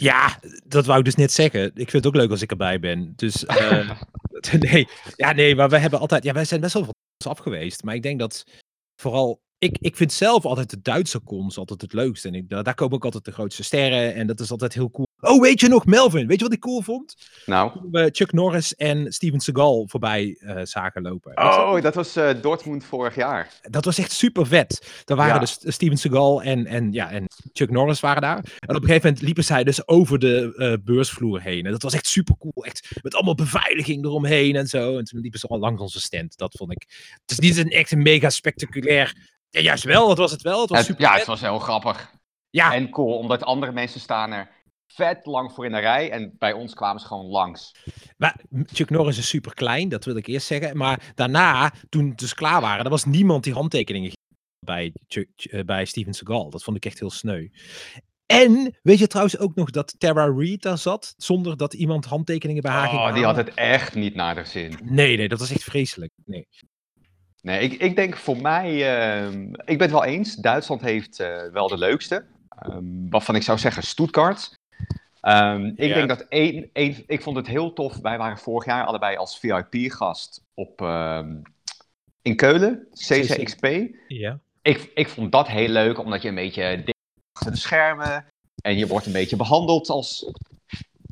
Ja, 0.00 0.40
dat 0.66 0.86
wou 0.86 0.98
ik 0.98 1.04
dus 1.04 1.14
net 1.14 1.32
zeggen. 1.32 1.64
Ik 1.64 1.90
vind 1.90 1.92
het 1.92 2.06
ook 2.06 2.14
leuk 2.14 2.30
als 2.30 2.42
ik 2.42 2.50
erbij 2.50 2.80
ben. 2.80 3.12
Dus 3.16 3.44
eh, 3.46 3.90
nee, 4.58 4.88
ja, 5.16 5.32
nee, 5.32 5.54
maar 5.54 5.68
we 5.68 5.78
hebben 5.78 6.00
altijd, 6.00 6.24
ja, 6.24 6.32
wij 6.32 6.44
zijn 6.44 6.60
best 6.60 6.72
wel 6.72 6.84
veel 6.84 7.30
af 7.30 7.38
geweest. 7.38 7.82
Maar 7.82 7.94
ik 7.94 8.02
denk 8.02 8.18
dat 8.18 8.44
vooral, 9.00 9.40
ik, 9.58 9.78
ik 9.80 9.96
vind 9.96 10.12
zelf 10.12 10.44
altijd 10.44 10.70
de 10.70 10.80
Duitse 10.80 11.22
cons 11.22 11.58
altijd 11.58 11.80
het 11.80 11.92
leukste. 11.92 12.28
En 12.28 12.34
ik, 12.34 12.48
daar 12.48 12.62
daar 12.62 12.74
komen 12.74 12.94
ook 12.94 13.04
altijd 13.04 13.24
de 13.24 13.32
grootste 13.32 13.62
sterren. 13.62 14.14
En 14.14 14.26
dat 14.26 14.40
is 14.40 14.50
altijd 14.50 14.74
heel 14.74 14.90
cool. 14.90 15.08
Oh, 15.20 15.40
weet 15.40 15.60
je 15.60 15.68
nog, 15.68 15.86
Melvin? 15.86 16.26
Weet 16.26 16.38
je 16.38 16.44
wat 16.44 16.52
ik 16.52 16.60
cool 16.60 16.82
vond? 16.82 17.16
Nou. 17.46 17.72
Toen 17.72 17.88
we 17.90 18.08
Chuck 18.12 18.32
Norris 18.32 18.74
en 18.74 19.12
Steven 19.12 19.40
Seagal 19.40 19.84
voorbij 19.88 20.36
eh, 20.40 20.60
zagen 20.64 21.02
lopen. 21.02 21.36
Oh, 21.38 21.80
dat 21.82 21.94
was 21.94 22.16
eh, 22.16 22.30
Dortmund 22.42 22.84
vorig 22.84 23.14
jaar. 23.14 23.48
Dat 23.62 23.84
was 23.84 23.98
echt 23.98 24.12
super 24.12 24.46
vet. 24.46 25.02
Daar 25.04 25.16
waren 25.16 25.34
Ja. 25.34 25.38
dus 25.40 25.58
Steven 25.62 25.96
Seagal 25.96 26.42
en, 26.42 26.66
en, 26.66 26.92
ja, 26.92 27.10
en 27.10 27.24
Chuck 27.52 27.70
Norris 27.70 28.00
waren 28.00 28.22
daar. 28.22 28.36
En 28.36 28.68
op 28.76 28.82
een 28.82 28.88
gegeven 28.88 29.06
moment 29.08 29.22
liepen 29.22 29.44
zij 29.44 29.64
dus 29.64 29.88
over 29.88 30.18
de 30.18 30.54
eh, 30.56 30.72
beursvloer 30.84 31.40
heen. 31.40 31.64
En 31.66 31.72
dat 31.72 31.82
was 31.82 31.94
echt 31.94 32.06
super 32.06 32.34
cool. 32.38 32.64
Echt 32.64 32.88
met 33.02 33.14
allemaal 33.14 33.34
beveiliging 33.34 34.04
eromheen 34.04 34.56
en 34.56 34.66
zo. 34.66 34.98
En 34.98 35.04
toen 35.04 35.20
liepen 35.20 35.40
ze 35.40 35.46
al 35.46 35.58
langs 35.58 35.80
onze 35.80 36.00
stand. 36.00 36.36
Dat 36.36 36.54
vond 36.58 36.72
ik. 36.72 36.86
Het 37.20 37.30
is 37.30 37.38
niet 37.38 37.56
een 37.56 37.70
echt 37.70 37.90
een 37.92 38.02
mega 38.02 38.30
spectaculair. 38.30 39.14
Ja, 39.50 39.60
juist 39.60 39.84
wel. 39.84 40.08
Dat 40.08 40.18
was 40.18 40.30
het 40.30 40.42
wel. 40.42 40.60
Het 40.60 40.68
was 40.70 40.78
Het- 40.78 40.86
super 40.86 41.02
ja, 41.02 41.08
vet. 41.10 41.18
het 41.18 41.26
was 41.28 41.40
heel 41.40 41.58
grappig. 41.58 42.10
Ja. 42.50 42.74
En 42.74 42.90
cool, 42.90 43.16
omdat 43.18 43.42
andere 43.44 43.72
mensen 43.72 44.00
staan 44.00 44.32
er 44.32 44.48
vet 44.94 45.26
lang 45.26 45.52
voor 45.52 45.64
in 45.64 45.72
de 45.72 45.78
rij. 45.78 46.10
En 46.10 46.34
bij 46.38 46.52
ons 46.52 46.74
kwamen 46.74 47.00
ze 47.00 47.06
gewoon 47.06 47.26
langs. 47.26 47.74
Maar 48.16 48.40
Chuck 48.66 48.90
Norris 48.90 49.18
is 49.18 49.28
super 49.28 49.54
klein, 49.54 49.88
dat 49.88 50.04
wil 50.04 50.16
ik 50.16 50.26
eerst 50.26 50.46
zeggen. 50.46 50.76
Maar 50.76 51.12
daarna, 51.14 51.72
toen 51.88 52.08
het 52.08 52.18
dus 52.18 52.34
klaar 52.34 52.60
waren, 52.60 52.84
er 52.84 52.90
was 52.90 53.04
niemand 53.04 53.44
die 53.44 53.52
handtekeningen 53.52 54.12
bij, 54.58 54.92
Chuck, 55.08 55.28
eh, 55.36 55.64
bij 55.64 55.84
Steven 55.84 56.14
Seagal. 56.14 56.50
Dat 56.50 56.62
vond 56.62 56.76
ik 56.76 56.84
echt 56.84 56.98
heel 56.98 57.10
sneu. 57.10 57.48
En 58.26 58.78
weet 58.82 58.98
je 58.98 59.06
trouwens 59.06 59.38
ook 59.38 59.54
nog 59.54 59.70
dat 59.70 59.94
Tara 59.98 60.32
Reid 60.36 60.62
daar 60.62 60.78
zat, 60.78 61.14
zonder 61.16 61.56
dat 61.56 61.74
iemand 61.74 62.04
handtekeningen 62.04 62.62
bij 62.62 62.72
haar 62.72 62.88
ging 62.88 63.00
Oh, 63.00 63.14
die 63.14 63.24
had 63.24 63.36
het 63.36 63.54
echt 63.54 63.94
niet 63.94 64.14
naar 64.14 64.34
de 64.34 64.44
zin. 64.44 64.78
Nee, 64.82 65.16
nee, 65.16 65.28
dat 65.28 65.38
was 65.38 65.50
echt 65.50 65.64
vreselijk. 65.64 66.12
Nee. 66.24 66.46
Nee, 67.42 67.60
ik, 67.60 67.72
ik 67.72 67.96
denk 67.96 68.16
voor 68.16 68.40
mij, 68.40 68.98
ehm, 68.98 69.42
ik 69.52 69.78
ben 69.78 69.80
het 69.80 69.90
wel 69.90 70.04
eens. 70.04 70.34
Duitsland 70.34 70.80
heeft 70.80 71.20
eh, 71.20 71.42
wel 71.52 71.68
de 71.68 71.78
leukste. 71.78 72.24
Ehm, 72.48 73.08
waarvan 73.08 73.34
ik 73.34 73.42
zou 73.42 73.58
zeggen 73.58 73.82
Stuttgart. 73.82 74.59
Ehm, 75.20 75.64
ik 75.66 75.94
denk 75.94 76.08
dat 76.08 76.20
één, 76.20 76.70
één, 76.72 76.96
ik 77.06 77.22
vond 77.22 77.36
het 77.36 77.46
heel 77.46 77.72
tof. 77.72 77.96
Wij 77.96 78.18
waren 78.18 78.38
vorig 78.38 78.64
jaar 78.64 78.84
allebei 78.84 79.16
als 79.16 79.38
VIP-gast 79.38 80.42
op 80.54 80.80
ehm, 80.80 81.36
in 82.22 82.36
Keulen, 82.36 82.86
CCXP. 82.92 83.66
Ja. 84.08 84.38
Ik, 84.62 84.90
ik 84.94 85.08
vond 85.08 85.32
dat 85.32 85.48
heel 85.48 85.68
leuk, 85.68 85.98
omdat 85.98 86.22
je 86.22 86.28
een 86.28 86.34
beetje 86.34 86.84
achter 87.32 87.52
de 87.52 87.58
schermen 87.58 88.24
en 88.62 88.76
je 88.78 88.86
wordt 88.86 89.06
een 89.06 89.12
beetje 89.12 89.36
behandeld 89.36 89.88
als 89.88 90.30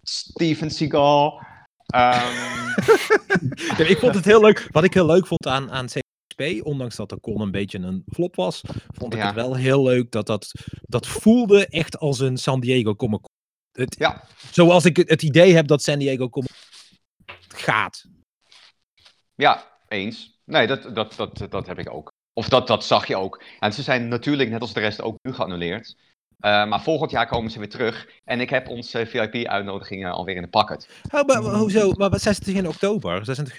Steven 0.02 0.70
Seagal. 0.70 1.40
Ehm, 1.86 2.66
Ja, 3.78 3.84
ik 3.86 3.98
vond 3.98 4.14
het 4.14 4.24
heel 4.24 4.40
leuk. 4.40 4.68
Wat 4.70 4.84
ik 4.84 4.94
heel 4.94 5.06
leuk 5.06 5.26
vond 5.26 5.46
aan, 5.46 5.70
aan 5.70 5.86
CXP, 5.86 6.66
ondanks 6.66 6.96
dat 6.96 7.08
de 7.08 7.20
con 7.20 7.40
een 7.40 7.50
beetje 7.50 7.78
een 7.78 8.02
flop 8.06 8.36
was, 8.36 8.62
vond 8.94 9.12
ik 9.12 9.18
Ja. 9.18 9.26
het 9.26 9.34
wel 9.34 9.54
heel 9.56 9.82
leuk 9.82 10.10
dat 10.10 10.26
dat, 10.26 10.52
dat 10.82 11.06
voelde 11.06 11.66
echt 11.66 11.98
als 11.98 12.18
een 12.20 12.36
San 12.36 12.60
Diego 12.60 12.94
Comic. 12.94 13.20
Het, 13.78 13.96
Ja. 13.98 14.24
Zoals 14.50 14.84
ik 14.84 14.96
het, 14.96 15.22
idee 15.22 15.54
heb 15.54 15.66
dat 15.66 15.82
San 15.82 15.98
Diego 15.98 16.28
gaat. 17.48 18.04
Ja, 19.34 19.64
eens. 19.88 20.40
Nee, 20.44 20.66
dat, 20.66 20.94
dat, 20.94 21.14
dat, 21.16 21.46
dat 21.50 21.66
heb 21.66 21.78
ik 21.78 21.92
ook. 21.92 22.12
Of 22.32 22.48
dat, 22.48 22.66
dat 22.66 22.84
zag 22.84 23.06
je 23.06 23.16
ook. 23.16 23.42
En 23.58 23.72
ze 23.72 23.82
zijn 23.82 24.08
natuurlijk, 24.08 24.50
net 24.50 24.60
als 24.60 24.72
de 24.72 24.80
rest, 24.80 25.02
ook 25.02 25.16
nu 25.22 25.32
geannuleerd. 25.32 25.96
Eh, 26.38 26.68
maar 26.68 26.82
volgend 26.82 27.10
jaar 27.10 27.26
komen 27.26 27.50
ze 27.50 27.58
weer 27.58 27.68
terug. 27.68 28.08
En 28.24 28.40
ik 28.40 28.50
heb 28.50 28.68
onze 28.68 29.06
VIP-uitnodigingen 29.06 30.12
alweer 30.12 30.36
in 30.36 30.42
de 30.42 30.48
pakket. 30.48 30.88
Oh, 31.10 31.24
maar, 31.26 31.42
maar 31.42 31.54
hoezo? 31.54 31.92
Maar 31.92 32.10
wat 32.10 32.20
zijn 32.22 32.34
ze 32.34 32.52
in 32.52 32.68
oktober? 32.68 33.24
Ze 33.24 33.34
zijn 33.34 33.46
toch 33.46 33.56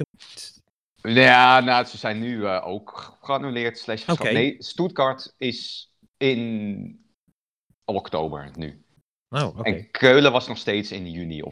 Ja, 1.13 1.59
nou, 1.59 1.86
ze 1.86 1.97
zijn 1.97 2.20
nu 2.20 2.45
eh, 2.45 2.67
ook 2.67 3.17
geannuleerd. 3.22 3.78
Slash. 3.78 4.05
Nee, 4.05 4.55
Stuttgart 4.57 5.34
is 5.38 5.91
in 6.17 7.05
oktober 7.86 8.51
nu. 8.55 8.84
Oh, 9.30 9.57
oké. 9.57 9.61
En 9.69 9.91
Keulen 9.91 10.32
was 10.32 10.47
nog 10.47 10.57
steeds 10.57 10.91
in 10.91 11.11
juni. 11.11 11.41
Of... 11.41 11.51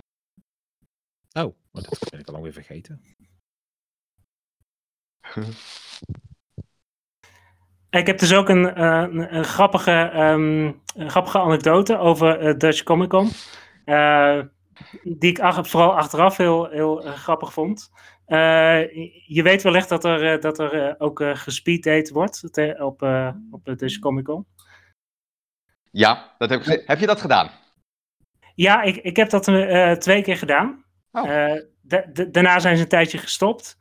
Oh, 1.34 1.55
maar 1.71 1.84
dat 1.84 2.09
ben 2.09 2.19
ik 2.19 2.25
al 2.28 2.32
lang 2.34 2.43
weer 2.43 2.53
vergeten. 2.53 3.01
Ik 7.89 8.07
heb 8.07 8.19
dus 8.19 8.34
ook 8.34 8.49
een, 8.49 8.73
eh, 8.75 8.86
een, 9.09 9.36
een 9.36 9.43
grappige, 9.43 9.91
ehm, 9.91 10.65
een 10.95 11.09
grappige 11.09 11.39
anekdote 11.39 11.97
over 11.97 12.39
eh, 12.39 12.57
Dutch 12.57 12.84
Comic 12.84 13.09
Con. 13.09 13.30
eh, 13.86 14.41
die 15.03 15.30
ik 15.30 15.39
ach- 15.39 15.67
vooral 15.69 15.95
achteraf 15.97 16.38
heel, 16.38 16.69
heel 16.69 17.01
grappig 17.01 17.53
vond. 17.53 17.89
Eh, 18.25 18.80
je 19.28 19.41
weet 19.43 19.61
wellicht 19.63 19.89
dat 19.89 20.03
er, 20.05 20.34
eh, 20.34 20.41
dat 20.41 20.59
er 20.59 20.99
ook 20.99 21.19
uh, 21.19 21.36
gespeeddate 21.36 22.13
wordt 22.13 22.53
te- 22.53 22.75
op, 22.80 23.01
eh, 23.01 23.34
op 23.51 23.65
de 23.65 23.75
Dutch 23.75 23.99
Comic 23.99 24.25
Con. 24.25 24.47
Ja, 25.91 26.36
dat 26.38 26.49
heb 26.49 26.61
ik. 26.61 26.88
Heb 26.88 26.99
je 26.99 27.05
dat 27.05 27.21
gedaan? 27.21 27.49
Ja, 28.58 28.82
ik, 28.82 28.95
ik 28.95 29.16
heb 29.16 29.30
dat 29.30 29.47
eh, 29.47 29.91
twee 29.91 30.22
keer 30.22 30.38
gedaan. 30.38 30.86
Oh. 31.12 31.30
Eh, 31.30 31.62
da- 31.82 32.05
da- 32.14 32.26
daarna 32.26 32.60
zijn 32.60 32.76
ze 32.76 32.84
een 32.84 32.89
tijdje 32.89 33.18
gestopt. 33.18 33.78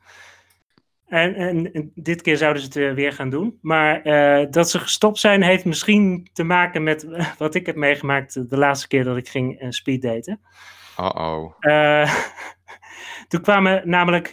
En, 1.05 1.35
en, 1.35 1.73
en 1.73 1.91
dit 1.95 2.21
keer 2.21 2.37
zouden 2.37 2.61
ze 2.61 2.67
het 2.67 2.77
eh, 2.77 2.93
weer 2.93 3.13
gaan 3.13 3.29
doen. 3.29 3.57
Maar 3.61 4.03
dat 4.51 4.69
ze 4.69 4.79
gestopt 4.79 5.19
zijn, 5.19 5.41
heeft 5.43 5.65
misschien 5.65 6.29
te 6.33 6.43
maken 6.43 6.83
met 6.83 7.07
wat 7.37 7.55
ik 7.55 7.65
heb 7.65 7.75
meegemaakt 7.75 8.49
de 8.49 8.57
laatste 8.57 8.87
keer 8.87 9.03
dat 9.03 9.17
ik 9.17 9.29
ging 9.29 9.61
uh, 9.61 9.69
speeddaten. 9.69 10.41
Uh-oh. 10.99 11.53
Toen 13.27 13.41
kwamen 13.41 13.89
namelijk 13.89 14.31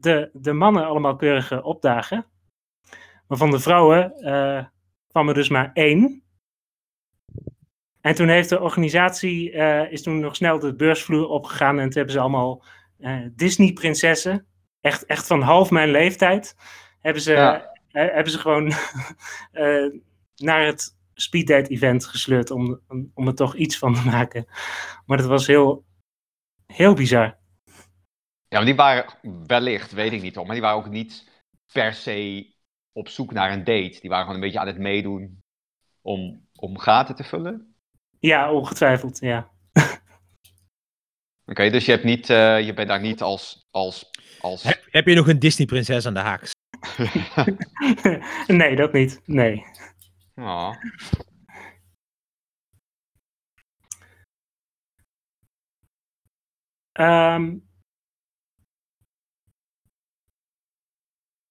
de, 0.00 0.30
de 0.32 0.52
mannen 0.52 0.86
allemaal 0.86 1.16
keurig 1.16 1.50
eh, 1.50 1.64
opdagen. 1.64 2.26
Maar 3.28 3.38
van 3.38 3.50
de 3.50 3.60
vrouwen 3.60 4.12
kwam 5.08 5.28
er 5.28 5.34
dus 5.34 5.48
maar 5.48 5.70
één. 5.72 6.23
En 8.04 8.14
toen 8.14 8.28
heeft 8.28 8.48
de 8.48 8.60
organisatie, 8.60 9.52
eh, 9.52 9.92
is 9.92 10.02
toen 10.02 10.20
nog 10.20 10.36
snel 10.36 10.58
de 10.58 10.74
beursvloer 10.74 11.28
opgegaan. 11.28 11.78
En 11.78 11.84
toen 11.84 11.92
hebben 11.96 12.12
ze 12.12 12.20
allemaal 12.20 12.64
eh, 12.98 13.20
Disney-prinsessen, 13.32 14.46
echt, 14.80 15.04
echt 15.06 15.26
van 15.26 15.40
half 15.42 15.70
mijn 15.70 15.90
leeftijd, 15.90 16.56
hebben 17.00 17.22
ze, 17.22 17.32
Ja. 17.32 17.72
eh, 17.90 18.14
hebben 18.14 18.32
ze 18.32 18.38
gewoon 18.38 18.72
naar 20.48 20.66
het 20.66 20.96
speeddate-event 21.14 22.04
gesleurd 22.06 22.50
om, 22.50 22.80
om, 22.88 23.10
om 23.14 23.26
er 23.26 23.34
toch 23.34 23.54
iets 23.54 23.78
van 23.78 23.94
te 23.94 24.04
maken. 24.04 24.46
Maar 25.06 25.16
dat 25.16 25.26
was 25.26 25.46
heel, 25.46 25.84
heel 26.66 26.94
bizar. 26.94 27.38
Ja, 28.48 28.56
maar 28.60 28.64
die 28.64 28.74
waren 28.74 29.06
wellicht, 29.46 29.92
weet 29.92 30.12
ik 30.12 30.22
niet 30.22 30.34
hoor, 30.34 30.44
maar 30.44 30.54
die 30.54 30.64
waren 30.64 30.78
ook 30.78 30.90
niet 30.90 31.30
per 31.72 31.92
se 31.92 32.46
op 32.92 33.08
zoek 33.08 33.32
naar 33.32 33.52
een 33.52 33.64
date. 33.64 34.00
Die 34.00 34.10
waren 34.10 34.20
gewoon 34.24 34.34
een 34.34 34.44
beetje 34.46 34.60
aan 34.60 34.66
het 34.66 34.78
meedoen 34.78 35.40
om, 36.02 36.48
om 36.56 36.78
gaten 36.78 37.14
te 37.14 37.24
vullen. 37.24 37.73
Ja, 38.24 38.52
ongetwijfeld, 38.52 39.18
ja. 39.18 39.50
Oké, 41.46 41.70
dus 41.70 41.84
je, 41.84 41.90
hebt 41.90 42.04
niet, 42.04 42.30
eh, 42.30 42.66
je 42.66 42.74
bent 42.74 42.88
daar 42.88 43.00
niet 43.00 43.22
als... 43.22 43.66
als, 43.70 44.10
als... 44.40 44.62
Heb, 44.62 44.84
heb 44.90 45.06
je 45.06 45.14
nog 45.14 45.28
een 45.28 45.38
Disney-prinses 45.38 46.06
aan 46.06 46.14
de 46.14 46.20
haak? 46.20 46.50
nee, 48.46 48.76
dat 48.76 48.92
niet. 48.92 49.20
Nee. 49.24 49.64
Oh. 50.34 50.74
Ehm, 56.92 57.58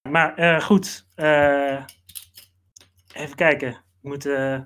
maar 0.10 0.36
eh, 0.36 0.62
goed, 0.62 1.08
eh, 1.16 1.86
even 3.14 3.36
kijken. 3.36 3.70
Ik 3.70 4.10
moet 4.10 4.26
eh, 4.26 4.62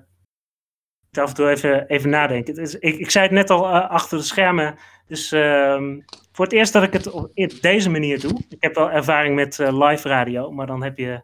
moet 1.10 1.18
af 1.24 1.28
en 1.28 1.34
toe 1.34 1.48
even, 1.50 1.86
even 1.86 2.10
nadenken. 2.10 2.56
Is, 2.56 2.74
ik, 2.74 2.98
ik 2.98 3.10
zei 3.10 3.24
het 3.24 3.34
net 3.34 3.50
al 3.50 3.66
eh, 3.66 3.90
achter 3.90 4.18
de 4.18 4.24
schermen. 4.24 4.78
Dus 5.08 5.32
ehm, 5.32 6.00
voor 6.32 6.44
het 6.44 6.54
eerst 6.54 6.72
dat 6.72 6.82
ik 6.82 6.92
het 6.92 7.10
op 7.10 7.30
deze 7.60 7.90
manier 7.90 8.20
doe. 8.20 8.40
Ik 8.48 8.56
heb 8.62 8.74
wel 8.74 8.90
ervaring 8.90 9.34
met 9.34 9.58
eh, 9.58 9.88
live 9.88 10.08
radio, 10.08 10.50
maar 10.50 10.66
dan 10.66 10.82
heb 10.82 10.98
je 10.98 11.22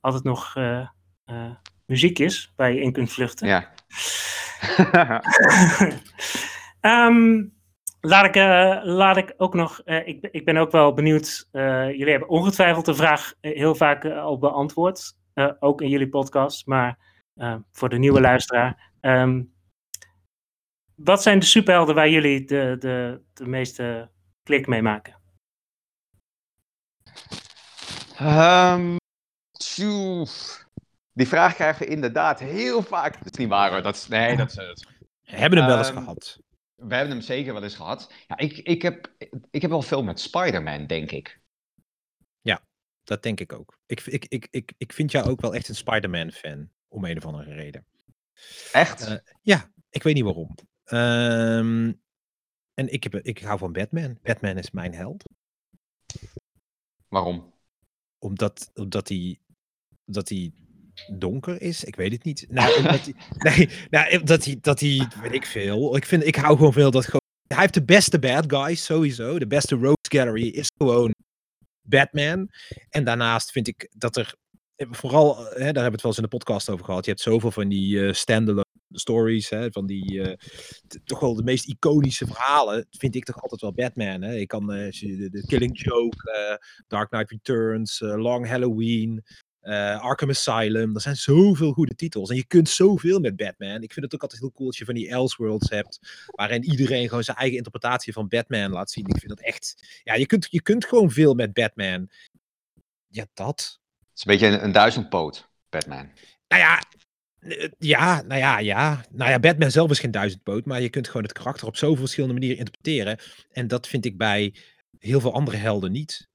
altijd 0.00 0.24
nog 0.24 0.56
eh, 0.56 0.88
eh, 1.24 1.50
muziekjes 1.86 2.52
waar 2.56 2.72
je 2.72 2.80
in 2.80 2.92
kunt 2.92 3.12
vluchten. 3.12 3.48
Ja. 3.48 3.72
Ehm, 6.80 7.44
laat, 8.00 8.24
ik, 8.24 8.34
laat 8.84 9.16
ik 9.16 9.34
ook 9.36 9.54
nog. 9.54 9.80
ik, 9.84 10.20
ben- 10.20 10.32
ik 10.32 10.44
ben 10.44 10.56
ook 10.56 10.70
wel 10.70 10.94
benieuwd. 10.94 11.48
jullie 11.52 12.10
hebben 12.10 12.28
ongetwijfeld 12.28 12.84
de 12.84 12.94
vraag 12.94 13.34
heel 13.40 13.74
vaak 13.74 14.04
al 14.04 14.38
beantwoord. 14.38 15.12
ook 15.58 15.80
in 15.80 15.88
jullie 15.88 16.08
podcast. 16.08 16.66
Maar 16.66 16.98
voor 17.72 17.88
de 17.88 17.98
nieuwe 17.98 18.20
luisteraar. 18.20 18.92
Ehm, 19.04 19.44
wat 20.94 21.22
zijn 21.22 21.38
de 21.38 21.46
superhelden 21.46 21.94
waar 21.94 22.08
jullie 22.08 22.44
de, 22.44 22.76
de, 22.78 23.22
de 23.32 23.46
meeste 23.46 24.10
klik 24.42 24.66
mee 24.66 24.82
maken? 24.82 25.20
Ehm. 28.16 28.96
Die 31.12 31.28
vraag 31.28 31.54
krijgen 31.54 31.86
we 31.86 31.92
inderdaad 31.92 32.40
heel 32.40 32.82
vaak. 32.82 33.18
Dat 33.24 33.32
is 33.32 33.38
niet 33.38 33.48
waar 33.48 33.70
hoor. 33.70 33.82
Dat 33.82 33.94
is, 33.94 34.08
nee, 34.08 34.36
dat 34.36 34.48
is, 34.48 34.54
dat 34.54 34.76
is- 34.76 34.86
Hebben 35.22 35.58
hem 35.58 35.68
wel 35.68 35.78
eens 35.78 35.88
Ehm, 35.88 35.98
gehad. 35.98 36.38
We 36.74 36.94
hebben 36.94 37.12
hem 37.14 37.22
zeker 37.24 37.52
wel 37.52 37.62
eens 37.62 37.74
gehad. 37.76 38.12
Ja, 38.26 38.36
ik, 38.36 38.58
ik, 38.58 38.82
heb, 38.82 39.14
ik 39.50 39.62
heb 39.62 39.70
wel 39.70 39.82
veel 39.82 40.02
met 40.02 40.20
Spider-Man, 40.20 40.86
denk 40.86 41.10
ik. 41.10 41.42
Dat 43.04 43.22
denk 43.22 43.40
ik 43.40 43.52
ook. 43.52 43.78
Ik, 43.86 44.00
ik, 44.00 44.24
ik, 44.28 44.48
ik, 44.50 44.72
ik 44.76 44.92
vind 44.92 45.10
jou 45.12 45.28
ook 45.28 45.40
wel 45.40 45.54
echt 45.54 45.68
een 45.68 45.74
Spider-Man-fan. 45.74 46.70
Om 46.88 47.04
een 47.04 47.16
of 47.16 47.24
andere 47.26 47.54
reden. 47.54 47.86
Echt? 48.72 49.06
Eh, 49.06 49.16
ja, 49.42 49.72
ik 49.90 50.02
weet 50.02 50.14
niet 50.14 50.24
waarom. 50.24 50.54
Ehm, 50.84 51.92
en 52.74 52.92
ik, 52.92 53.02
heb, 53.02 53.14
ik 53.14 53.38
hou 53.38 53.58
van 53.58 53.72
Batman. 53.72 54.18
Batman 54.22 54.58
is 54.58 54.70
mijn 54.70 54.94
held. 54.94 55.24
Waarom? 57.08 57.54
Omdat, 58.18 58.70
omdat 58.74 59.08
hij 59.08 59.38
dat 60.04 60.28
hij 60.28 60.52
donker 61.12 61.62
is. 61.62 61.84
Ik 61.84 61.96
weet 61.96 62.12
het 62.12 62.24
niet. 62.24 62.46
Nou, 62.48 62.76
omdat 62.76 63.00
hij, 63.04 63.14
nee, 63.56 63.70
nou, 63.90 64.24
dat 64.24 64.44
hij, 64.44 64.58
dat 64.60 64.80
hij, 64.80 65.08
weet 65.20 65.32
ik 65.32 65.46
veel. 65.46 65.96
Ik, 65.96 66.06
vind, 66.06 66.26
ik 66.26 66.36
hou 66.36 66.56
gewoon 66.56 66.72
veel 66.72 66.90
dat 66.90 67.04
gewoon. 67.04 67.22
Hij 67.46 67.60
heeft 67.60 67.74
de 67.74 67.84
beste 67.84 68.18
bad 68.18 68.44
guys 68.52 68.84
sowieso. 68.84 69.38
De 69.38 69.46
beste 69.46 69.74
rogues 69.74 70.08
gallery 70.08 70.48
is 70.48 70.70
gewoon 70.76 71.14
Batman. 71.80 72.50
En 72.90 73.04
daarnaast 73.04 73.50
vind 73.50 73.68
ik 73.68 73.88
dat 73.96 74.16
er 74.16 74.34
vooral, 74.76 75.36
hè, 75.36 75.44
daar 75.44 75.64
hebben 75.64 75.84
we 75.84 75.90
het 75.90 76.02
wel 76.02 76.10
eens 76.10 76.16
in 76.16 76.22
de 76.22 76.36
podcast 76.36 76.70
over 76.70 76.84
gehad. 76.84 77.04
Je 77.04 77.10
hebt 77.10 77.22
zoveel 77.22 77.50
van 77.50 77.68
die 77.68 78.06
eh 78.06 78.12
standalone 78.12 78.64
stories, 78.90 79.48
hè, 79.48 79.72
van 79.72 79.86
die 79.86 80.22
eh, 80.22 80.36
toch 81.04 81.20
wel 81.20 81.34
de 81.34 81.42
meest 81.42 81.68
iconische 81.68 82.26
verhalen, 82.26 82.86
vind 82.90 83.14
ik 83.14 83.24
toch 83.24 83.42
altijd 83.42 83.60
wel 83.60 83.72
Batman. 83.72 84.22
Hè? 84.22 84.34
Ik 84.34 84.48
kan 84.48 84.72
eh, 84.72 84.90
de, 84.90 85.44
Killing 85.46 85.82
Joke, 85.82 86.30
eh, 86.32 86.56
Dark 86.88 87.10
Knight 87.10 87.30
Returns, 87.30 88.00
eh, 88.00 88.14
Long 88.16 88.48
Halloween, 88.48 89.24
eh, 89.60 90.00
Arkham 90.00 90.28
Asylum. 90.30 90.94
Er 90.94 91.00
zijn 91.00 91.16
zoveel 91.16 91.72
goede 91.72 91.94
titels 91.94 92.30
en 92.30 92.36
je 92.36 92.46
kunt 92.46 92.68
zoveel 92.68 93.20
met 93.20 93.36
Batman. 93.36 93.82
Ik 93.82 93.92
vind 93.92 94.04
het 94.04 94.14
ook 94.14 94.22
altijd 94.22 94.40
heel 94.40 94.52
cool 94.52 94.68
als 94.68 94.78
je 94.78 94.84
van 94.84 94.94
die 94.94 95.08
Elseworlds 95.08 95.70
hebt, 95.70 96.24
waarin 96.26 96.64
iedereen 96.64 97.08
gewoon 97.08 97.24
zijn 97.24 97.36
eigen 97.36 97.56
interpretatie 97.56 98.12
van 98.12 98.28
Batman 98.28 98.70
laat 98.70 98.90
zien. 98.90 99.06
Ik 99.06 99.18
vind 99.18 99.28
dat 99.28 99.40
echt, 99.40 100.00
ja, 100.02 100.14
je 100.14 100.26
kunt, 100.26 100.46
je 100.50 100.62
kunt 100.62 100.84
gewoon 100.84 101.10
veel 101.10 101.34
met 101.34 101.52
Batman. 101.52 102.10
Ja, 103.08 103.26
dat. 103.34 103.82
Het 104.14 104.26
is 104.26 104.32
een 104.32 104.32
beetje 104.32 104.46
een, 104.46 104.64
een 104.64 104.72
duizendpoot, 104.72 105.48
Batman. 105.68 106.10
Nou 106.48 106.62
ja, 106.62 106.82
eh, 107.38 107.68
ja, 107.78 108.22
nou 108.22 108.40
ja, 108.40 108.58
ja. 108.58 109.04
Nou 109.10 109.30
ja, 109.30 109.38
Batman 109.38 109.70
zelf 109.70 109.90
is 109.90 109.98
geen 109.98 110.10
duizendpoot, 110.10 110.64
maar 110.64 110.80
je 110.80 110.88
kunt 110.88 111.06
gewoon 111.06 111.22
het 111.22 111.32
karakter 111.32 111.66
op 111.66 111.76
zoveel 111.76 111.96
verschillende 111.96 112.34
manieren 112.34 112.58
interpreteren. 112.58 113.18
En 113.50 113.68
dat 113.68 113.88
vind 113.88 114.04
ik 114.04 114.16
bij 114.16 114.54
heel 114.98 115.20
veel 115.20 115.32
andere 115.32 115.56
helden 115.56 115.92
niet. 115.92 116.28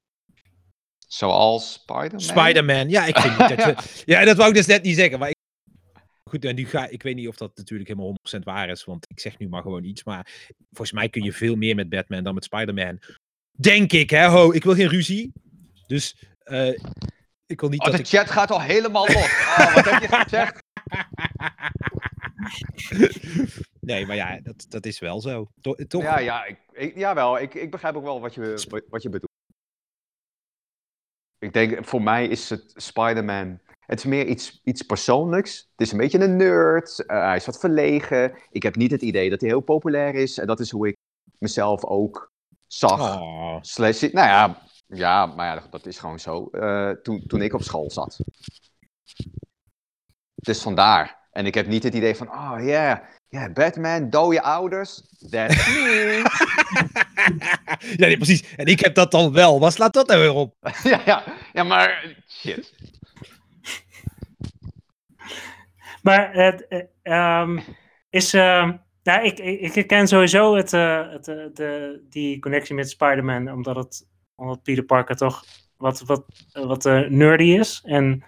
Zoals 0.98 1.72
Spider-Man. 1.72 2.20
Spider-Man, 2.20 2.88
ja, 2.88 3.06
ik 3.06 3.18
vind 3.18 3.38
niet 3.38 3.58
dat. 3.58 3.92
Ja, 4.04 4.24
dat 4.24 4.36
wou 4.36 4.48
ik 4.48 4.54
dus 4.54 4.66
net 4.66 4.82
niet 4.82 4.96
zeggen, 4.96 5.18
maar 5.18 5.28
ik... 5.28 5.36
Goed, 6.30 6.44
en 6.44 6.54
nu 6.54 6.66
ga 6.66 6.88
ik 6.88 7.02
weet 7.02 7.16
niet 7.16 7.28
of 7.28 7.36
dat 7.36 7.56
natuurlijk 7.56 7.88
helemaal 7.88 8.16
100% 8.36 8.38
waar 8.38 8.68
is, 8.68 8.84
want 8.84 9.06
ik 9.08 9.20
zeg 9.20 9.38
nu 9.38 9.48
maar 9.48 9.62
gewoon 9.62 9.84
iets, 9.84 10.04
maar 10.04 10.26
volgens 10.66 10.92
mij 10.92 11.08
kun 11.08 11.22
je 11.22 11.32
veel 11.32 11.56
meer 11.56 11.74
met 11.74 11.88
Batman 11.88 12.24
dan 12.24 12.34
met 12.34 12.44
Spider-Man. 12.44 13.00
Denk 13.52 13.92
ik, 13.92 14.10
hè, 14.10 14.26
ho, 14.26 14.52
ik 14.52 14.64
wil 14.64 14.74
geen 14.74 14.88
ruzie. 14.88 15.32
Dus, 15.86 16.16
eh, 16.38 16.78
ik 17.50 17.60
wil 17.60 17.68
niet 17.68 17.80
Oh, 17.80 17.86
dat 17.86 17.94
de 17.94 18.00
ik... 18.00 18.06
chat 18.08 18.30
gaat 18.30 18.50
al 18.50 18.60
helemaal 18.60 19.06
los. 19.06 19.16
Oh, 19.16 19.74
wat 19.74 19.84
heb 19.84 20.00
je 20.02 20.08
gezegd? 20.08 20.62
nee, 23.80 24.06
maar 24.06 24.16
ja, 24.16 24.40
dat, 24.42 24.66
dat 24.68 24.86
is 24.86 24.98
wel 24.98 25.20
zo. 25.20 25.50
To- 25.60 25.74
toch? 25.74 26.02
Ja, 26.02 26.18
ja, 26.18 26.44
ik, 26.44 26.58
ik, 26.72 26.96
jawel. 26.96 27.38
Ik, 27.38 27.54
ik 27.54 27.70
begrijp 27.70 27.94
ook 27.96 28.02
wel 28.02 28.20
wat 28.20 28.34
je, 28.34 28.64
wat, 28.68 28.82
wat 28.88 29.02
je 29.02 29.08
bedoelt. 29.08 29.28
Ik 31.38 31.52
denk, 31.52 31.84
voor 31.86 32.02
mij 32.02 32.26
is 32.26 32.50
het 32.50 32.72
Spider-Man. 32.74 33.60
Het 33.80 33.98
is 33.98 34.04
meer 34.04 34.26
iets, 34.26 34.60
iets 34.64 34.82
persoonlijks. 34.82 35.58
Het 35.70 35.80
is 35.86 35.92
een 35.92 35.98
beetje 35.98 36.20
een 36.20 36.36
nerd. 36.36 37.06
eh, 37.06 37.22
hij 37.22 37.36
is 37.36 37.46
wat 37.46 37.58
verlegen. 37.58 38.38
Ik 38.50 38.62
heb 38.62 38.76
niet 38.76 38.90
het 38.90 39.02
idee 39.02 39.30
dat 39.30 39.40
hij 39.40 39.48
heel 39.50 39.60
populair 39.60 40.14
is. 40.14 40.38
En 40.38 40.46
dat 40.46 40.60
is 40.60 40.70
hoe 40.70 40.88
ik 40.88 40.96
mezelf 41.38 41.84
ook 41.84 42.32
zag. 42.66 43.20
Oh. 43.20 43.56
Slash, 43.60 44.00
nou 44.00 44.12
ja, 44.28 44.62
ja, 44.90 45.26
maar 45.26 45.46
ja, 45.46 45.54
dat, 45.60 45.70
dat 45.70 45.86
is 45.86 45.98
gewoon 45.98 46.18
zo. 46.18 46.48
eh, 46.50 46.90
toen, 46.90 47.26
toen 47.26 47.42
ik 47.42 47.52
op 47.52 47.62
school 47.62 47.90
zat. 47.90 48.18
Dus 50.34 50.62
vandaar. 50.62 51.18
En 51.30 51.46
ik 51.46 51.54
heb 51.54 51.66
niet 51.66 51.82
het 51.82 51.94
idee 51.94 52.16
van, 52.16 52.28
oh 52.28 52.54
yeah, 52.58 52.98
yeah, 53.28 53.52
Batman, 53.52 54.10
dode 54.10 54.42
ouders. 54.42 55.02
That's 55.30 55.66
me. 55.66 56.22
ja, 57.96 58.06
nee, 58.06 58.16
precies. 58.16 58.54
En 58.56 58.66
ik 58.66 58.80
heb 58.80 58.94
dat 58.94 59.10
dan 59.10 59.32
wel. 59.32 59.60
Wat 59.60 59.72
slaat 59.72 59.92
dat 59.92 60.06
nou 60.06 60.20
weer 60.20 60.32
op? 60.34 60.54
ja, 60.82 61.00
ja, 61.04 61.24
ja, 61.52 61.62
maar 61.62 62.16
shit. 62.28 62.74
Maar 66.02 66.34
het 66.34 66.66
eh, 66.68 66.82
ehm, 67.02 67.58
is. 68.10 68.34
ehm, 68.34 68.72
nou, 69.02 69.24
ik, 69.24 69.38
ik, 69.38 69.60
ik 69.60 69.74
herken 69.74 70.08
sowieso 70.08 70.56
het, 70.56 70.72
eh, 70.72 71.10
het, 71.10 71.24
de, 71.56 72.00
die 72.08 72.38
connectie 72.38 72.74
met 72.74 72.90
Spider-Man, 72.90 73.52
omdat, 73.52 73.76
het, 73.76 74.06
omdat 74.40 74.62
Peter 74.62 74.84
Parker 74.84 75.16
toch 75.16 75.44
wat, 75.76 76.00
wat, 76.00 76.24
wat 76.52 76.86
eh, 76.86 77.08
nerdy 77.08 77.44
is. 77.44 77.80
En 77.84 78.24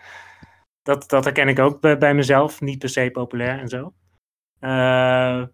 dat, 0.82 1.08
dat 1.08 1.24
herken 1.24 1.48
ik 1.48 1.58
ook 1.58 1.80
bij, 1.80 1.98
bij 1.98 2.14
mezelf. 2.14 2.60
Niet 2.60 2.78
per 2.78 2.88
se 2.88 3.10
populair 3.12 3.58
en 3.58 3.68
zo. 3.68 3.94
Eh, 4.58 5.44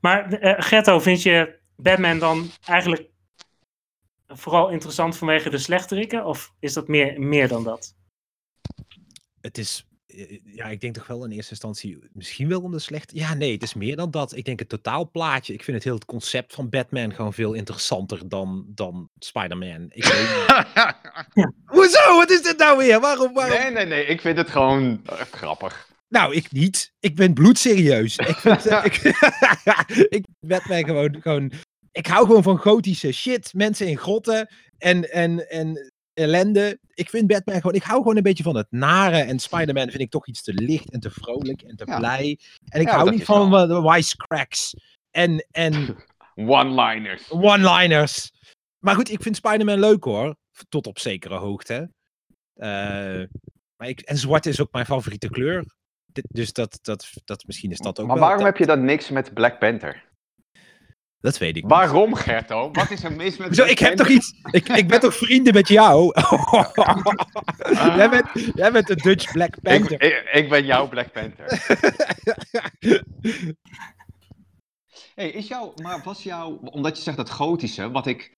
maar 0.00 0.32
eh 0.32 0.54
Gerto, 0.58 0.98
vind 0.98 1.22
je 1.22 1.58
Batman 1.76 2.18
dan 2.18 2.50
eigenlijk 2.64 3.10
vooral 4.26 4.68
interessant 4.70 5.16
vanwege 5.16 5.50
de 5.50 5.58
slechteriken? 5.58 6.24
Of 6.24 6.54
is 6.58 6.72
dat 6.72 6.88
meer, 6.88 7.20
meer 7.20 7.48
dan 7.48 7.64
dat? 7.64 7.96
Het 9.40 9.58
is, 9.58 9.88
ja, 10.44 10.66
ik 10.66 10.80
denk 10.80 10.94
toch 10.94 11.06
wel 11.06 11.24
in 11.24 11.30
eerste 11.30 11.50
instantie 11.50 11.98
misschien 12.12 12.48
wel 12.48 12.60
om 12.60 12.70
de 12.70 12.78
slecht. 12.78 13.10
Ja, 13.14 13.34
nee, 13.34 13.52
het 13.52 13.62
is 13.62 13.74
meer 13.74 13.96
dan 13.96 14.10
dat. 14.10 14.36
Ik 14.36 14.44
denk 14.44 14.58
het 14.58 14.68
totaalplaatje. 14.68 15.52
Ik 15.52 15.64
vind 15.64 15.76
het 15.76 15.84
heel 15.84 15.94
het 15.94 16.04
concept 16.04 16.54
van 16.54 16.68
Batman 16.68 17.14
gewoon 17.14 17.32
veel 17.32 17.52
interessanter 17.52 18.28
dan, 18.28 18.64
dan 18.68 19.08
Spider-Man. 19.18 19.86
Ik 19.88 20.04
weet. 20.04 20.28
Hoezo? 21.76 22.16
Wat 22.16 22.30
is 22.30 22.42
dit 22.42 22.58
nou 22.58 22.78
weer? 22.78 23.00
Waarom? 23.00 23.32
waarom? 23.32 23.58
nee, 23.58 23.70
nee, 23.70 23.86
nee, 23.86 24.04
ik 24.04 24.20
vind 24.20 24.36
het 24.36 24.50
gewoon 24.50 25.00
eh, 25.04 25.20
grappig. 25.20 25.90
Nou, 26.08 26.34
ik 26.34 26.52
niet. 26.52 26.92
Ik 27.00 27.16
ben 27.16 27.34
bloedserieus. 27.34 28.16
Ik 28.16 28.36
vind, 28.36 28.66
eh, 28.66 28.84
ik, 28.90 28.96
ik 30.18 30.24
Batman 30.40 30.84
gewoon, 30.84 31.16
gewoon... 31.20 31.52
Ik 31.92 32.06
hou 32.06 32.26
gewoon 32.26 32.42
van 32.42 32.58
gotische 32.58 33.12
shit. 33.12 33.54
Mensen 33.54 33.86
in 33.86 33.98
grotten 33.98 34.48
en, 34.78 35.10
en, 35.10 35.50
en 35.50 35.91
ellende. 36.14 36.78
Ik 36.94 37.10
vind 37.10 37.26
Batman 37.26 37.56
gewoon... 37.56 37.74
Ik 37.74 37.82
hou 37.82 37.98
gewoon 38.00 38.16
een 38.16 38.22
beetje 38.22 38.42
van 38.42 38.56
het 38.56 38.66
nare. 38.70 39.16
En 39.18 39.38
Spider-Man 39.38 39.88
vind 39.90 40.02
ik 40.02 40.10
toch 40.10 40.26
iets 40.26 40.42
te 40.42 40.52
licht 40.54 40.90
en 40.90 41.00
te 41.00 41.10
vrolijk 41.10 41.62
en 41.62 41.76
te 41.76 41.84
Ja. 41.86 41.98
blij. 41.98 42.38
En 42.68 42.80
ik 42.80 42.86
Ja, 42.86 42.96
hou 42.96 43.10
niet 43.10 43.24
van 43.24 43.50
wel. 43.50 43.66
de 43.66 43.80
wisecracks. 43.90 44.74
En, 45.10 45.46
en 45.50 45.96
One-liners. 46.34 47.30
one-liners. 47.30 48.30
Maar 48.78 48.94
goed, 48.94 49.10
ik 49.10 49.22
vind 49.22 49.36
Spider-Man 49.36 49.78
leuk 49.80 50.04
hoor. 50.04 50.36
Tot 50.68 50.86
op 50.86 50.98
zekere 50.98 51.36
hoogte. 51.36 51.90
Eh, 52.54 53.22
maar 53.76 53.88
ik, 53.88 54.00
en 54.00 54.16
zwart 54.16 54.46
is 54.46 54.60
ook 54.60 54.72
mijn 54.72 54.86
favoriete 54.86 55.28
kleur. 55.28 55.64
Dus 56.12 56.52
dat, 56.52 56.78
dat, 56.82 57.10
dat, 57.24 57.44
misschien 57.46 57.70
is 57.70 57.78
dat 57.78 58.00
ook 58.00 58.06
Maar 58.06 58.16
wel... 58.16 58.24
waarom 58.24 58.44
dat, 58.44 58.52
heb 58.52 58.60
je 58.68 58.74
dan 58.74 58.84
niks 58.84 59.10
met 59.10 59.34
Black 59.34 59.58
Panther? 59.58 60.10
Dat 61.22 61.38
weet 61.38 61.56
ik 61.56 61.62
niet. 61.62 61.72
Waarom, 61.72 62.14
Gerto? 62.14 62.70
Wat 62.72 62.90
is 62.90 63.04
er 63.04 63.12
mis 63.12 63.36
met 63.36 63.54
Zo, 63.54 63.64
ik 63.64 63.78
heb 63.78 63.96
toch 63.96 64.08
iets... 64.08 64.34
Ik, 64.50 64.68
ik 64.68 64.88
ben 64.88 65.00
toch 65.00 65.14
vrienden 65.14 65.54
met 65.54 65.68
jou? 65.68 66.04
jij, 67.96 68.10
bent, 68.10 68.26
jij 68.54 68.72
bent 68.72 68.86
de 68.86 68.96
Dutch 68.96 69.32
Black 69.32 69.60
Panther. 69.62 70.02
ik, 70.02 70.30
ik 70.32 70.48
ben 70.48 70.64
jouw 70.64 70.88
Black 70.88 71.12
Panther. 71.12 71.46
Hey, 75.14 75.30
is 75.30 75.48
jouw, 75.48 75.72
maar 75.82 76.00
was 76.04 76.22
jouw, 76.22 76.58
omdat 76.64 76.96
je 76.96 77.02
zegt 77.02 77.16
dat 77.16 77.30
gotische, 77.30 77.90
wat 77.90 78.06
ik, 78.06 78.36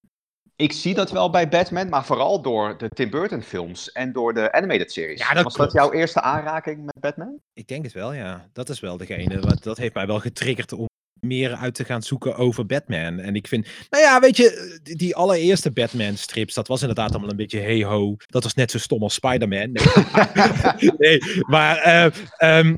ik 0.56 0.72
zie 0.72 0.94
dat 0.94 1.10
wel 1.10 1.30
bij 1.30 1.48
Batman, 1.48 1.88
maar 1.88 2.04
vooral 2.04 2.42
door 2.42 2.78
de 2.78 2.88
Tim 2.88 3.10
Burton 3.10 3.42
films 3.42 3.92
en 3.92 4.12
door 4.12 4.34
de 4.34 4.52
animated 4.52 4.92
series. 4.92 5.20
Ja, 5.20 5.34
dat 5.34 5.44
was 5.44 5.54
klopt. 5.54 5.72
dat 5.72 5.82
jouw 5.82 5.92
eerste 5.92 6.20
aanraking 6.20 6.84
met 6.84 7.00
Batman? 7.00 7.40
ik 7.52 7.68
denk 7.68 7.84
het 7.84 7.92
wel, 7.92 8.12
ja. 8.12 8.48
Dat 8.52 8.68
is 8.68 8.80
wel 8.80 8.96
degene. 8.96 9.40
Want 9.40 9.62
dat 9.62 9.76
heeft 9.76 9.94
mij 9.94 10.06
wel 10.06 10.20
getriggerd 10.20 10.72
om 10.72 10.86
meer 11.24 11.54
uit 11.54 11.74
te 11.74 11.84
gaan 11.84 12.02
zoeken 12.02 12.36
over 12.36 12.66
Batman. 12.66 13.18
En 13.18 13.34
ik 13.34 13.46
vind, 13.46 13.68
nou 13.90 14.02
ja, 14.02 14.20
weet 14.20 14.36
je, 14.36 14.80
die, 14.82 15.16
allereerste 15.16 15.70
Batman-strips, 15.70 16.54
dat 16.54 16.68
was 16.68 16.80
inderdaad 16.80 17.10
allemaal 17.10 17.30
een 17.30 17.36
beetje 17.36 17.60
hey-ho. 17.60 18.16
Dat 18.26 18.42
was 18.42 18.54
net 18.54 18.70
zo 18.70 18.78
stom 18.78 19.02
als 19.02 19.14
Spider-Man. 19.14 19.72
Nee, 19.72 20.90
nee 20.98 21.20
maar 21.46 21.76
eh, 21.76 22.10
ehm, 22.36 22.76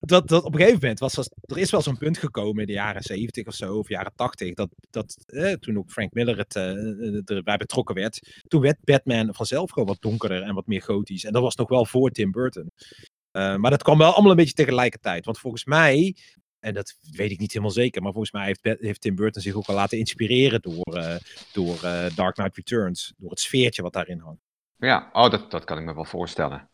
dat, 0.00 0.28
dat 0.28 0.44
op 0.44 0.52
een 0.52 0.58
gegeven 0.58 0.80
moment 0.80 0.98
was, 0.98 1.14
was 1.14 1.30
er 1.40 1.58
is 1.58 1.70
wel 1.70 1.82
zo'n 1.82 1.98
punt 1.98 2.18
gekomen 2.18 2.60
in 2.60 2.66
de 2.66 2.72
jaren 2.72 3.02
70 3.02 3.46
of 3.46 3.54
zo, 3.54 3.78
of 3.78 3.88
jaren 3.88 4.12
80, 4.14 4.54
dat, 4.54 4.68
dat 4.90 5.16
eh, 5.26 5.52
toen 5.52 5.78
ook 5.78 5.90
Frank 5.90 6.12
Miller 6.12 6.38
het, 6.38 6.56
eh, 6.56 7.36
erbij 7.36 7.56
betrokken 7.56 7.94
werd, 7.94 8.42
toen 8.48 8.60
werd 8.60 8.76
Batman 8.80 9.34
vanzelf 9.34 9.70
gewoon 9.70 9.88
wat 9.88 10.00
donkerder 10.00 10.42
en 10.42 10.54
wat 10.54 10.66
meer 10.66 10.82
gotisch. 10.82 11.24
En 11.24 11.32
dat 11.32 11.42
was 11.42 11.56
nog 11.56 11.68
wel 11.68 11.86
voor 11.86 12.10
Tim 12.10 12.30
Burton. 12.30 12.70
Uh, 13.36 13.56
maar 13.56 13.70
dat 13.70 13.82
kwam 13.82 13.98
wel 13.98 14.12
allemaal 14.12 14.30
een 14.30 14.36
beetje 14.36 14.54
tegelijkertijd. 14.54 15.24
Want 15.24 15.38
volgens 15.38 15.64
mij, 15.64 16.16
en 16.62 16.74
dat 16.74 16.94
weet 17.16 17.30
ik 17.30 17.38
niet 17.38 17.52
helemaal 17.52 17.74
zeker, 17.74 18.02
maar 18.02 18.12
volgens 18.12 18.32
mij 18.32 18.44
heeft, 18.46 18.80
heeft 18.80 19.00
Tim 19.00 19.14
Burton 19.14 19.42
zich 19.42 19.54
ook 19.54 19.66
al 19.66 19.74
laten 19.74 19.98
inspireren 19.98 20.60
door, 20.62 20.96
uh, 20.96 21.14
door 21.52 21.74
uh, 21.84 22.04
Dark 22.14 22.34
Knight 22.34 22.56
Returns. 22.56 23.12
Door 23.16 23.30
het 23.30 23.40
sfeertje 23.40 23.82
wat 23.82 23.92
daarin 23.92 24.18
hangt. 24.18 24.40
Ja, 24.76 25.08
oh, 25.12 25.30
dat, 25.30 25.50
dat 25.50 25.64
kan 25.64 25.78
ik 25.78 25.84
me 25.84 25.94
wel 25.94 26.04
voorstellen. 26.04 26.70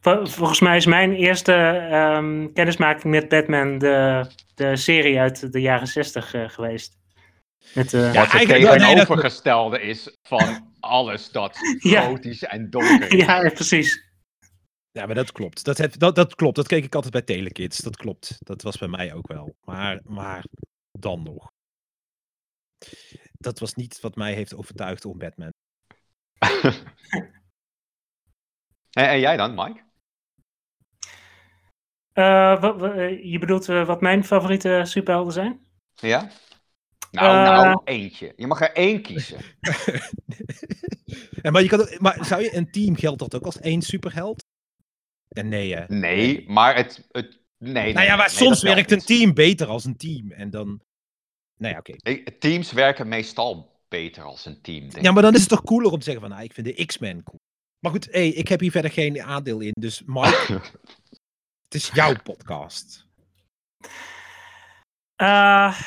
Vol- 0.00 0.26
Volgens 0.26 0.60
mij 0.60 0.76
is 0.76 0.86
mijn 0.86 1.12
eerste 1.12 1.52
um, 2.16 2.52
kennismaking 2.52 3.14
met 3.14 3.28
Batman 3.28 3.78
de, 3.78 4.26
de 4.54 4.76
serie 4.76 5.18
uit 5.18 5.52
de 5.52 5.60
jaren 5.60 5.86
60 5.88 6.34
uh, 6.34 6.48
geweest. 6.48 6.98
Met, 7.74 7.92
uh, 7.92 8.14
Wat 8.14 8.32
het 8.32 8.48
tegenovergestelde 8.48 9.78
nee, 9.78 9.86
is 9.86 10.16
van 10.22 10.70
alles 10.80 11.30
dat 11.30 11.58
Ja. 11.78 12.00
gotisch 12.02 12.42
en 12.44 12.70
donker 12.70 13.12
is. 13.12 13.24
ja, 13.24 13.50
precies. 13.54 14.04
Ja, 14.96 15.06
maar 15.06 15.14
dat 15.14 15.32
klopt. 15.32 15.64
Dat, 15.64 15.78
heb, 15.78 15.98
dat, 15.98 16.14
dat 16.14 16.34
klopt. 16.34 16.56
Dat 16.56 16.66
keek 16.66 16.84
ik 16.84 16.94
altijd 16.94 17.12
bij 17.12 17.22
Telekids. 17.22 17.78
Dat 17.78 17.96
klopt. 17.96 18.36
Dat 18.38 18.62
was 18.62 18.78
bij 18.78 18.88
mij 18.88 19.14
ook 19.14 19.26
wel. 19.26 19.56
Maar, 19.64 20.00
maar 20.04 20.44
dan 20.92 21.22
nog. 21.22 21.52
Dat 23.32 23.58
was 23.58 23.74
niet 23.74 24.00
wat 24.00 24.16
mij 24.16 24.34
heeft 24.34 24.54
overtuigd 24.54 25.04
om 25.04 25.18
Batman. 25.18 25.52
en, 28.90 29.08
en, 29.08 29.20
jij 29.20 29.36
dan, 29.36 29.54
Mike? 29.54 29.84
Uh, 32.14 32.60
wat, 32.60 32.80
je 33.22 33.38
bedoelt 33.38 33.68
uh, 33.68 33.86
wat 33.86 34.00
mijn 34.00 34.24
favoriete 34.24 34.82
superhelden 34.84 35.32
zijn? 35.32 35.66
Ja? 35.94 36.30
Nou, 37.10 37.36
uh, 37.36 37.62
nou, 37.62 37.80
eentje. 37.84 38.32
Je 38.36 38.46
mag 38.46 38.60
er 38.60 38.72
één 38.72 39.02
kiezen. 39.02 39.40
ja, 41.42 41.50
maar, 41.50 41.62
je 41.62 41.68
kan, 41.68 41.88
maar 41.98 42.24
zou 42.24 42.42
je 42.42 42.54
een 42.54 42.70
team 42.70 42.96
geldt 42.96 43.18
dat 43.18 43.34
ook 43.34 43.44
als 43.44 43.60
één 43.60 43.82
superheld? 43.82 44.45
Ja, 45.36 45.42
nee, 45.42 45.74
hè? 45.74 45.84
Nee, 45.88 46.44
maar 46.48 46.76
het, 46.76 47.08
het 47.12 47.38
Nee, 47.58 47.72
nee, 47.72 47.92
nou 47.92 48.06
ja, 48.06 48.16
maar 48.16 48.26
nee, 48.26 48.36
soms 48.36 48.62
werkt 48.62 48.90
een 48.90 49.04
team 49.04 49.34
beter 49.34 49.66
als 49.66 49.84
een 49.84 49.96
team. 49.96 50.32
En 50.32 50.50
dan. 50.50 50.80
Nou 51.58 51.72
ja, 51.72 51.78
oké. 51.78 52.32
Teams 52.38 52.72
werken 52.72 53.08
meestal 53.08 53.80
beter 53.88 54.22
als 54.22 54.44
een 54.44 54.60
team. 54.60 54.88
Denk 54.88 55.04
Ja, 55.04 55.12
maar 55.12 55.22
dan 55.22 55.34
is 55.34 55.40
het 55.40 55.48
toch 55.48 55.62
cooler 55.62 55.92
om 55.92 55.98
te 55.98 56.04
zeggen 56.04 56.22
van, 56.22 56.30
nou, 56.30 56.44
ik 56.44 56.52
vind 56.52 56.66
de 56.66 56.84
X-Men 56.84 57.22
cool. 57.22 57.40
Maar 57.78 57.92
goed, 57.92 58.08
hey, 58.10 58.28
ik 58.28 58.48
heb 58.48 58.60
hier 58.60 58.70
verder 58.70 58.90
geen 58.90 59.22
aandeel 59.22 59.60
in. 59.60 59.72
Dus 59.80 60.02
Mike, 60.06 60.52
het 61.64 61.74
is 61.74 61.90
jouw 61.94 62.14
podcast. 62.22 63.06
Eh, 65.16 65.80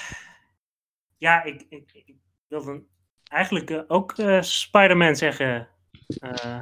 ja, 1.18 1.44
ik, 1.44 1.66
ik, 1.70 1.92
ik 1.94 2.16
wilde 2.48 2.84
eigenlijk 3.24 3.70
eh, 3.70 3.82
ook 3.88 4.18
eh, 4.18 4.42
Spider-Man 4.42 5.16
zeggen. 5.16 5.68
Eh, 6.20 6.60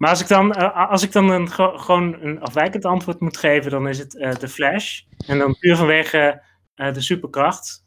maar 0.00 0.10
als 0.10 0.20
ik 0.20 0.28
dan, 0.28 0.52
eh, 0.52 0.90
als 0.90 1.02
ik 1.02 1.12
dan 1.12 1.30
een, 1.30 1.50
ge- 1.50 1.72
gewoon 1.78 2.20
een 2.22 2.40
afwijkend 2.40 2.84
antwoord 2.84 3.20
moet 3.20 3.36
geven, 3.36 3.70
dan 3.70 3.88
is 3.88 3.98
het 3.98 4.16
eh 4.18 4.30
The 4.30 4.48
Flash. 4.48 5.00
En 5.26 5.38
dan 5.38 5.56
puur 5.58 5.76
vanwege 5.76 6.42
eh, 6.74 6.94
de 6.94 7.00
superkracht. 7.00 7.84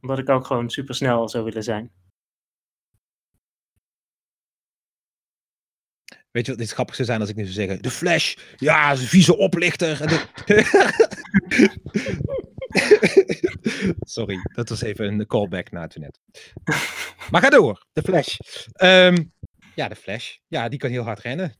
Omdat 0.00 0.18
ik 0.18 0.28
ook 0.28 0.46
gewoon 0.46 0.70
supersnel 0.70 1.28
zou 1.28 1.44
willen 1.44 1.62
zijn. 1.62 1.92
Weet 6.30 6.44
je 6.46 6.50
wat 6.50 6.60
dit 6.60 6.70
grappig 6.72 6.94
zou 6.94 7.08
zijn 7.08 7.20
als 7.20 7.28
ik 7.28 7.36
nu 7.36 7.42
zou 7.42 7.54
zeggen, 7.54 7.82
de 7.82 7.90
Flash, 7.90 8.34
ja, 8.56 8.92
is 8.92 9.00
een 9.00 9.06
vieze 9.06 9.36
oplichter. 9.36 10.00
En 10.00 10.06
de- 10.08 10.26
Sorry, 14.00 14.36
dat 14.54 14.68
was 14.68 14.82
even 14.82 15.06
een 15.06 15.26
callback 15.26 15.70
naar 15.70 15.88
toen 15.88 16.02
net. 16.02 16.20
Maar 17.30 17.40
ga 17.42 17.48
door, 17.50 17.86
de 17.92 18.02
Flash. 18.02 18.36
Ehm, 18.72 19.16
ja, 19.74 19.88
de 19.88 19.96
Flash. 19.96 20.36
Ja, 20.48 20.68
die 20.68 20.78
kan 20.78 20.90
heel 20.90 21.02
hard 21.02 21.20
rennen. 21.20 21.54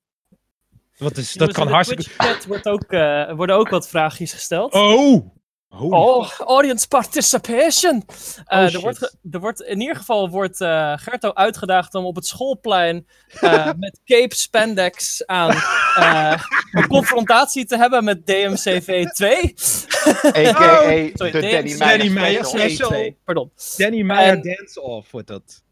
Wat 0.97 1.17
is, 1.17 1.33
dat 1.33 1.53
kan 1.53 1.63
in 1.63 1.69
de 1.69 1.75
hartstikke... 1.75 2.03
Twitch-chat 2.03 2.47
wordt 2.47 2.69
ook, 2.69 2.93
eh, 2.93 3.33
worden 3.33 3.57
ook 3.57 3.69
wat 3.69 3.89
vraagjes 3.89 4.33
gesteld. 4.33 4.73
Oh! 4.73 5.37
Holy 5.75 5.97
Oh, 5.97 6.41
audience 6.41 6.89
participation. 6.89 8.05
Eh, 8.47 8.59
Oh, 8.59 8.75
er, 8.75 8.81
wordt 8.81 8.99
ge- 8.99 9.13
er 9.31 9.41
wordt 9.41 9.61
in 9.61 9.81
ieder 9.81 9.97
geval 9.97 10.29
wordt 10.31 10.61
eh, 10.61 10.93
Gerto 10.97 11.33
uitgedaagd 11.33 11.95
om 11.95 12.05
op 12.05 12.15
het 12.17 12.27
schoolplein 12.27 13.07
eh, 13.41 13.71
met 13.79 14.01
cape 14.05 14.35
spandex 14.35 15.27
aan 15.27 15.51
eh, 15.95 16.43
een 16.73 16.87
confrontatie 16.89 17.65
te 17.65 17.77
hebben 17.77 18.05
met 18.05 18.27
DMCV 18.27 19.05
2. 19.07 19.37
A.k.a. 19.37 20.83
Sorry, 20.83 21.13
de 21.15 21.31
Danny 21.41 21.77
Danny 21.79 22.09
Meijer 22.09 22.45
special. 22.45 22.69
special. 22.69 22.89
2, 22.89 23.17
pardon. 23.25 23.53
Danny 23.77 24.03
Meyer 24.03 24.33
En- 24.33 24.43
dance-off 24.43 25.11
wordt 25.11 25.27
dat. 25.29 25.63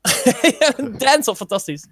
Dance, 0.99 1.37
fantastisch. 1.37 1.87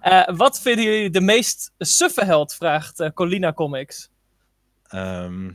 Eh, 0.00 0.28
wat 0.36 0.60
vinden 0.60 0.84
jullie 0.84 1.10
de 1.10 1.20
meest 1.20 1.72
suffe 1.78 2.24
held, 2.24 2.54
vraagt 2.54 3.10
Colina 3.14 3.52
Comics. 3.52 4.08
Ehm, 4.88 5.44
wat 5.46 5.54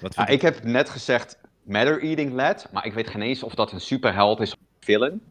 Ja, 0.00 0.08
vind 0.08 0.28
ik 0.28 0.42
heb 0.42 0.64
net 0.64 0.88
gezegd 0.90 1.38
Matter 1.62 2.02
Eating 2.02 2.32
Lad, 2.32 2.68
maar 2.72 2.86
ik 2.86 2.92
weet 2.92 3.08
geen 3.08 3.22
eens 3.22 3.42
of 3.42 3.54
dat 3.54 3.72
een 3.72 3.80
superheld 3.80 4.40
is 4.40 4.52
of 4.52 4.58
een 4.58 4.66
villain. 4.80 5.22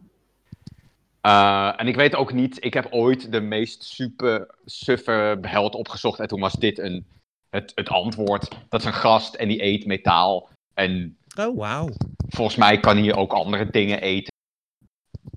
Eh, 1.21 1.73
en 1.77 1.87
ik 1.87 1.95
weet 1.95 2.15
ook 2.15 2.33
niet, 2.33 2.63
ik 2.63 2.73
heb 2.73 2.87
ooit 2.89 3.31
de 3.31 3.41
meest 3.41 3.83
super 3.83 4.55
suffe 4.65 5.37
held 5.41 5.75
opgezocht 5.75 6.19
en 6.19 6.27
toen 6.27 6.39
was 6.39 6.53
dit 6.53 6.79
een, 6.79 7.05
het, 7.49 7.71
het 7.75 7.89
antwoord. 7.89 8.47
Dat 8.69 8.79
is 8.79 8.85
een 8.85 8.93
gast 8.93 9.33
en 9.33 9.47
die 9.47 9.63
eet 9.63 9.85
metaal. 9.85 10.49
En 10.73 11.17
Oh, 11.39 11.57
wauw. 11.57 11.89
volgens 12.29 12.57
mij 12.57 12.79
kan 12.79 12.97
hij 12.97 13.15
ook 13.15 13.33
andere 13.33 13.69
dingen 13.69 14.01
eten 14.01 14.33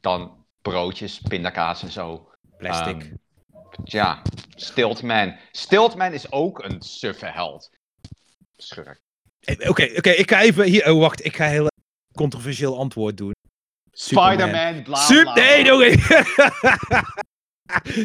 dan 0.01 0.45
broodjes, 0.63 1.21
pindakaas 1.21 1.83
en 1.83 1.91
zo. 1.91 2.31
Plastic. 2.57 3.03
Ehm, 3.03 3.15
ja, 3.85 4.23
Stiltman. 4.55 5.37
Stiltman 5.53 6.13
is 6.13 6.33
ook 6.33 6.65
een 6.65 6.83
suffe 6.83 7.27
held. 7.27 7.71
Schurk. 8.57 9.01
Eh, 9.57 9.69
Oké, 9.71 9.89
oké, 9.97 10.11
ik 10.11 10.31
ga 10.31 10.41
even 10.41 10.65
hier. 10.65 10.91
Oh, 10.93 11.01
wacht, 11.01 11.25
ik 11.25 11.37
ga 11.37 11.45
een 11.45 11.51
heel 11.51 11.69
controversieel 12.15 12.79
antwoord 12.79 13.17
doen. 13.17 13.33
Superman. 13.93 14.31
Spider-Man, 14.33 14.83
bla 14.83 15.07
bla. 15.23 15.35
nee, 15.35 15.99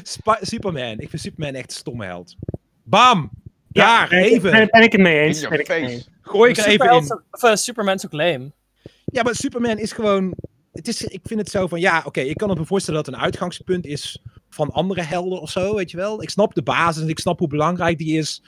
Superman. 0.42 1.00
Ik 1.00 1.10
vind 1.10 1.22
Superman 1.22 1.54
echt 1.54 1.72
een 1.72 1.78
stomme 1.78 2.06
held. 2.06 2.36
Bam! 2.84 3.30
Daar, 3.68 4.12
ik- 4.14 4.26
even. 4.32 4.52
Ben, 4.52 4.68
ben 4.72 4.82
ik 4.82 4.92
het 4.92 5.02
mee 5.02 5.20
eens. 5.20 5.40
Ben 5.40 5.50
your 5.50 5.62
ik 5.62 5.68
het 5.68 5.80
mee 5.82 5.90
eens. 5.92 6.04
face. 6.04 6.10
Gooi 6.22 6.50
ik 6.52 6.58
er 6.58 6.66
even 6.66 6.92
in. 6.92 7.22
of, 7.32 7.44
eh, 7.44 7.56
Superman 7.56 7.94
is 7.96 8.06
ook 8.06 8.12
lame. 8.14 8.52
Ja, 9.06 9.24
maar 9.24 9.36
Superman 9.36 9.78
is 9.78 9.92
gewoon. 9.92 10.34
Het 10.72 10.88
is, 10.88 11.04
ik 11.04 11.22
vind 11.24 11.40
het 11.40 11.50
zo 11.50 11.68
van. 11.68 11.80
Ja, 11.80 12.02
oké, 12.06 12.20
ik 12.22 12.38
kan 12.38 12.58
me 12.58 12.66
voorstellen 12.66 13.04
dat 13.04 13.10
het 13.12 13.16
een 13.22 13.26
uitgangspunt 13.26 13.86
is 13.86 14.22
van 14.50 14.72
andere 14.72 15.02
helden 15.02 15.42
of 15.42 15.50
zo, 15.50 15.76
weet 15.76 15.92
je 15.92 15.98
wel. 15.98 16.22
Ik 16.22 16.30
snap 16.30 16.54
de 16.54 16.62
basis, 16.64 17.08
ik 17.08 17.20
snap 17.20 17.40
hoe 17.40 17.48
belangrijk 17.48 17.98
die 17.98 18.18
is 18.18 18.44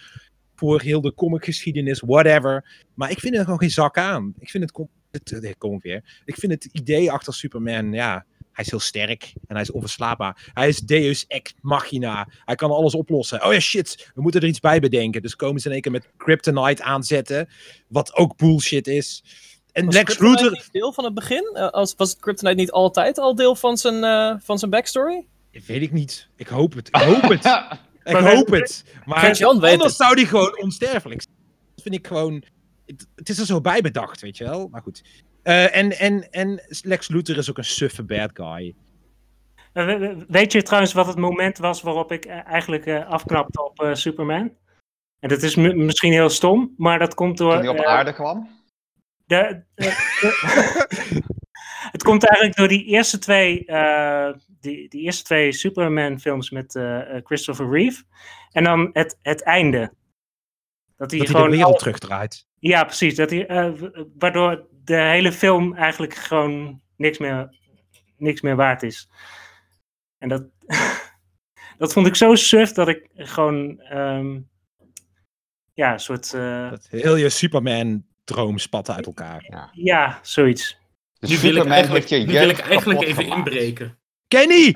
voor 0.66 0.82
heel 0.82 1.02
de 1.02 1.14
comicgeschiedenis, 1.14 2.00
whatever. 2.00 2.86
Maar 2.94 3.12
ik 3.12 3.20
vind 3.20 3.36
er 3.36 3.44
gewoon 3.44 3.60
geen 3.60 3.70
zak 3.70 3.98
aan. 3.98 4.34
Ik 4.40 4.50
vind 4.50 4.64
het. 4.64 4.88
het 5.12 5.58
eh, 5.60 5.78
weer. 5.80 6.22
Ik 6.26 6.36
vind 6.36 6.52
het 6.52 6.66
idee 6.72 7.12
achter 7.12 7.34
Superman, 7.34 7.94
ja. 7.94 8.26
Hij 8.52 8.64
is 8.64 8.70
heel 8.70 8.80
sterk 8.80 9.34
en 9.48 9.56
hij 9.56 9.62
is 9.62 9.72
onverslaanbaar. 9.72 10.52
Hij 10.54 10.68
is 10.68 10.80
Deus 10.80 11.28
ex 11.28 11.54
machina. 11.62 12.28
Hij 12.46 12.56
kan 12.56 12.72
alles 12.72 12.96
oplossen. 12.96 13.46
Oh 13.46 13.54
ja, 13.54 13.60
shit, 13.60 14.12
we 14.16 14.22
moeten 14.22 14.42
er 14.42 14.48
iets 14.48 14.60
bij 14.60 14.80
bedenken. 14.80 15.22
Dus 15.22 15.36
komen 15.36 15.62
ze 15.62 15.68
in 15.68 15.74
één 15.74 15.82
keer 15.82 15.92
met 15.92 16.10
Kryptonite 16.18 16.84
aanzetten. 16.84 17.50
Wat 17.88 18.16
ook 18.16 18.38
bullshit 18.38 18.88
is. 18.88 19.24
En 19.72 19.86
Was 19.86 19.94
Lex 19.96 20.16
Kryptonite 20.16 20.44
Luthor. 20.44 20.58
niet 20.58 20.72
deel 20.72 20.94
van 20.94 21.04
het 21.04 21.14
begin? 21.14 21.52
Eh, 21.54 21.70
als, 21.70 21.94
was 21.98 22.18
Kryptonite 22.18 22.60
niet 22.60 22.72
altijd 22.72 23.18
al 23.18 23.36
deel 23.36 23.56
van 23.56 23.78
zijn, 23.78 24.04
eh, 24.04 24.42
van 24.44 24.60
zijn 24.60 24.72
backstory? 24.72 25.26
Weet 25.52 25.82
ik 25.82 25.92
niet. 25.92 26.28
Ik 26.36 26.48
hoop 26.48 26.74
het. 26.74 26.88
Ik 26.88 26.96
hoop 26.96 27.22
het. 27.22 27.44
Ik 28.06 28.14
Maar- 28.14 28.36
hoop 28.36 28.48
het. 28.48 28.84
Maar 29.06 29.18
anders 29.62 29.84
het. 29.84 29.92
zou 29.92 30.16
die 30.16 30.26
gewoon 30.26 30.62
onsterfelijk 30.62 31.22
zijn. 31.22 31.36
Dat 31.76 31.84
vind 31.84 31.96
ik 31.96 32.08
gewoon... 32.08 32.44
Het, 32.86 33.08
het 33.16 33.30
is 33.30 33.38
er 33.40 33.46
zo 33.46 33.62
bij 33.62 33.82
bedacht, 33.82 34.22
weet 34.22 34.38
je 34.38 34.44
wel. 34.44 34.68
Maar 34.68 34.82
goed. 34.82 35.04
Eh, 35.44 35.76
en, 35.76 35.98
en, 36.00 36.30
en 36.32 36.62
Lex 36.82 37.08
Luthor 37.08 37.38
is 37.38 37.50
ook 37.50 37.58
een 37.58 37.64
suffe 37.66 38.04
bad 38.04 38.30
guy. 38.34 38.76
Eh, 39.74 39.86
we- 39.86 39.98
we- 39.98 40.26
Weet 40.28 40.52
je 40.52 40.62
trouwens 40.62 40.94
wat 40.94 41.08
het 41.08 41.18
moment 41.18 41.58
was 41.58 41.82
waarop 41.82 42.12
ik 42.12 42.26
eh, 42.26 42.46
eigenlijk 42.48 42.88
afknapte 42.90 43.64
op 43.64 43.90
Superman? 43.94 44.52
En 45.20 45.30
dat 45.30 45.42
is 45.42 45.56
m- 45.56 45.86
misschien 45.86 46.12
heel 46.12 46.30
stom, 46.30 46.74
maar 46.78 47.00
dat 47.00 47.14
komt 47.14 47.38
door. 47.38 47.52
Toen 47.54 47.62
hij 47.62 47.70
op 47.80 47.86
aarde 47.86 48.14
kwam. 48.14 48.50
de, 49.26 49.62
de- 49.76 51.24
het 51.92 52.04
komt 52.04 52.28
eigenlijk 52.28 52.58
door 52.58 52.68
die 52.68 52.86
eerste 52.86 53.18
twee, 53.20 53.66
eh, 53.66 54.34
die, 54.60 54.90
die 54.90 55.02
eerste 55.02 55.24
twee 55.24 55.52
Superman-films 55.52 56.50
met 56.50 56.76
eh, 56.76 57.16
eh, 57.18 57.26
Christopher 57.26 57.70
Reeve. 57.70 58.04
En 58.52 58.64
dan 58.64 58.90
het, 58.94 59.20
het 59.22 59.44
einde. 59.44 59.80
Dat 60.98 61.12
hij 61.12 61.20
Dat 61.20 61.28
hij 61.28 61.36
gewoon. 61.38 61.50
de 61.50 61.56
wereld 61.56 61.74
al- 61.74 61.80
terugdraait. 61.80 62.48
Ja, 62.60 62.84
precies. 62.84 63.16
Dat 63.16 63.30
hij, 63.30 63.48
eh, 63.48 63.72
waardoor 64.18 64.68
de 64.84 64.96
hele 64.96 65.32
film 65.32 65.76
eigenlijk 65.76 66.14
gewoon 66.14 66.82
niks 66.96 67.18
meer, 67.18 67.56
niks 68.18 68.42
meer 68.42 68.56
waard 68.56 68.84
is. 68.84 69.10
En 70.18 70.30
dat, 70.30 70.44
dat 71.78 71.94
vond 71.94 72.08
ik 72.08 72.16
zo 72.16 72.36
suf 72.36 72.72
dat 72.72 72.88
ik 72.88 73.10
gewoon. 73.16 73.80
ehm, 73.80 74.40
ja, 75.74 75.94
een 75.94 76.00
soort. 76.00 76.34
eh, 76.34 76.70
Dat 76.70 76.88
heel 76.90 77.16
je 77.16 77.30
Superman-droom 77.30 78.58
spatten 78.58 78.96
uit 78.96 79.06
elkaar. 79.06 79.70
ja, 79.74 80.20
zoiets. 80.22 80.78
Dus 81.28 81.42
Nu 81.42 81.52
wil 81.54 81.62
ik 81.66 81.72
eigenlijk, 81.72 82.06
je 82.06 82.18
nu 82.18 82.34
wil 82.34 82.50
ik 82.50 82.60
eigenlijk 82.60 83.02
even 83.02 83.24
gemaakt. 83.24 83.38
inbreken. 83.48 84.00
Kenny! 84.28 84.74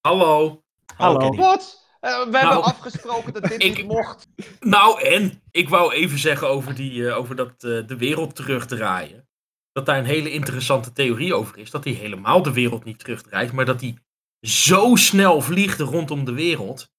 Hallo. 0.00 0.62
Hallo. 0.96 1.18
Kenny. 1.18 1.36
Wat? 1.36 1.80
Eh, 2.00 2.10
we 2.10 2.18
hebben 2.18 2.40
Nou, 2.42 2.62
afgesproken 2.62 3.32
dat 3.32 3.42
dit 3.42 3.62
ik- 3.64 3.76
niet 3.76 3.86
mocht. 3.86 4.28
Nou, 4.60 5.02
en 5.02 5.42
ik 5.50 5.68
wou 5.68 5.92
even 5.92 6.18
zeggen 6.18 6.48
over, 6.48 6.74
die, 6.74 7.08
eh, 7.08 7.16
over 7.16 7.36
dat 7.36 7.50
eh, 7.64 7.86
de 7.86 7.96
wereld 7.98 8.34
terugdraaien. 8.36 9.28
Dat 9.72 9.86
daar 9.86 9.98
een 9.98 10.04
hele 10.04 10.30
interessante 10.30 10.92
theorie 10.92 11.34
over 11.34 11.58
is. 11.58 11.70
Dat 11.70 11.84
hij 11.84 11.92
helemaal 11.92 12.42
de 12.42 12.52
wereld 12.52 12.84
niet 12.84 12.98
terugdraait, 12.98 13.52
maar 13.52 13.64
dat 13.64 13.80
hij 13.80 13.96
zo 14.40 14.94
snel 14.96 15.40
vliegt 15.40 15.80
rondom 15.80 16.24
de 16.24 16.32
wereld. 16.32 16.90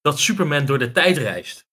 Dat 0.00 0.18
Superman 0.18 0.66
door 0.66 0.78
de 0.78 0.90
tijd 0.90 1.16
reist. 1.16 1.66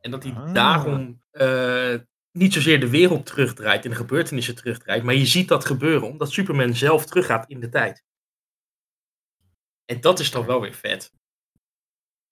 En 0.00 0.10
dat 0.10 0.22
hij 0.22 0.32
Ah. 0.32 0.54
daarom 0.54 1.22
eh, 1.30 1.94
niet 2.34 2.52
zozeer 2.52 2.80
de 2.80 2.90
wereld 2.90 3.26
terugdraait 3.26 3.84
en 3.84 3.90
de 3.90 3.96
gebeurtenissen 3.96 4.54
terugdraait. 4.54 5.02
Maar 5.02 5.14
je 5.14 5.26
ziet 5.26 5.48
dat 5.48 5.64
gebeuren 5.64 6.08
omdat 6.08 6.32
Superman 6.32 6.74
zelf 6.74 7.04
teruggaat 7.04 7.48
in 7.48 7.60
de 7.60 7.68
tijd. 7.68 8.04
En 9.84 10.00
dat 10.00 10.20
is 10.20 10.30
dan 10.30 10.46
wel 10.46 10.60
weer 10.60 10.74
vet. 10.74 11.12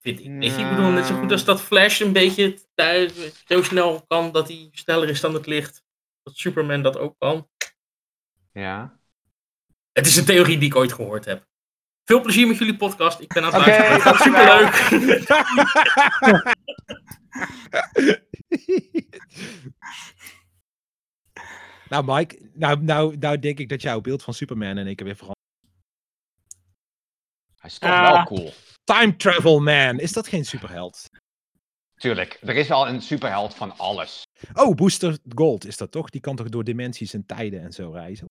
Vind 0.00 0.20
ik. 0.20 0.26
Weet 0.26 0.54
je, 0.54 0.62
ik 0.62 0.68
bedoel, 0.68 0.90
net 0.90 1.06
zo 1.06 1.18
goed 1.18 1.32
als 1.32 1.44
dat 1.44 1.62
Flash 1.62 2.00
een 2.00 2.12
beetje 2.12 2.58
zo 3.44 3.62
snel 3.62 4.04
kan 4.06 4.32
dat 4.32 4.48
hij 4.48 4.68
sneller 4.72 5.08
is 5.08 5.20
dan 5.20 5.34
het 5.34 5.46
licht. 5.46 5.82
Dat 6.22 6.36
Superman 6.36 6.82
dat 6.82 6.98
ook 6.98 7.14
kan. 7.18 7.48
Ja. 8.52 9.00
Het 9.92 10.06
is 10.06 10.16
een 10.16 10.24
theorie 10.24 10.58
die 10.58 10.68
ik 10.68 10.76
ooit 10.76 10.92
gehoord 10.92 11.24
heb. 11.24 11.46
Veel 12.04 12.20
plezier 12.20 12.46
met 12.46 12.58
jullie 12.58 12.76
podcast. 12.76 13.20
Ik 13.20 13.32
ben 13.32 13.44
aan 13.44 13.52
het 13.52 13.60
Oké, 13.60 13.70
luisteren. 13.70 13.92
Het 13.92 14.02
gaat 14.02 14.22
superleuk. 14.22 14.80
nou, 21.88 22.04
Mike, 22.04 22.50
nou, 22.54 22.82
nou, 22.82 23.16
nou 23.16 23.38
denk 23.38 23.58
ik 23.58 23.68
dat 23.68 23.82
jouw 23.82 24.00
beeld 24.00 24.22
van 24.22 24.34
Superman 24.34 24.76
en 24.78 24.86
ik 24.86 25.00
weer 25.00 25.16
veranderd. 25.16 25.40
Hij 27.56 27.70
is 27.70 27.78
toch 27.78 27.90
Ah. 27.90 28.12
wel 28.12 28.24
cool. 28.24 28.52
Time 28.84 29.16
Travel 29.16 29.60
Man, 29.60 29.98
is 29.98 30.12
dat 30.12 30.28
geen 30.28 30.44
superheld? 30.44 31.06
tuurlijk. 31.94 32.38
Er 32.40 32.56
is 32.56 32.70
al 32.70 32.88
een 32.88 33.02
superheld 33.02 33.54
van 33.54 33.76
alles. 33.78 34.22
Oh, 34.54 34.74
Booster 34.74 35.18
Gold 35.34 35.64
is 35.64 35.76
dat 35.76 35.90
toch? 35.90 36.10
Die 36.10 36.20
kan 36.20 36.36
toch 36.36 36.48
door 36.48 36.64
dimensies 36.64 37.14
en 37.14 37.26
tijden 37.26 37.60
en 37.60 37.72
zo 37.72 37.90
reizen? 37.90 38.26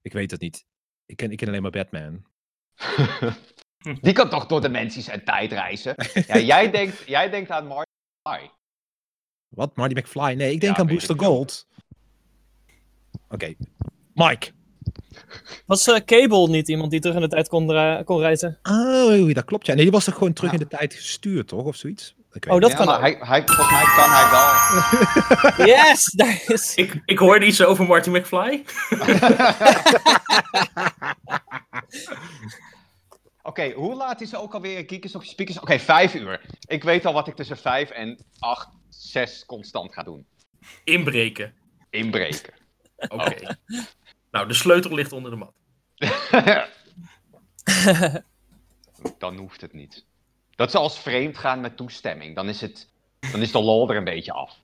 Ik 0.00 0.12
weet 0.12 0.30
het 0.30 0.40
niet. 0.40 0.64
Ik 1.06 1.16
ken, 1.16 1.30
ik 1.30 1.36
ken 1.36 1.48
alleen 1.48 1.62
maar 1.62 1.70
Batman. 1.70 2.26
Die 4.00 4.12
kan 4.12 4.28
toch 4.30 4.46
door 4.46 4.60
dimensies 4.60 5.08
en 5.08 5.24
tijd 5.24 5.52
reizen? 5.52 5.94
Ja, 6.26 6.38
jij, 6.38 6.70
denkt, 6.78 7.06
jij 7.06 7.30
denkt 7.30 7.50
aan 7.50 7.66
Marty 7.66 7.90
McFly. 8.22 8.50
Wat? 9.54 9.76
Marty 9.76 9.94
McFly? 9.98 10.32
Nee, 10.34 10.52
ik 10.52 10.60
denk 10.60 10.76
Ja, 10.76 10.82
aan 10.82 10.86
Booster. 10.86 11.18
Gold. 11.18 11.66
Oké. 13.30 13.54
Mike. 14.14 14.50
Was 15.66 15.86
eh, 15.86 16.00
Cable 16.04 16.48
niet 16.48 16.68
iemand 16.68 16.90
die 16.90 17.00
terug 17.00 17.16
in 17.16 17.22
de 17.22 17.28
tijd 17.28 17.48
kon, 17.48 17.66
kon 18.04 18.18
reizen? 18.20 18.58
Oh, 18.62 19.34
dat 19.34 19.44
klopt. 19.44 19.66
Ja, 19.66 19.74
nee, 19.74 19.82
die 19.82 19.92
was 19.92 20.04
toch 20.04 20.14
gewoon 20.14 20.32
terug 20.32 20.52
in 20.52 20.58
de 20.58 20.66
tijd 20.68 20.94
gestuurd, 20.94 21.48
toch? 21.48 21.64
Of 21.64 21.76
zoiets? 21.76 22.14
Ik 22.32 22.44
weet 22.44 22.54
Oh, 22.54 22.60
dat 22.60 22.70
Ja, 22.70 22.76
kan 22.76 22.86
maar 22.86 23.00
hij, 23.00 23.16
hij, 23.20 23.42
volgens 23.46 23.70
mij 23.70 23.84
kan 23.84 24.10
hij 24.10 24.30
wel. 24.30 25.66
Yes, 25.74 26.12
daar 26.16 26.42
is... 26.46 26.74
Ik, 26.74 27.02
ik 27.04 27.18
hoorde 27.18 27.46
iets 27.46 27.64
over 27.64 27.86
Marty 27.86 28.10
McFly. 28.10 28.64
Oké, 33.42 33.70
hoe 33.72 33.94
laat 33.94 34.20
is 34.20 34.32
er 34.32 34.40
ook 34.40 34.54
alweer 34.54 34.84
Geekers 34.86 35.14
op 35.14 35.22
je 35.22 35.28
speakers? 35.28 35.60
Oké, 35.60 35.78
vijf 35.78 36.14
uur. 36.14 36.40
Ik 36.66 36.84
weet 36.84 37.06
al 37.06 37.12
wat 37.12 37.28
ik 37.28 37.34
tussen 37.36 37.56
vijf 37.56 37.90
en 37.90 38.24
acht, 38.38 38.68
zes 39.14 39.46
constant 39.46 39.92
ga 39.92 40.02
doen. 40.02 40.26
Inbreken. 40.84 41.54
Inbreken. 41.90 42.54
Oké. 43.08 43.58
Nou, 44.30 44.48
de 44.48 44.54
sleutel 44.54 44.94
ligt 44.94 45.12
onder 45.12 45.30
de 45.30 45.36
mat. 45.36 45.54
Dan 49.18 49.36
hoeft 49.36 49.60
het 49.60 49.72
niet. 49.72 50.04
Dat 50.56 50.68
is 50.68 50.74
als 50.74 50.98
vreemd 50.98 51.38
gaan 51.38 51.60
met 51.60 51.76
toestemming. 51.76 52.34
Dan 52.34 52.48
is, 52.48 52.60
het, 52.60 52.88
dan 53.32 53.42
is 53.42 53.52
de 53.52 53.60
lol 53.60 53.90
er 53.90 53.96
een 53.96 54.04
beetje 54.04 54.32
af. 54.32 54.58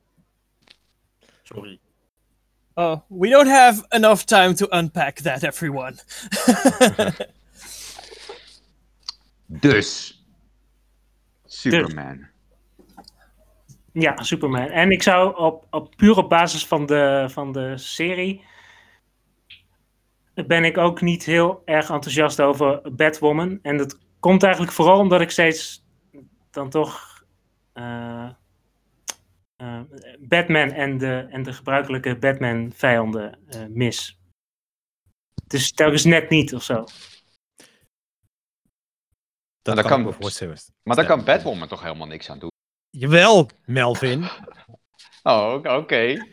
Sorry. 1.42 1.80
Oh, 2.74 3.00
we 3.08 3.28
don't 3.28 3.48
have 3.48 3.84
enough 3.88 4.22
time 4.22 4.54
to 4.54 4.66
unpack 4.70 5.16
that, 5.16 5.42
everyone. 5.42 5.94
Dus. 9.60 10.18
Superman. 11.46 12.29
Ja, 13.92 14.22
Superman. 14.22 14.68
En 14.68 14.90
ik 14.90 15.02
zou 15.02 15.36
op, 15.36 15.66
op 15.70 15.94
puur 15.96 16.16
op 16.16 16.28
basis 16.28 16.66
van 16.66 16.86
de, 16.86 17.26
van 17.30 17.52
de 17.52 17.78
serie. 17.78 18.44
ben 20.46 20.64
ik 20.64 20.78
ook 20.78 21.00
niet 21.00 21.24
heel 21.24 21.62
erg 21.64 21.90
enthousiast 21.90 22.40
over 22.40 22.94
Batwoman. 22.94 23.58
En 23.62 23.76
dat 23.76 23.98
komt 24.20 24.42
eigenlijk 24.42 24.72
vooral 24.72 24.98
omdat 24.98 25.20
ik 25.20 25.30
steeds 25.30 25.84
dan 26.50 26.70
toch. 26.70 27.08
eh, 27.72 28.30
eh, 29.56 29.80
Batman 30.20 30.70
en 30.70 30.98
de, 30.98 31.26
en 31.30 31.42
de 31.42 31.52
gebruikelijke 31.52 32.16
Batman-vijanden 32.18 33.38
eh, 33.48 33.66
mis. 33.68 34.18
Het 35.42 35.52
is 35.52 35.72
telkens 35.72 36.04
net 36.04 36.28
niet 36.30 36.54
of 36.54 36.62
zo. 36.62 36.74
Dat, 39.62 39.74
dat 39.76 39.80
kan, 39.80 39.84
kan- 39.90 40.00
ik 40.00 40.06
me 40.06 40.12
voorstellen. 40.12 40.56
Maar 40.82 40.96
daar 40.96 41.04
Ja. 41.04 41.10
kan 41.14 41.24
Batwoman 41.24 41.68
toch 41.68 41.82
helemaal 41.82 42.06
niks 42.06 42.30
aan 42.30 42.38
doen? 42.38 42.49
Jawel, 42.90 43.48
Melvin. 43.64 44.28
Oh, 45.22 45.60
oké. 45.62 46.26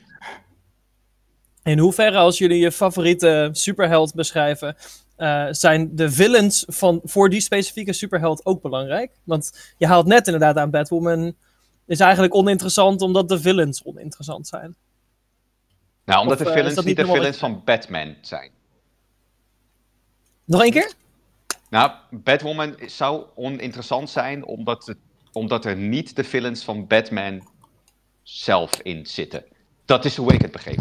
In 1.64 1.80
hoeverre, 1.80 2.18
als 2.18 2.38
jullie 2.38 2.60
je 2.60 2.72
favoriete 2.72 3.50
superheld 3.52 4.14
beschrijven, 4.14 4.76
eh, 5.16 5.48
zijn 5.52 5.96
de 5.96 6.12
villains 6.12 6.66
van, 6.68 7.02
voor 7.04 7.30
die 7.30 7.42
specifieke 7.42 7.94
superheld 7.94 8.46
ook 8.46 8.62
belangrijk? 8.62 9.12
Want 9.24 9.74
je 9.78 9.88
haalt 9.88 10.06
net 10.06 10.26
inderdaad 10.26 10.58
aan 10.58 10.72
Batwoman. 10.72 11.36
Is 11.86 12.00
eigenlijk 12.00 12.36
oninteressant 12.36 13.02
omdat 13.02 13.30
de 13.30 13.40
villains 13.40 13.84
oninteressant 13.84 14.48
zijn. 14.48 14.76
Nou, 16.06 16.22
omdat 16.22 16.38
Of, 16.38 16.44
de 16.44 16.50
eh, 16.50 16.56
villains 16.56 16.76
niet 16.76 16.86
niet 16.86 16.98
de 16.98 17.06
villains 17.06 17.38
van 17.38 17.62
Batman 17.66 18.16
zijn. 18.22 18.52
Nog 20.46 20.62
één 20.62 20.72
keer? 20.72 20.94
Nou, 21.70 21.92
Batwoman 22.12 22.76
zou 22.86 23.26
oninteressant 23.36 24.10
zijn 24.10 24.46
omdat, 24.46 24.86
het, 24.86 24.98
omdat 25.38 25.66
er 25.66 25.76
niet 25.76 26.16
de 26.16 26.24
villains 26.24 26.64
van 26.64 26.88
Batman 26.88 27.48
zelf 28.24 28.80
in 28.82 29.06
zitten. 29.06 29.44
Dat 29.86 30.06
is 30.06 30.16
hoe 30.16 30.34
ik 30.34 30.42
het 30.42 30.52
begreep. 30.52 30.80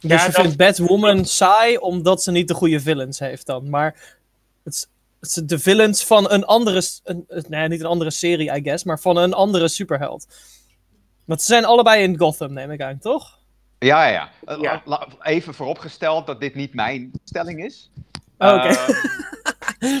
Dus 0.00 0.10
Ja, 0.10 0.24
je 0.26 0.30
dat- 0.32 0.40
vindt 0.40 0.56
Batwoman 0.56 1.24
saai 1.24 1.76
omdat 1.76 2.22
ze 2.22 2.30
niet 2.30 2.48
de 2.48 2.54
goede 2.54 2.80
villains 2.80 3.18
heeft 3.18 3.46
dan. 3.46 3.70
Maar 3.70 4.16
het, 4.64 4.74
is- 4.74 4.86
het 5.20 5.28
is 5.28 5.34
de 5.34 5.58
villains 5.58 6.04
van 6.04 6.30
een 6.30 6.44
andere... 6.44 6.82
Een, 7.04 7.26
nee, 7.48 7.68
niet 7.68 7.80
een 7.80 7.86
andere 7.86 8.10
serie, 8.10 8.56
I 8.56 8.62
guess. 8.62 8.84
Maar 8.84 9.00
van 9.00 9.16
een 9.16 9.32
andere 9.34 9.68
superheld. 9.68 10.26
Want 11.24 11.40
ze 11.40 11.46
zijn 11.46 11.64
allebei 11.64 12.02
in 12.02 12.18
Gotham, 12.18 12.52
neem 12.52 12.70
ik 12.70 12.80
aan, 12.82 12.98
toch? 12.98 13.38
Ja, 13.78 14.06
ja, 14.06 14.12
ja. 14.12 14.30
Eh, 14.54 14.60
Ja. 14.60 14.82
la- 14.84 15.06
la- 15.08 15.08
Even 15.30 15.54
vooropgesteld 15.54 16.26
dat 16.26 16.40
dit 16.40 16.54
niet 16.54 16.74
mijn 16.74 17.10
stelling 17.24 17.64
is. 17.64 17.90
Oh, 18.38 18.52
oké. 18.54 18.68
Eh, 19.78 19.98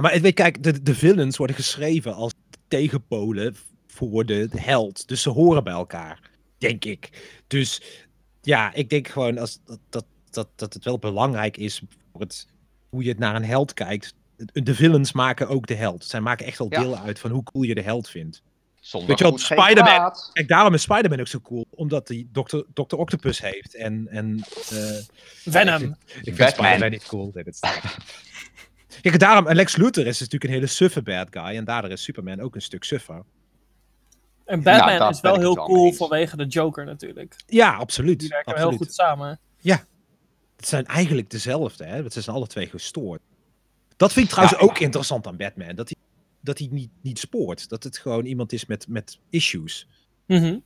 Ja, 0.00 0.08
maar 0.08 0.20
weet, 0.20 0.34
kijk, 0.34 0.62
de, 0.62 0.82
de 0.82 0.94
villains 0.94 1.36
worden 1.36 1.56
geschreven 1.56 2.14
als 2.14 2.32
tegenpolen 2.68 3.56
voor 3.86 4.26
de 4.26 4.48
held. 4.56 5.08
Dus 5.08 5.22
ze 5.22 5.30
horen 5.30 5.64
bij 5.64 5.72
elkaar, 5.72 6.30
denk 6.58 6.84
ik. 6.84 7.10
Dus 7.46 7.82
ja, 8.42 8.74
ik 8.74 8.90
denk 8.90 9.08
gewoon 9.08 9.38
als, 9.38 9.60
dat, 9.64 9.78
dat, 9.88 10.04
dat, 10.30 10.48
dat 10.56 10.74
het 10.74 10.84
wel 10.84 10.98
belangrijk 10.98 11.56
is 11.56 11.82
voor 12.12 12.20
het, 12.20 12.46
hoe 12.88 13.02
je 13.02 13.08
het 13.08 13.18
naar 13.18 13.34
een 13.34 13.44
held 13.44 13.72
kijkt. 13.72 14.14
De 14.52 14.74
villains 14.74 15.12
maken 15.12 15.48
ook 15.48 15.66
de 15.66 15.74
held. 15.74 16.04
Zij 16.04 16.20
maken 16.20 16.46
echt 16.46 16.58
wel 16.58 16.66
Ja. 16.70 16.80
deel 16.80 16.96
uit 16.96 17.18
van 17.18 17.30
hoe 17.30 17.42
cool 17.42 17.64
je 17.64 17.74
de 17.74 17.82
held 17.82 18.08
vindt. 18.08 18.42
zonder 18.80 19.08
Weet 19.08 19.18
je 19.18 19.38
Spider-Man-. 19.38 20.12
Kijk, 20.32 20.48
daarom 20.48 20.74
is 20.74 20.82
Spider-Man 20.82 21.20
ook 21.20 21.28
zo 21.28 21.40
cool. 21.40 21.66
Omdat 21.70 22.08
hij 22.08 22.26
Dr. 22.32 22.58
Dr. 22.72 22.96
Octopus 22.96 23.40
heeft. 23.40 23.74
En, 23.74 24.08
en 24.08 24.44
eh, 24.70 24.78
Venom. 25.44 25.82
ik 26.06 26.20
vind 26.22 26.36
Batman. 26.36 26.66
Spider-Man 26.66 26.90
niet 26.90 27.06
cool. 27.06 27.32
Kijk, 29.00 29.18
daarom, 29.18 29.46
en 29.46 29.56
Lex 29.56 29.76
Luthor 29.76 30.06
is 30.06 30.18
natuurlijk 30.18 30.44
een 30.44 30.50
hele 30.56 30.66
suffe 30.66 31.02
bad 31.02 31.26
guy. 31.30 31.56
En 31.56 31.64
daardoor 31.64 31.90
is 31.90 32.02
Superman 32.02 32.40
ook 32.40 32.54
een 32.54 32.62
stuk 32.62 32.84
suffer. 32.84 33.22
En 34.44 34.62
Batman 34.62 34.98
Nou, 34.98 35.10
is 35.10 35.20
wel 35.20 35.38
heel 35.38 35.54
cool 35.54 35.86
eens. 35.86 35.96
vanwege 35.96 36.36
de 36.36 36.46
Joker 36.46 36.84
natuurlijk. 36.84 37.36
Ja, 37.46 37.74
absoluut. 37.74 38.20
Die 38.20 38.28
werken 38.28 38.52
absoluut. 38.52 38.78
heel 38.78 38.86
goed 38.86 38.94
samen. 38.94 39.38
Het 40.56 40.68
zijn 40.68 40.86
eigenlijk 40.86 41.30
dezelfde, 41.30 41.84
hè? 41.84 42.00
want 42.00 42.12
ze 42.12 42.20
zijn 42.20 42.36
alle 42.36 42.46
twee 42.46 42.66
gestoord. 42.66 43.20
Dat 43.96 44.12
vind 44.12 44.24
ik 44.26 44.30
trouwens 44.32 44.60
Ja. 44.60 44.66
ook 44.66 44.78
interessant 44.78 45.26
aan 45.26 45.36
Batman. 45.36 45.74
Dat 45.74 45.88
hij, 45.88 45.98
dat 46.40 46.58
hij 46.58 46.68
niet, 46.70 46.90
niet 47.00 47.18
spoort. 47.18 47.68
Dat 47.68 47.82
het 47.84 47.98
gewoon 47.98 48.24
iemand 48.24 48.52
is 48.52 48.66
met, 48.66 48.88
met 48.88 49.18
issues. 49.30 49.86
Mhm. 50.26 50.58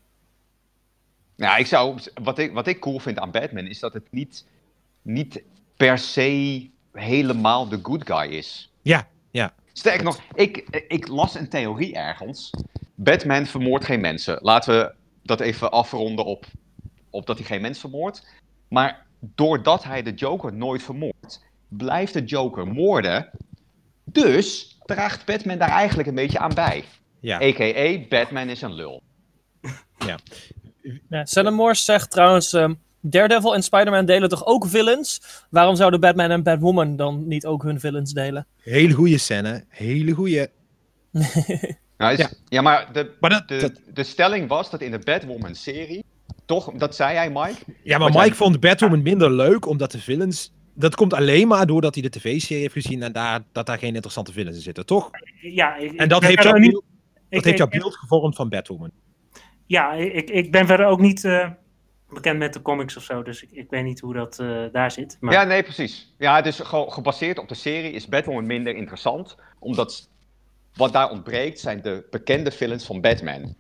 Nou, 1.37 1.59
ik 1.59 1.67
zou, 1.67 1.99
wat, 2.23 2.39
ik, 2.39 2.53
wat 2.53 2.67
ik 2.67 2.81
cool 2.81 2.99
vind 2.99 3.19
aan 3.19 3.31
Batman 3.31 3.67
is 3.67 3.79
dat 3.81 3.93
het 3.93 4.07
niet, 4.11 4.47
niet 5.03 5.43
per 5.77 5.99
se 5.99 6.71
helemaal 6.95 7.69
de 7.69 7.79
good 7.83 8.07
guy 8.07 8.33
is. 8.33 8.73
Ja, 8.83 9.09
ja. 9.31 9.53
Sterker 9.73 10.05
nog, 10.05 10.21
ik, 10.35 10.85
ik 10.89 11.09
las 11.09 11.35
een 11.35 11.49
theorie 11.49 11.95
ergens. 11.95 12.51
Batman 12.95 13.47
vermoordt 13.47 13.85
geen 13.85 14.01
mensen. 14.01 14.39
Laten 14.43 14.79
we 14.79 14.95
dat 15.23 15.41
even 15.41 15.71
afronden 15.71 16.25
op, 16.25 16.47
op 17.11 17.27
dat 17.27 17.39
hij 17.39 17.47
geen 17.47 17.61
mens 17.61 17.79
vermoordt. 17.79 18.27
Maar 18.69 19.07
doordat 19.21 19.85
hij 19.85 20.03
de 20.03 20.15
Joker 20.15 20.53
nooit 20.53 20.83
vermoordt, 20.83 21.45
blijft 21.69 22.13
de 22.13 22.25
Joker 22.25 22.67
moorden. 22.67 23.31
Dus 24.05 24.77
draagt 24.85 25.25
Batman 25.25 25.59
daar 25.59 25.69
eigenlijk 25.69 26.09
een 26.09 26.15
beetje 26.15 26.39
aan 26.39 26.55
bij. 26.55 26.85
ja. 27.21 27.37
A.k.a. 27.37 27.99
Batman 28.09 28.49
is 28.49 28.63
een 28.63 28.75
lul. 28.75 29.03
Ja, 31.09 31.51
Morse 31.51 31.85
zegt 31.85 32.11
trouwens, 32.11 32.53
ehm, 32.53 32.75
Daredevil 33.07 33.55
en 33.55 33.63
Spider-Man 33.63 34.05
delen 34.07 34.29
toch 34.29 34.47
ook 34.47 34.67
villains? 34.67 35.21
Waarom 35.51 35.77
zouden 35.77 36.01
Batman 36.01 36.31
en 36.31 36.43
Batwoman 36.43 36.97
dan 36.97 37.27
niet 37.29 37.47
ook 37.47 37.63
hun 37.63 37.81
villains 37.81 38.13
delen? 38.13 38.47
Hele 38.63 38.93
goede 38.95 39.19
scène. 39.19 39.65
Hele 39.69 40.13
goede. 40.13 40.51
Nou, 41.97 42.17
Ja. 42.17 42.31
ja. 42.49 42.63
maar 42.63 42.93
de, 42.93 43.11
Maar 43.21 43.31
dat, 43.31 43.49
de, 43.49 43.57
dat- 43.57 43.81
de 43.95 44.03
stelling 44.05 44.49
was 44.49 44.71
dat 44.71 44.81
in 44.81 44.91
de 44.91 44.99
Batwoman-serie, 44.99 46.05
toch, 46.45 46.73
dat 46.73 46.95
zei 46.95 47.13
jij 47.15 47.31
Mike, 47.31 47.55
ja, 47.83 47.99
maar 47.99 48.13
jij- 48.13 48.23
Mike 48.23 48.35
vond 48.37 48.61
Batwoman 48.61 49.03
minder 49.03 49.31
leuk, 49.33 49.67
omdat 49.67 49.91
de 49.93 49.99
villains... 50.01 50.53
Dat 50.75 50.95
komt 50.95 51.13
alleen 51.15 51.49
maar 51.49 51.67
doordat 51.67 51.95
hij 51.95 52.03
de 52.03 52.09
tv-serie 52.11 52.63
heeft 52.63 52.73
gezien 52.73 53.03
en 53.03 53.13
daar, 53.13 53.41
dat 53.53 53.67
daar 53.67 53.79
geen 53.79 53.95
interessante 53.95 54.33
villains 54.33 54.57
in 54.57 54.63
zitten, 54.63 54.87
toch? 54.87 55.11
Ja, 55.41 55.77
ik, 55.77 55.93
En 55.93 56.09
dat 56.09 56.23
ik 56.23 56.29
heeft 56.29 56.43
jouw 56.43 56.57
niet- 56.57 56.71
beeld, 56.71 56.85
ik- 57.15 57.35
dat 57.37 57.45
heeft 57.45 57.59
jouw 57.59 57.67
ik- 57.71 57.79
beeld 57.79 57.97
gevormd 57.97 58.37
van 58.37 58.49
Batwoman. 58.49 58.91
Ja, 59.67 59.93
ik, 59.93 60.31
ik 60.31 60.51
ben 60.53 60.67
verder 60.67 60.87
ook 60.87 61.01
niet 61.01 61.25
eh, 61.25 61.49
bekend 62.15 62.39
met 62.39 62.53
de 62.53 62.63
comics 62.63 62.97
of 62.97 63.03
zo, 63.03 63.23
dus 63.23 63.43
ik, 63.43 63.49
ik 63.53 63.71
weet 63.71 63.85
niet 63.85 64.01
hoe 64.01 64.15
dat 64.15 64.39
eh, 64.39 64.63
daar 64.73 64.91
zit. 64.91 65.17
Maar 65.21 65.33
Ja, 65.33 65.45
nee, 65.45 65.63
precies. 65.63 66.15
Ja, 66.19 66.43
dus 66.43 66.59
gewoon 66.61 66.93
gebaseerd 66.93 67.39
op 67.39 67.49
de 67.49 67.55
serie 67.55 67.93
is 67.93 68.09
Batwoman 68.09 68.47
minder 68.47 68.75
interessant. 68.77 69.37
Omdat 69.59 70.09
wat 70.75 70.93
daar 70.93 71.11
ontbreekt 71.11 71.61
zijn 71.61 71.83
de 71.83 72.07
bekende 72.11 72.51
villains 72.51 72.85
van 72.87 73.01
Batman. 73.01 73.55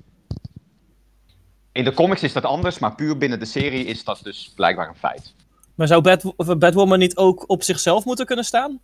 In 1.72 1.84
de 1.84 1.94
comics 1.94 2.22
is 2.22 2.32
dat 2.32 2.44
anders, 2.44 2.78
maar 2.78 2.94
puur 2.94 3.18
binnen 3.18 3.38
de 3.38 3.44
serie 3.44 3.84
is 3.84 4.04
dat 4.04 4.20
dus 4.22 4.52
blijkbaar 4.54 4.88
een 4.88 4.94
feit. 4.94 5.34
Maar 5.74 5.86
zou 5.86 6.00
Bat 6.02 6.32
of 6.36 6.58
Batwoman 6.58 6.98
niet 6.98 7.16
ook 7.16 7.48
op 7.48 7.62
zichzelf 7.62 8.04
moeten 8.04 8.26
kunnen 8.26 8.44
staan? 8.44 8.80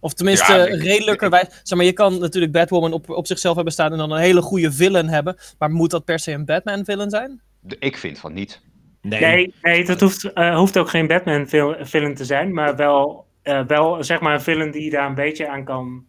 Of 0.00 0.14
tenminste, 0.14 0.52
Ja, 0.52 0.64
redelijkerwijs. 0.64 1.60
Zeg 1.62 1.78
maar, 1.78 1.86
je 1.86 1.92
kan 1.92 2.18
natuurlijk 2.18 2.52
Batwoman 2.52 2.92
op, 2.92 3.10
op 3.10 3.26
zichzelf 3.26 3.54
hebben 3.54 3.72
staan 3.72 3.92
en 3.92 3.98
dan 3.98 4.10
een 4.10 4.18
hele 4.20 4.42
goede 4.42 4.72
villain 4.72 5.08
hebben. 5.08 5.36
Maar 5.58 5.70
moet 5.70 5.90
dat 5.90 6.04
per 6.04 6.18
se 6.18 6.32
een 6.32 6.44
Batman-villain 6.44 7.10
zijn? 7.10 7.40
De- 7.60 7.76
Ik 7.78 7.96
vind 7.96 8.18
van 8.18 8.32
niet. 8.32 8.60
Nee. 9.04 9.20
Nee, 9.20 9.54
nee 9.62 9.84
dat 9.84 10.00
hoeft, 10.00 10.32
eh, 10.32 10.56
hoeft 10.56 10.78
ook 10.78 10.88
geen 10.88 11.06
Batman-villain 11.06 12.14
te 12.14 12.24
zijn, 12.24 12.52
maar 12.52 12.76
wel, 12.76 13.26
eh, 13.42 13.66
wel 13.66 14.04
zeg 14.04 14.20
maar 14.20 14.34
een 14.34 14.40
villain 14.40 14.70
die 14.70 14.90
daar 14.90 15.08
een 15.08 15.14
beetje 15.14 15.48
aan 15.48 15.64
kan, 15.64 16.04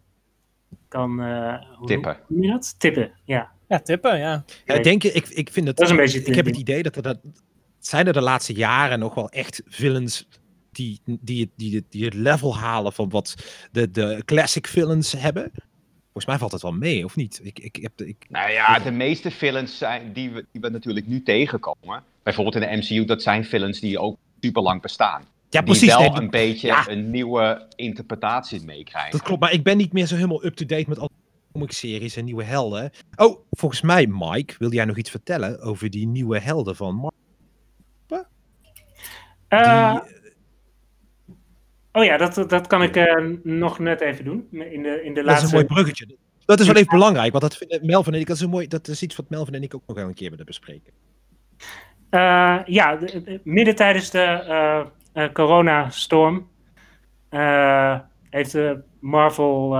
kan 0.88 1.20
eh, 1.20 1.54
hoe 1.76 1.86
Tippen. 1.86 2.18
noem 2.28 2.42
je 2.42 2.50
dat? 2.50 2.74
Tippen, 2.78 3.12
ja. 3.24 3.50
Ja, 3.68 3.78
tippen, 3.80 4.18
ja. 4.18 4.44
Ja, 4.64 4.78
denk 4.82 5.02
je, 5.02 5.12
ik, 5.12 5.28
ik 5.28 5.50
vind 5.52 5.66
het. 5.66 5.76
Dat 5.76 5.86
is 5.86 5.90
een 5.92 5.96
beetje 5.98 6.24
ik 6.24 6.34
heb 6.34 6.46
het 6.46 6.56
idee 6.56 6.82
dat 6.82 6.96
er 6.96 7.02
dat. 7.02 7.18
Zijn 7.78 8.06
er 8.06 8.12
de 8.12 8.20
laatste 8.20 8.52
jaren 8.52 8.98
nog 8.98 9.14
wel 9.14 9.28
echt 9.30 9.62
villains 9.66 10.28
die, 10.72 11.00
die, 11.04 11.40
het- 11.40 11.50
die, 11.56 11.74
het- 11.76 11.90
die 11.90 12.04
het 12.04 12.14
level 12.14 12.56
halen 12.56 12.92
van 12.92 13.08
wat 13.08 13.34
de, 13.72 13.90
de 13.90 14.22
classic 14.24 14.66
villains 14.66 15.12
hebben? 15.12 15.50
Volgens 16.16 16.34
mij 16.38 16.48
valt 16.48 16.52
het 16.62 16.70
wel 16.70 16.80
mee, 16.80 17.04
of 17.04 17.16
niet? 17.16 17.40
Ik, 17.42 17.58
ik, 17.58 17.76
heb, 17.82 18.00
ik, 18.00 18.26
Nou 18.28 18.50
ja, 18.50 18.78
de 18.78 18.90
meeste 18.90 19.30
villains 19.30 19.78
zijn, 19.78 20.12
die, 20.12 20.30
we, 20.30 20.46
die 20.52 20.60
we 20.60 20.68
natuurlijk 20.68 21.06
nu 21.06 21.22
tegenkomen, 21.22 22.02
bijvoorbeeld 22.22 22.54
in 22.64 22.70
de 22.70 22.76
MCU, 22.76 23.04
dat 23.04 23.22
zijn 23.22 23.44
villains 23.44 23.80
die 23.80 23.98
ook 23.98 24.16
super 24.40 24.62
lang 24.62 24.82
bestaan. 24.82 25.20
ja, 25.20 25.26
Die 25.48 25.62
precies. 25.62 25.88
wel 25.88 25.98
nee, 25.98 26.08
dat- 26.10 26.18
een 26.18 26.30
beetje 26.30 26.66
ja. 26.66 26.88
een 26.88 27.10
nieuwe 27.10 27.66
interpretatie 27.76 28.64
meekrijgen. 28.64 29.10
Dat 29.12 29.22
klopt, 29.22 29.40
maar 29.40 29.52
ik 29.52 29.62
ben 29.62 29.76
niet 29.76 29.92
meer 29.92 30.06
zo 30.06 30.14
helemaal 30.14 30.44
up-to-date 30.44 30.84
met 30.88 30.98
alle 30.98 31.08
comic-series 31.52 32.16
en 32.16 32.24
nieuwe 32.24 32.44
helden. 32.44 32.90
Oh, 33.16 33.40
volgens 33.50 33.80
mij, 33.80 34.06
Mike, 34.06 34.54
wil 34.58 34.72
jij 34.72 34.84
nog 34.84 34.96
iets 34.96 35.10
vertellen 35.10 35.60
over 35.60 35.90
die 35.90 36.06
nieuwe 36.06 36.38
helden 36.40 36.76
van 36.76 36.94
Marvel? 36.94 37.14
Eh, 39.48 39.92
Die- 40.04 40.15
oh 41.96 42.04
ja, 42.04 42.16
dat, 42.16 42.50
dat 42.50 42.66
kan 42.66 42.82
ik 42.82 42.96
eh, 42.96 43.24
nog 43.42 43.78
net 43.78 44.00
even 44.00 44.24
doen. 44.24 44.48
In 44.50 44.82
de, 44.82 45.02
in 45.04 45.14
de 45.14 45.14
Dat 45.14 45.14
is 45.14 45.16
een 45.16 45.24
laatste... 45.24 45.54
mooi 45.54 45.66
bruggetje. 45.66 46.16
Dat 46.44 46.60
is 46.60 46.66
wel 46.66 46.76
even 46.76 46.90
belangrijk, 46.98 47.30
want 47.30 47.42
dat 47.42 47.56
vinden 47.56 47.86
Melvin 47.86 48.14
en 48.14 48.20
ik, 48.20 48.26
dat 48.26 48.36
is, 48.36 48.42
een 48.42 48.50
mooi, 48.50 48.66
dat 48.66 48.88
is 48.88 49.02
iets 49.02 49.16
wat 49.16 49.30
Melvin 49.30 49.54
en 49.54 49.62
ik 49.62 49.74
ook 49.74 49.82
nog 49.86 49.96
wel 49.96 50.06
een 50.08 50.14
keer 50.14 50.30
willen 50.30 50.46
bespreken. 50.46 50.92
Eh, 52.10 52.58
ja, 52.64 52.96
de- 52.96 53.22
de- 53.22 53.40
midden 53.44 53.74
tijdens 53.74 54.10
de 54.10 54.20
eh, 54.22 54.86
eh, 55.12 55.32
coronastorm 55.32 56.48
eh, 57.28 58.00
heeft 58.30 58.52
de 58.52 58.82
Marvel 59.00 59.70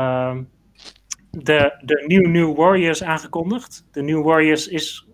de, 1.30 1.80
de 1.84 2.04
New 2.06 2.26
New 2.26 2.56
Warriors 2.56 3.02
aangekondigd. 3.02 3.86
De 3.90 4.02
New 4.02 4.24
Warriors 4.24 4.68
is, 4.68 5.08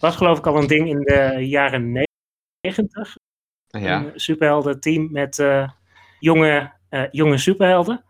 was 0.00 0.16
geloof 0.16 0.38
ik 0.38 0.46
al 0.46 0.56
een 0.56 0.66
ding 0.66 0.88
in 0.88 1.00
de 1.00 1.36
jaren 1.48 2.06
negentig. 2.60 3.16
ja. 3.66 4.04
Een 4.04 4.20
superheldenteam 4.20 5.08
met 5.12 5.38
eh, 5.38 5.70
jonge, 6.20 6.72
eh, 6.88 7.02
jonge 7.10 7.38
superhelden. 7.38 8.04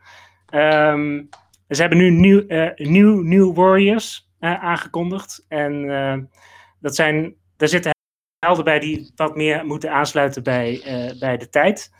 Ehm, 0.47 1.23
ze 1.69 1.81
hebben 1.81 1.99
nu 1.99 2.11
New, 2.11 2.53
eh, 2.53 2.87
New, 2.89 3.23
New 3.23 3.57
Warriors 3.57 4.29
eh, 4.39 4.65
aangekondigd. 4.65 5.45
En 5.49 5.91
eh, 5.91 6.19
dat 6.81 6.95
zijn, 6.95 7.35
daar 7.57 7.69
zitten 7.69 7.91
helden 8.39 8.65
bij 8.65 8.79
die 8.79 9.13
wat 9.17 9.37
meer 9.37 9.67
moeten 9.67 9.93
aansluiten 9.93 10.43
bij, 10.43 10.83
eh, 10.83 11.19
bij 11.19 11.37
de 11.37 11.49
tijd. 11.49 11.93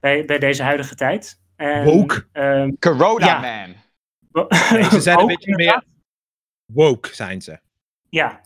Bij, 0.00 0.24
bij 0.24 0.38
deze 0.38 0.62
huidige 0.62 0.94
tijd. 0.94 1.40
En, 1.56 1.84
Woke. 1.84 2.26
ehm, 2.32 2.70
Corona 2.78 3.26
Ja. 3.26 3.40
Man. 3.40 3.74
Nee, 4.72 4.82
ze 4.82 5.00
zijn 5.08 5.18
een 5.18 5.26
beetje 5.26 5.50
inderdaad. 5.50 5.84
meer 5.86 5.94
woke, 6.72 7.14
zijn 7.14 7.42
ze. 7.42 7.58
Ja, 8.08 8.40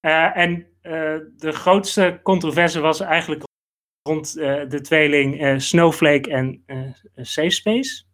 Eh, 0.00 0.36
en 0.36 0.66
eh, 0.80 0.92
de 1.36 1.52
grootste 1.52 2.20
controverse 2.22 2.80
was 2.80 3.00
eigenlijk 3.00 3.42
rond 4.02 4.36
eh, 4.36 4.68
de 4.68 4.80
tweeling 4.80 5.40
eh, 5.40 5.58
Snowflake 5.58 6.30
en 6.30 6.62
eh 6.66 6.92
Safe 7.16 7.50
Space. 7.50 8.04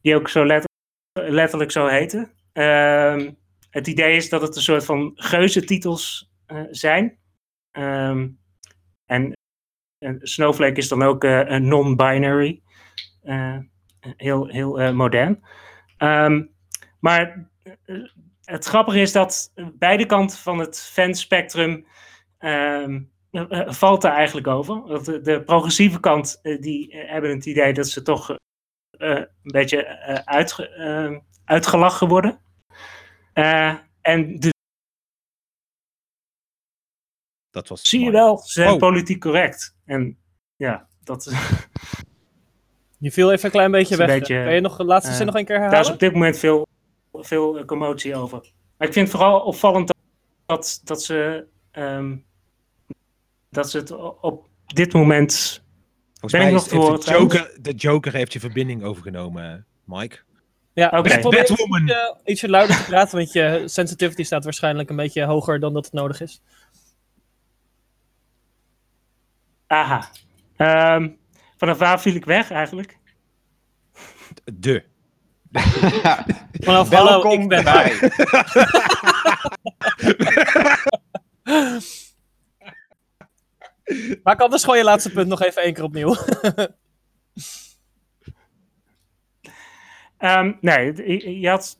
Die 0.00 0.14
ook 0.14 0.28
zo 0.28 0.46
let- 0.46 0.68
letterlijk 1.12 1.70
zo 1.70 1.86
heten. 1.86 2.32
Ehm, 2.52 3.32
het 3.70 3.86
idee 3.86 4.16
is 4.16 4.28
dat 4.28 4.42
het 4.42 4.56
een 4.56 4.62
soort 4.62 4.84
van 4.84 5.12
geuzentitels 5.14 6.30
eh 6.46 6.62
zijn. 6.70 7.18
Ehm, 7.70 8.28
en, 9.06 9.32
Snowflake 10.18 10.76
is 10.76 10.88
dan 10.88 11.02
ook 11.02 11.24
een 11.24 11.68
non-binary. 11.68 12.62
Heel 14.00 14.46
heel 14.46 14.92
modern. 14.92 15.44
Ehm, 15.96 16.46
maar 17.00 17.50
het 18.44 18.64
grappige 18.64 19.00
is 19.00 19.12
dat 19.12 19.52
beide 19.74 20.06
kanten 20.06 20.38
van 20.38 20.58
het 20.58 20.80
fanspectrum 20.80 21.86
valt 23.66 24.02
daar 24.02 24.14
eigenlijk 24.14 24.46
over. 24.46 24.82
Want 24.86 25.04
de, 25.04 25.20
de 25.20 25.42
progressieve 25.42 26.00
kant, 26.00 26.38
eh, 26.42 26.60
die 26.60 26.90
eh, 26.92 27.10
hebben 27.10 27.30
het 27.30 27.46
idee 27.46 27.72
dat 27.72 27.88
ze 27.88 28.02
toch 28.02 28.30
eh, 28.30 28.36
een 29.10 29.28
beetje 29.42 29.84
eh, 29.84 30.14
uitge- 30.24 30.68
eh, 30.68 31.18
uitgelachen 31.44 32.08
worden. 32.08 32.40
Eh, 33.32 33.74
en 34.00 34.38
de, 34.40 34.52
Dat 37.50 37.68
was 37.68 37.80
zie 37.82 38.00
je 38.04 38.10
wel, 38.10 38.36
ze 38.38 38.52
zijn 38.52 38.72
Oh. 38.72 38.78
politiek 38.78 39.20
correct. 39.20 39.76
En 39.84 40.18
ja, 40.56 40.88
dat, 41.02 41.24
Je 42.98 43.12
viel 43.12 43.32
even 43.32 43.44
een 43.44 43.50
klein 43.50 43.70
beetje 43.70 43.92
is 43.94 43.98
weg. 43.98 44.08
beetje, 44.18 44.42
Kan 44.44 44.54
je 44.54 44.60
nog 44.60 44.76
de 44.76 44.84
laatste 44.84 45.10
eh, 45.10 45.16
zin 45.16 45.26
nog 45.26 45.34
een 45.34 45.44
keer 45.44 45.56
daar 45.58 45.64
is 45.66 45.70
herhalen? 45.72 45.92
op 45.94 45.98
dit 46.00 46.12
moment 46.12 46.38
veel, 46.38 46.66
veel 47.12 47.58
eh, 47.58 47.64
commotie 47.64 48.16
over. 48.16 48.38
Maar 48.78 48.86
ik 48.88 48.94
vind 48.94 49.08
het 49.08 49.16
vooral 49.16 49.40
opvallend 49.40 49.86
dat, 49.86 49.96
dat, 50.46 50.80
dat 50.84 51.02
ze, 51.02 51.46
ehm, 51.70 52.16
dat 53.54 53.70
ze 53.70 53.78
het 53.78 53.90
op 54.20 54.48
dit 54.66 54.92
moment 54.92 55.62
Volgens 56.20 56.32
ben 56.32 56.40
mij 56.40 56.50
ik 56.50 56.56
is, 56.56 56.62
nog 56.62 56.70
heeft 56.70 56.82
horen 56.82 57.00
de? 57.00 57.10
Joker, 57.10 57.58
de 57.60 57.72
Joker 57.72 58.12
heeft 58.12 58.32
je 58.32 58.40
verbinding 58.40 58.84
overgenomen, 58.84 59.66
Mike. 59.84 60.18
Ja, 60.72 60.86
Oké. 60.98 61.18
probeer 61.20 61.38
Batwoman. 61.38 61.82
ietsje, 61.82 62.16
ietsje 62.24 62.48
luider 62.48 62.76
te 62.76 62.84
praten, 62.84 63.16
want 63.16 63.32
je 63.32 63.62
sensitivity 63.64 64.22
staat 64.22 64.44
waarschijnlijk 64.44 64.90
een 64.90 64.96
beetje 64.96 65.24
hoger 65.24 65.60
dan 65.60 65.72
dat 65.72 65.84
het 65.84 65.92
nodig 65.92 66.20
is. 66.20 66.42
Aha. 69.66 70.10
Ehm, 70.56 71.08
vanaf 71.56 71.78
waar 71.78 72.00
viel 72.00 72.14
ik 72.14 72.24
weg 72.24 72.50
eigenlijk? 72.50 72.98
De. 74.44 74.84
Vanaf 76.64 76.90
hallo, 76.90 77.10
Welkom 77.10 77.40
ik 77.42 77.48
ben 77.48 77.64
bij. 77.64 77.98
Maak 84.22 84.40
anders 84.40 84.62
gewoon 84.62 84.78
je 84.78 84.84
laatste 84.84 85.10
punt 85.10 85.28
nog 85.28 85.42
even 85.42 85.62
één 85.62 85.74
keer 85.74 85.84
opnieuw. 85.84 86.14
Ehm, 90.18 90.52
nee, 90.60 90.84
je- 90.94 91.40
je 91.40 91.48
had, 91.48 91.78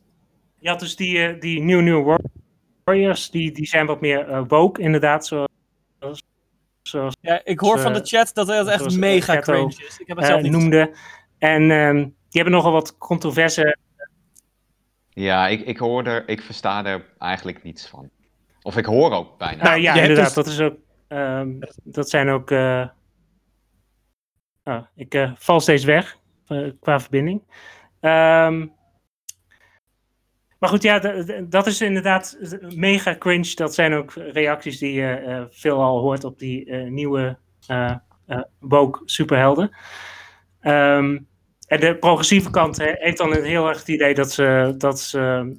je 0.58 0.68
had 0.68 0.80
dus 0.80 0.96
die, 0.96 1.26
eh, 1.26 1.40
die 1.40 1.60
New 1.62 1.80
New 1.80 2.18
Warriors, 2.84 3.30
die, 3.30 3.52
die 3.52 3.66
zijn 3.66 3.86
wat 3.86 4.00
meer 4.00 4.28
eh, 4.28 4.42
woke 4.48 4.80
inderdaad, 4.82 5.26
zoals, 5.26 6.22
zoals 6.82 7.16
ja, 7.20 7.40
ik 7.44 7.60
hoor 7.60 7.78
van 7.80 7.92
de 7.92 7.98
eh, 8.00 8.04
chat 8.04 8.30
dat 8.34 8.46
het 8.46 8.66
echt 8.68 8.96
mega 8.96 9.38
cringe 9.40 9.84
is. 9.86 9.98
Ik 9.98 10.06
heb 10.06 10.16
het 10.16 10.26
zelf 10.26 10.42
niet 10.42 10.52
noemde. 10.52 10.94
En 11.38 11.70
ehm, 11.70 11.96
die 12.02 12.12
hebben 12.42 12.52
nogal 12.52 12.72
wat 12.72 12.98
controverse 12.98 13.76
Ja, 15.08 15.48
ik, 15.48 15.60
ik 15.60 15.78
hoor 15.78 16.04
er, 16.04 16.28
ik 16.28 16.42
versta 16.42 16.84
er 16.84 17.04
eigenlijk 17.18 17.62
niets 17.62 17.86
van. 17.88 18.10
Of 18.62 18.76
ik 18.76 18.84
hoor 18.84 19.12
ook 19.12 19.38
bijna. 19.38 19.62
Nou 19.62 19.80
ja, 19.80 19.94
je 19.94 20.00
inderdaad. 20.00 20.24
dus- 20.24 20.34
Dat, 20.34 20.46
is 20.46 20.60
ook, 20.60 20.76
ehm, 21.08 21.60
dat 21.82 22.10
zijn 22.10 22.28
ook. 22.28 22.52
ah, 24.62 24.84
ik 24.94 25.14
eh, 25.14 25.32
val 25.36 25.60
steeds 25.60 25.84
weg 25.84 26.18
eh, 26.46 26.70
qua 26.80 27.00
verbinding. 27.00 27.42
Ehm, 28.00 28.66
maar 30.58 30.68
goed, 30.68 30.82
ja, 30.82 30.98
dat 31.48 31.66
is 31.66 31.80
inderdaad 31.80 32.38
mega 32.74 33.16
cringe. 33.18 33.54
Dat 33.54 33.74
zijn 33.74 33.92
ook 33.92 34.12
reacties 34.12 34.78
die 34.78 34.92
je 34.92 35.46
veelal 35.50 36.00
hoort 36.00 36.24
op 36.24 36.38
die 36.38 36.74
nieuwe 36.74 37.38
woke 38.58 39.02
superhelden. 39.04 39.76
Ehm, 40.60 41.18
en 41.66 41.80
de 41.80 41.96
progressieve 41.98 42.50
kant 42.50 42.78
heeft 42.78 43.18
dan 43.18 43.34
heel 43.34 43.68
erg 43.68 43.78
het 43.78 43.88
idee 43.88 44.14
dat 44.14 44.32
ze, 44.32 44.74
dat 44.78 45.00
ze 45.00 45.54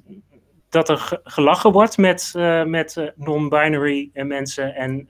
dat 0.76 0.88
er 0.88 0.98
ge- 0.98 1.20
gelachen 1.22 1.72
wordt 1.72 1.96
met, 1.96 2.32
eh, 2.36 2.64
met 2.64 2.96
eh, 2.96 3.08
non-binary 3.14 4.10
eh, 4.12 4.24
mensen 4.24 4.74
en 4.74 5.08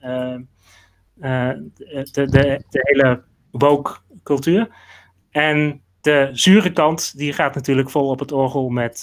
de, 1.13 2.07
de, 2.11 2.25
de, 2.25 2.63
hele 2.69 3.23
woke 3.51 3.91
cultuur. 4.23 4.69
En 5.31 5.81
de 6.01 6.29
zure 6.31 6.71
kant, 6.71 7.17
die 7.17 7.33
gaat 7.33 7.55
natuurlijk 7.55 7.89
vol 7.89 8.09
op 8.09 8.19
het 8.19 8.31
orgel 8.31 8.69
met, 8.69 8.99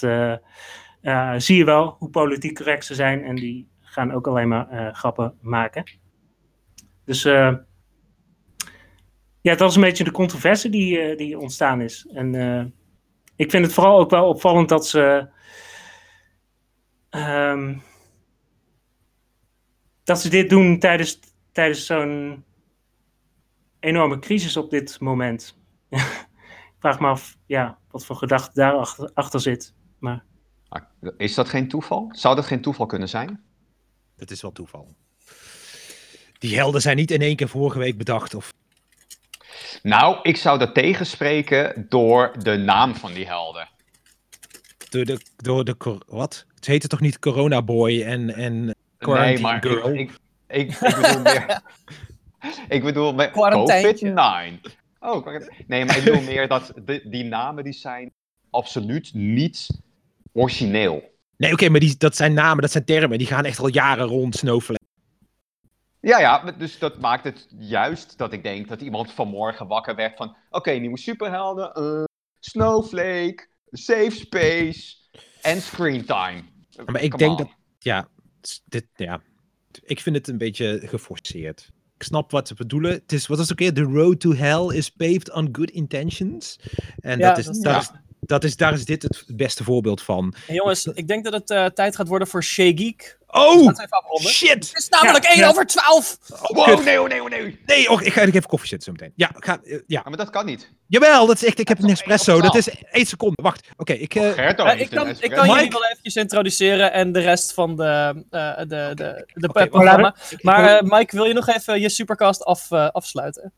zie 1.36 1.56
je 1.56 1.64
wel 1.64 1.96
hoe 1.98 2.10
politiek 2.10 2.56
correct 2.56 2.84
ze 2.84 2.94
zijn 2.94 3.24
en 3.24 3.34
die 3.34 3.68
gaan 3.80 4.12
ook 4.12 4.26
alleen 4.26 4.48
maar 4.48 4.94
grappen 4.94 5.34
maken. 5.40 5.84
Dus 7.04 7.22
ja, 7.22 7.64
dat 9.54 9.70
is 9.70 9.74
een 9.74 9.82
beetje 9.82 10.04
de 10.04 10.10
controverse 10.10 10.68
die, 10.68 11.16
die 11.16 11.38
ontstaan 11.38 11.80
is. 11.80 12.08
En 12.12 12.34
ik 13.36 13.50
vind 13.50 13.64
het 13.64 13.74
vooral 13.74 13.98
ook 13.98 14.10
wel 14.10 14.28
opvallend 14.28 14.68
dat 14.68 14.86
ze 14.86 15.28
Ehm, 17.14 17.78
dat 20.04 20.20
ze 20.20 20.28
dit 20.28 20.50
doen 20.50 20.78
tijdens, 20.78 21.20
tijdens 21.52 21.86
zo'n 21.86 22.44
enorme 23.80 24.18
crisis 24.18 24.56
op 24.56 24.70
dit 24.70 25.00
moment. 25.00 25.58
ik 25.90 26.78
vraag 26.78 27.00
me 27.00 27.06
af 27.06 27.36
ja, 27.46 27.78
wat 27.90 28.04
voor 28.04 28.16
gedachte 28.16 28.50
daarachter 28.54 29.10
achter 29.14 29.40
zit. 29.40 29.74
Maar 29.98 30.24
Ah, 30.68 30.82
Is 31.16 31.34
dat 31.34 31.48
geen 31.48 31.68
toeval? 31.68 32.08
Zou 32.12 32.34
dat 32.36 32.44
geen 32.44 32.60
toeval 32.62 32.86
kunnen 32.86 33.08
zijn? 33.08 33.44
Dat 34.16 34.30
is 34.30 34.42
wel 34.42 34.52
toeval. 34.52 34.94
Die 36.38 36.56
helden 36.56 36.80
zijn 36.80 36.96
niet 36.96 37.10
in 37.10 37.20
één 37.20 37.36
keer 37.36 37.48
vorige 37.48 37.78
week 37.78 37.98
bedacht. 37.98 38.34
Of... 38.34 38.52
Nou, 39.82 40.18
ik 40.22 40.36
zou 40.36 40.58
dat 40.58 40.74
tegenspreken 40.74 41.86
door 41.88 42.32
de 42.42 42.56
naam 42.56 42.94
van 42.94 43.12
die 43.12 43.26
helden. 43.26 43.68
Door 44.94 45.04
de, 45.04 45.20
door 45.36 45.64
de 45.64 45.76
cor- 45.76 46.02
wat? 46.06 46.46
Het 46.54 46.66
heette 46.66 46.88
toch 46.88 47.00
niet 47.00 47.18
Corona 47.18 47.62
Boy 47.62 48.02
en, 48.02 48.34
en 48.34 48.64
Nee, 48.64 48.74
Quarantine 48.98 49.40
maar 49.40 49.62
Girl? 49.62 49.94
ik, 49.94 50.10
ik, 50.46 50.70
ik, 50.70 50.70
ik 50.70 50.96
bedoel 50.96 51.22
meer... 51.22 51.60
ik 52.76 52.82
bedoel 52.82 53.14
met 53.14 53.30
Quarantaintje. 53.30 54.10
COVID-9. 54.10 54.72
Oh, 55.00 55.26
nee, 55.66 55.84
maar 55.84 55.96
ik 55.96 56.04
bedoel 56.04 56.20
meer 56.32 56.48
dat 56.48 56.72
de, 56.84 57.08
die 57.08 57.24
namen 57.24 57.64
die 57.64 57.72
zijn 57.72 58.12
absoluut 58.50 59.14
niet 59.14 59.68
origineel. 60.32 61.02
Nee, 61.36 61.52
oké, 61.52 61.68
maar 61.68 61.80
die, 61.80 61.96
dat 61.96 62.16
zijn 62.16 62.34
namen, 62.34 62.62
dat 62.62 62.70
zijn 62.70 62.84
termen. 62.84 63.18
Die 63.18 63.26
gaan 63.26 63.44
echt 63.44 63.58
al 63.58 63.68
jaren 63.68 64.06
rond, 64.06 64.34
Snowflake. 64.34 64.82
Ja, 66.00 66.18
ja, 66.20 66.52
dus 66.58 66.78
dat 66.78 66.98
maakt 66.98 67.24
het 67.24 67.46
juist 67.58 68.18
dat 68.18 68.32
ik 68.32 68.42
denk 68.42 68.68
dat 68.68 68.80
iemand 68.80 69.12
vanmorgen 69.12 69.66
wakker 69.66 69.94
werd 69.94 70.16
van... 70.16 70.36
Oké, 70.50 70.70
nieuwe 70.70 70.98
superhelden, 70.98 71.72
eh, 71.72 72.04
Snowflake, 72.40 73.46
Safe 73.76 74.10
Space 74.10 74.94
en 75.42 75.60
Screentime. 75.62 76.42
Maar 76.86 77.02
ik 77.02 77.10
Come 77.10 77.16
denk 77.22 77.30
on. 77.30 77.36
dat, 77.36 77.48
ja, 77.78 78.08
dit, 78.64 78.86
ja, 78.96 79.22
ik 79.82 80.00
vind 80.00 80.16
het 80.16 80.28
een 80.28 80.38
beetje 80.38 80.80
geforceerd. 80.84 81.70
Ik 81.96 82.02
snap 82.02 82.30
wat 82.30 82.48
ze 82.48 82.54
bedoelen. 82.54 82.92
Het 82.92 83.12
is, 83.12 83.26
wat 83.26 83.38
is 83.38 83.42
het 83.48 83.52
ook 83.52 83.58
weer? 83.58 83.74
The 83.74 83.82
road 83.98 84.20
to 84.20 84.32
hell 84.34 84.76
is 84.76 84.90
paved 84.90 85.32
on 85.32 85.48
good 85.52 85.70
intentions. 85.70 86.58
En 86.96 87.18
Ja, 87.18 87.28
dat 87.28 87.38
is, 87.38 87.44
dat 87.44 87.54
is- 87.56 87.60
daar, 87.62 87.72
ja. 87.72 87.80
is, 87.80 87.90
dat 88.26 88.44
is, 88.44 88.56
daar 88.56 88.72
is 88.72 88.84
dit 88.84 89.02
het 89.02 89.24
beste 89.26 89.64
voorbeeld 89.64 90.02
van. 90.02 90.34
En 90.48 90.54
jongens, 90.54 90.86
ik 90.86 91.08
denk 91.08 91.24
dat 91.24 91.32
het 91.32 91.50
eh, 91.50 91.66
tijd 91.66 91.96
gaat 91.96 92.08
worden 92.08 92.28
voor 92.28 92.42
Shay 92.44 92.72
Geek. 92.76 93.18
Oh, 93.26 93.66
afronden. 93.66 94.30
shit! 94.30 94.68
Het 94.68 94.78
is 94.78 94.88
namelijk 94.88 95.24
Ja, 95.24 95.30
1 95.30 95.38
ja. 95.38 95.48
over 95.48 95.66
12. 95.66 96.18
Wow, 96.28 96.64
kut. 96.64 96.84
nee, 96.84 97.02
oh, 97.02 97.08
nee, 97.08 97.22
oh, 97.22 97.28
nee. 97.28 97.60
Nee, 97.66 97.90
oh, 97.90 98.02
ik 98.02 98.12
ga 98.12 98.22
even 98.22 98.42
koffie 98.42 98.68
zetten 98.68 98.86
zo 98.86 98.92
meteen. 98.92 99.12
Ja, 99.16 99.30
ga, 99.34 99.60
eh, 99.62 99.72
ja. 99.72 99.80
Ja, 99.86 100.02
maar 100.04 100.16
dat 100.16 100.30
kan 100.30 100.46
niet. 100.46 100.70
Jawel, 100.86 101.26
dat 101.26 101.36
is 101.36 101.44
echt, 101.44 101.58
ik 101.58 101.68
heb 101.68 101.76
Dat 101.76 101.86
een 101.86 101.92
espresso. 101.92 102.40
Dat 102.40 102.54
is 102.54 102.68
één 102.68 103.06
seconde. 103.06 103.42
Wacht, 103.42 103.68
oké, 103.76 103.92
ik... 103.92 104.12
Gerto 104.12 104.64
heeft 104.64 104.80
ik 104.80 104.90
kan, 104.90 105.08
ik 105.08 105.30
kan 105.30 105.48
jullie 105.48 105.70
wel 105.70 105.84
eventjes 105.84 106.16
introduceren 106.16 106.92
en 106.92 107.12
de 107.12 107.20
rest 107.20 107.52
van 107.52 107.76
de, 107.76 108.24
eh, 108.30 108.56
de, 108.58 108.92
de, 108.94 109.26
de 109.34 109.48
Oké, 109.48 109.66
programma. 109.66 110.14
Maar 110.40 110.76
eh, 110.76 110.82
Mike, 110.82 111.16
wil 111.16 111.24
je 111.24 111.34
nog 111.34 111.48
even 111.48 111.80
je 111.80 111.88
supercast 111.88 112.44
af, 112.44 112.70
eh, 112.70 112.88
afsluiten? 112.88 113.52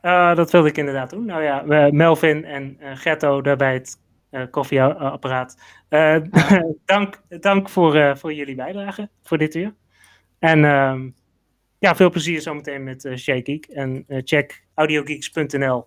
Eh, 0.00 0.34
dat 0.34 0.50
wilde 0.50 0.68
ik 0.68 0.76
inderdaad 0.76 1.10
doen. 1.10 1.24
Nou 1.24 1.42
ja, 1.42 1.62
Melvin 1.90 2.44
en 2.44 2.76
eh 2.80 2.96
Gerto 2.96 3.40
daarbij 3.42 3.72
het 3.72 4.00
eh, 4.30 4.42
koffieapparaat. 4.50 5.56
Dank 6.84 7.22
dank 7.28 7.68
voor, 7.68 8.18
voor 8.18 8.32
jullie 8.32 8.54
bijdrage 8.54 9.08
voor 9.22 9.38
dit 9.38 9.54
uur. 9.54 9.74
En 10.38 10.64
ehm, 10.64 11.10
ja, 11.78 11.94
veel 11.94 12.10
plezier 12.10 12.40
zometeen 12.40 12.84
met 12.84 13.10
Shay 13.16 13.40
Geek. 13.44 13.66
En 13.66 14.04
check 14.06 14.64
audiogeeks.nl. 14.74 15.86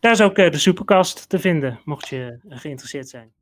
Daar 0.00 0.12
is 0.12 0.20
ook 0.20 0.36
de 0.36 0.58
supercast 0.58 1.28
te 1.28 1.38
vinden, 1.38 1.80
mocht 1.84 2.08
je 2.08 2.38
geïnteresseerd 2.48 3.08
zijn. 3.08 3.32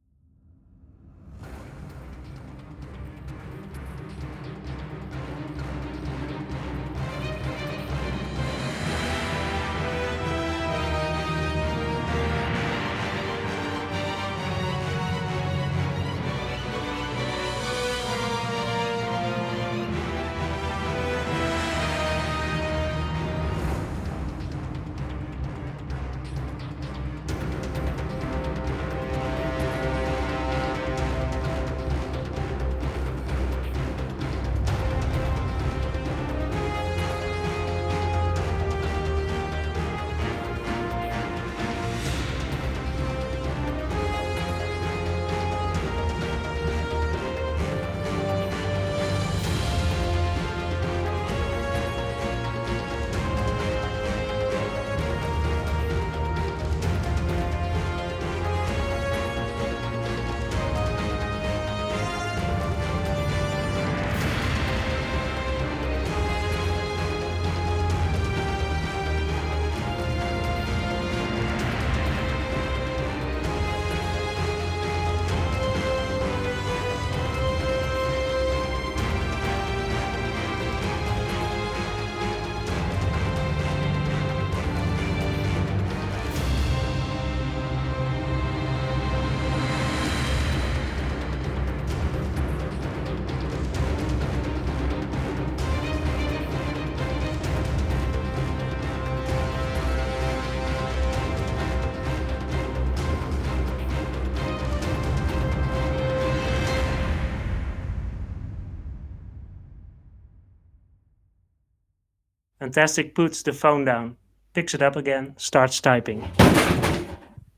Fantastic 112.70 113.16
puts 113.16 113.42
the 113.42 113.52
phone 113.52 113.84
down, 113.84 114.16
picks 114.54 114.74
it 114.74 114.82
up 114.82 114.94
again, 114.94 115.34
starts 115.36 115.80
typing. 115.80 116.20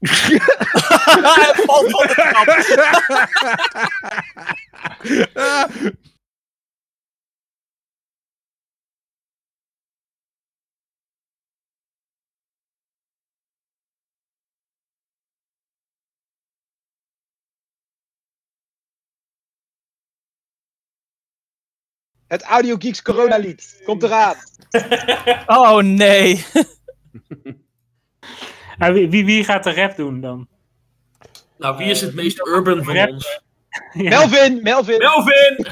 Het 22.33 22.43
Audio 22.43 22.76
Geeks 22.78 23.03
Corona 23.03 23.37
lied. 23.37 23.80
Komt 23.85 24.03
eraan. 24.03 24.35
Oh 25.47 25.78
nee. 25.78 26.45
Ah, 28.78 28.93
wie, 28.95 29.09
wie, 29.11 29.24
wie 29.24 29.45
gaat 29.45 29.64
de 29.64 29.74
rap 29.74 29.97
doen 29.97 30.20
dan? 30.20 30.49
Nou, 31.59 31.76
wie 31.76 31.91
is 31.91 32.01
het 32.01 32.14
meest 32.14 32.47
urban 32.47 32.85
van 32.85 32.95
Rap. 32.95 33.09
ons? 33.09 33.26
Ja. 33.93 34.09
Melvin, 34.09 34.62
Melvin. 34.62 34.99
Melvin! 34.99 35.66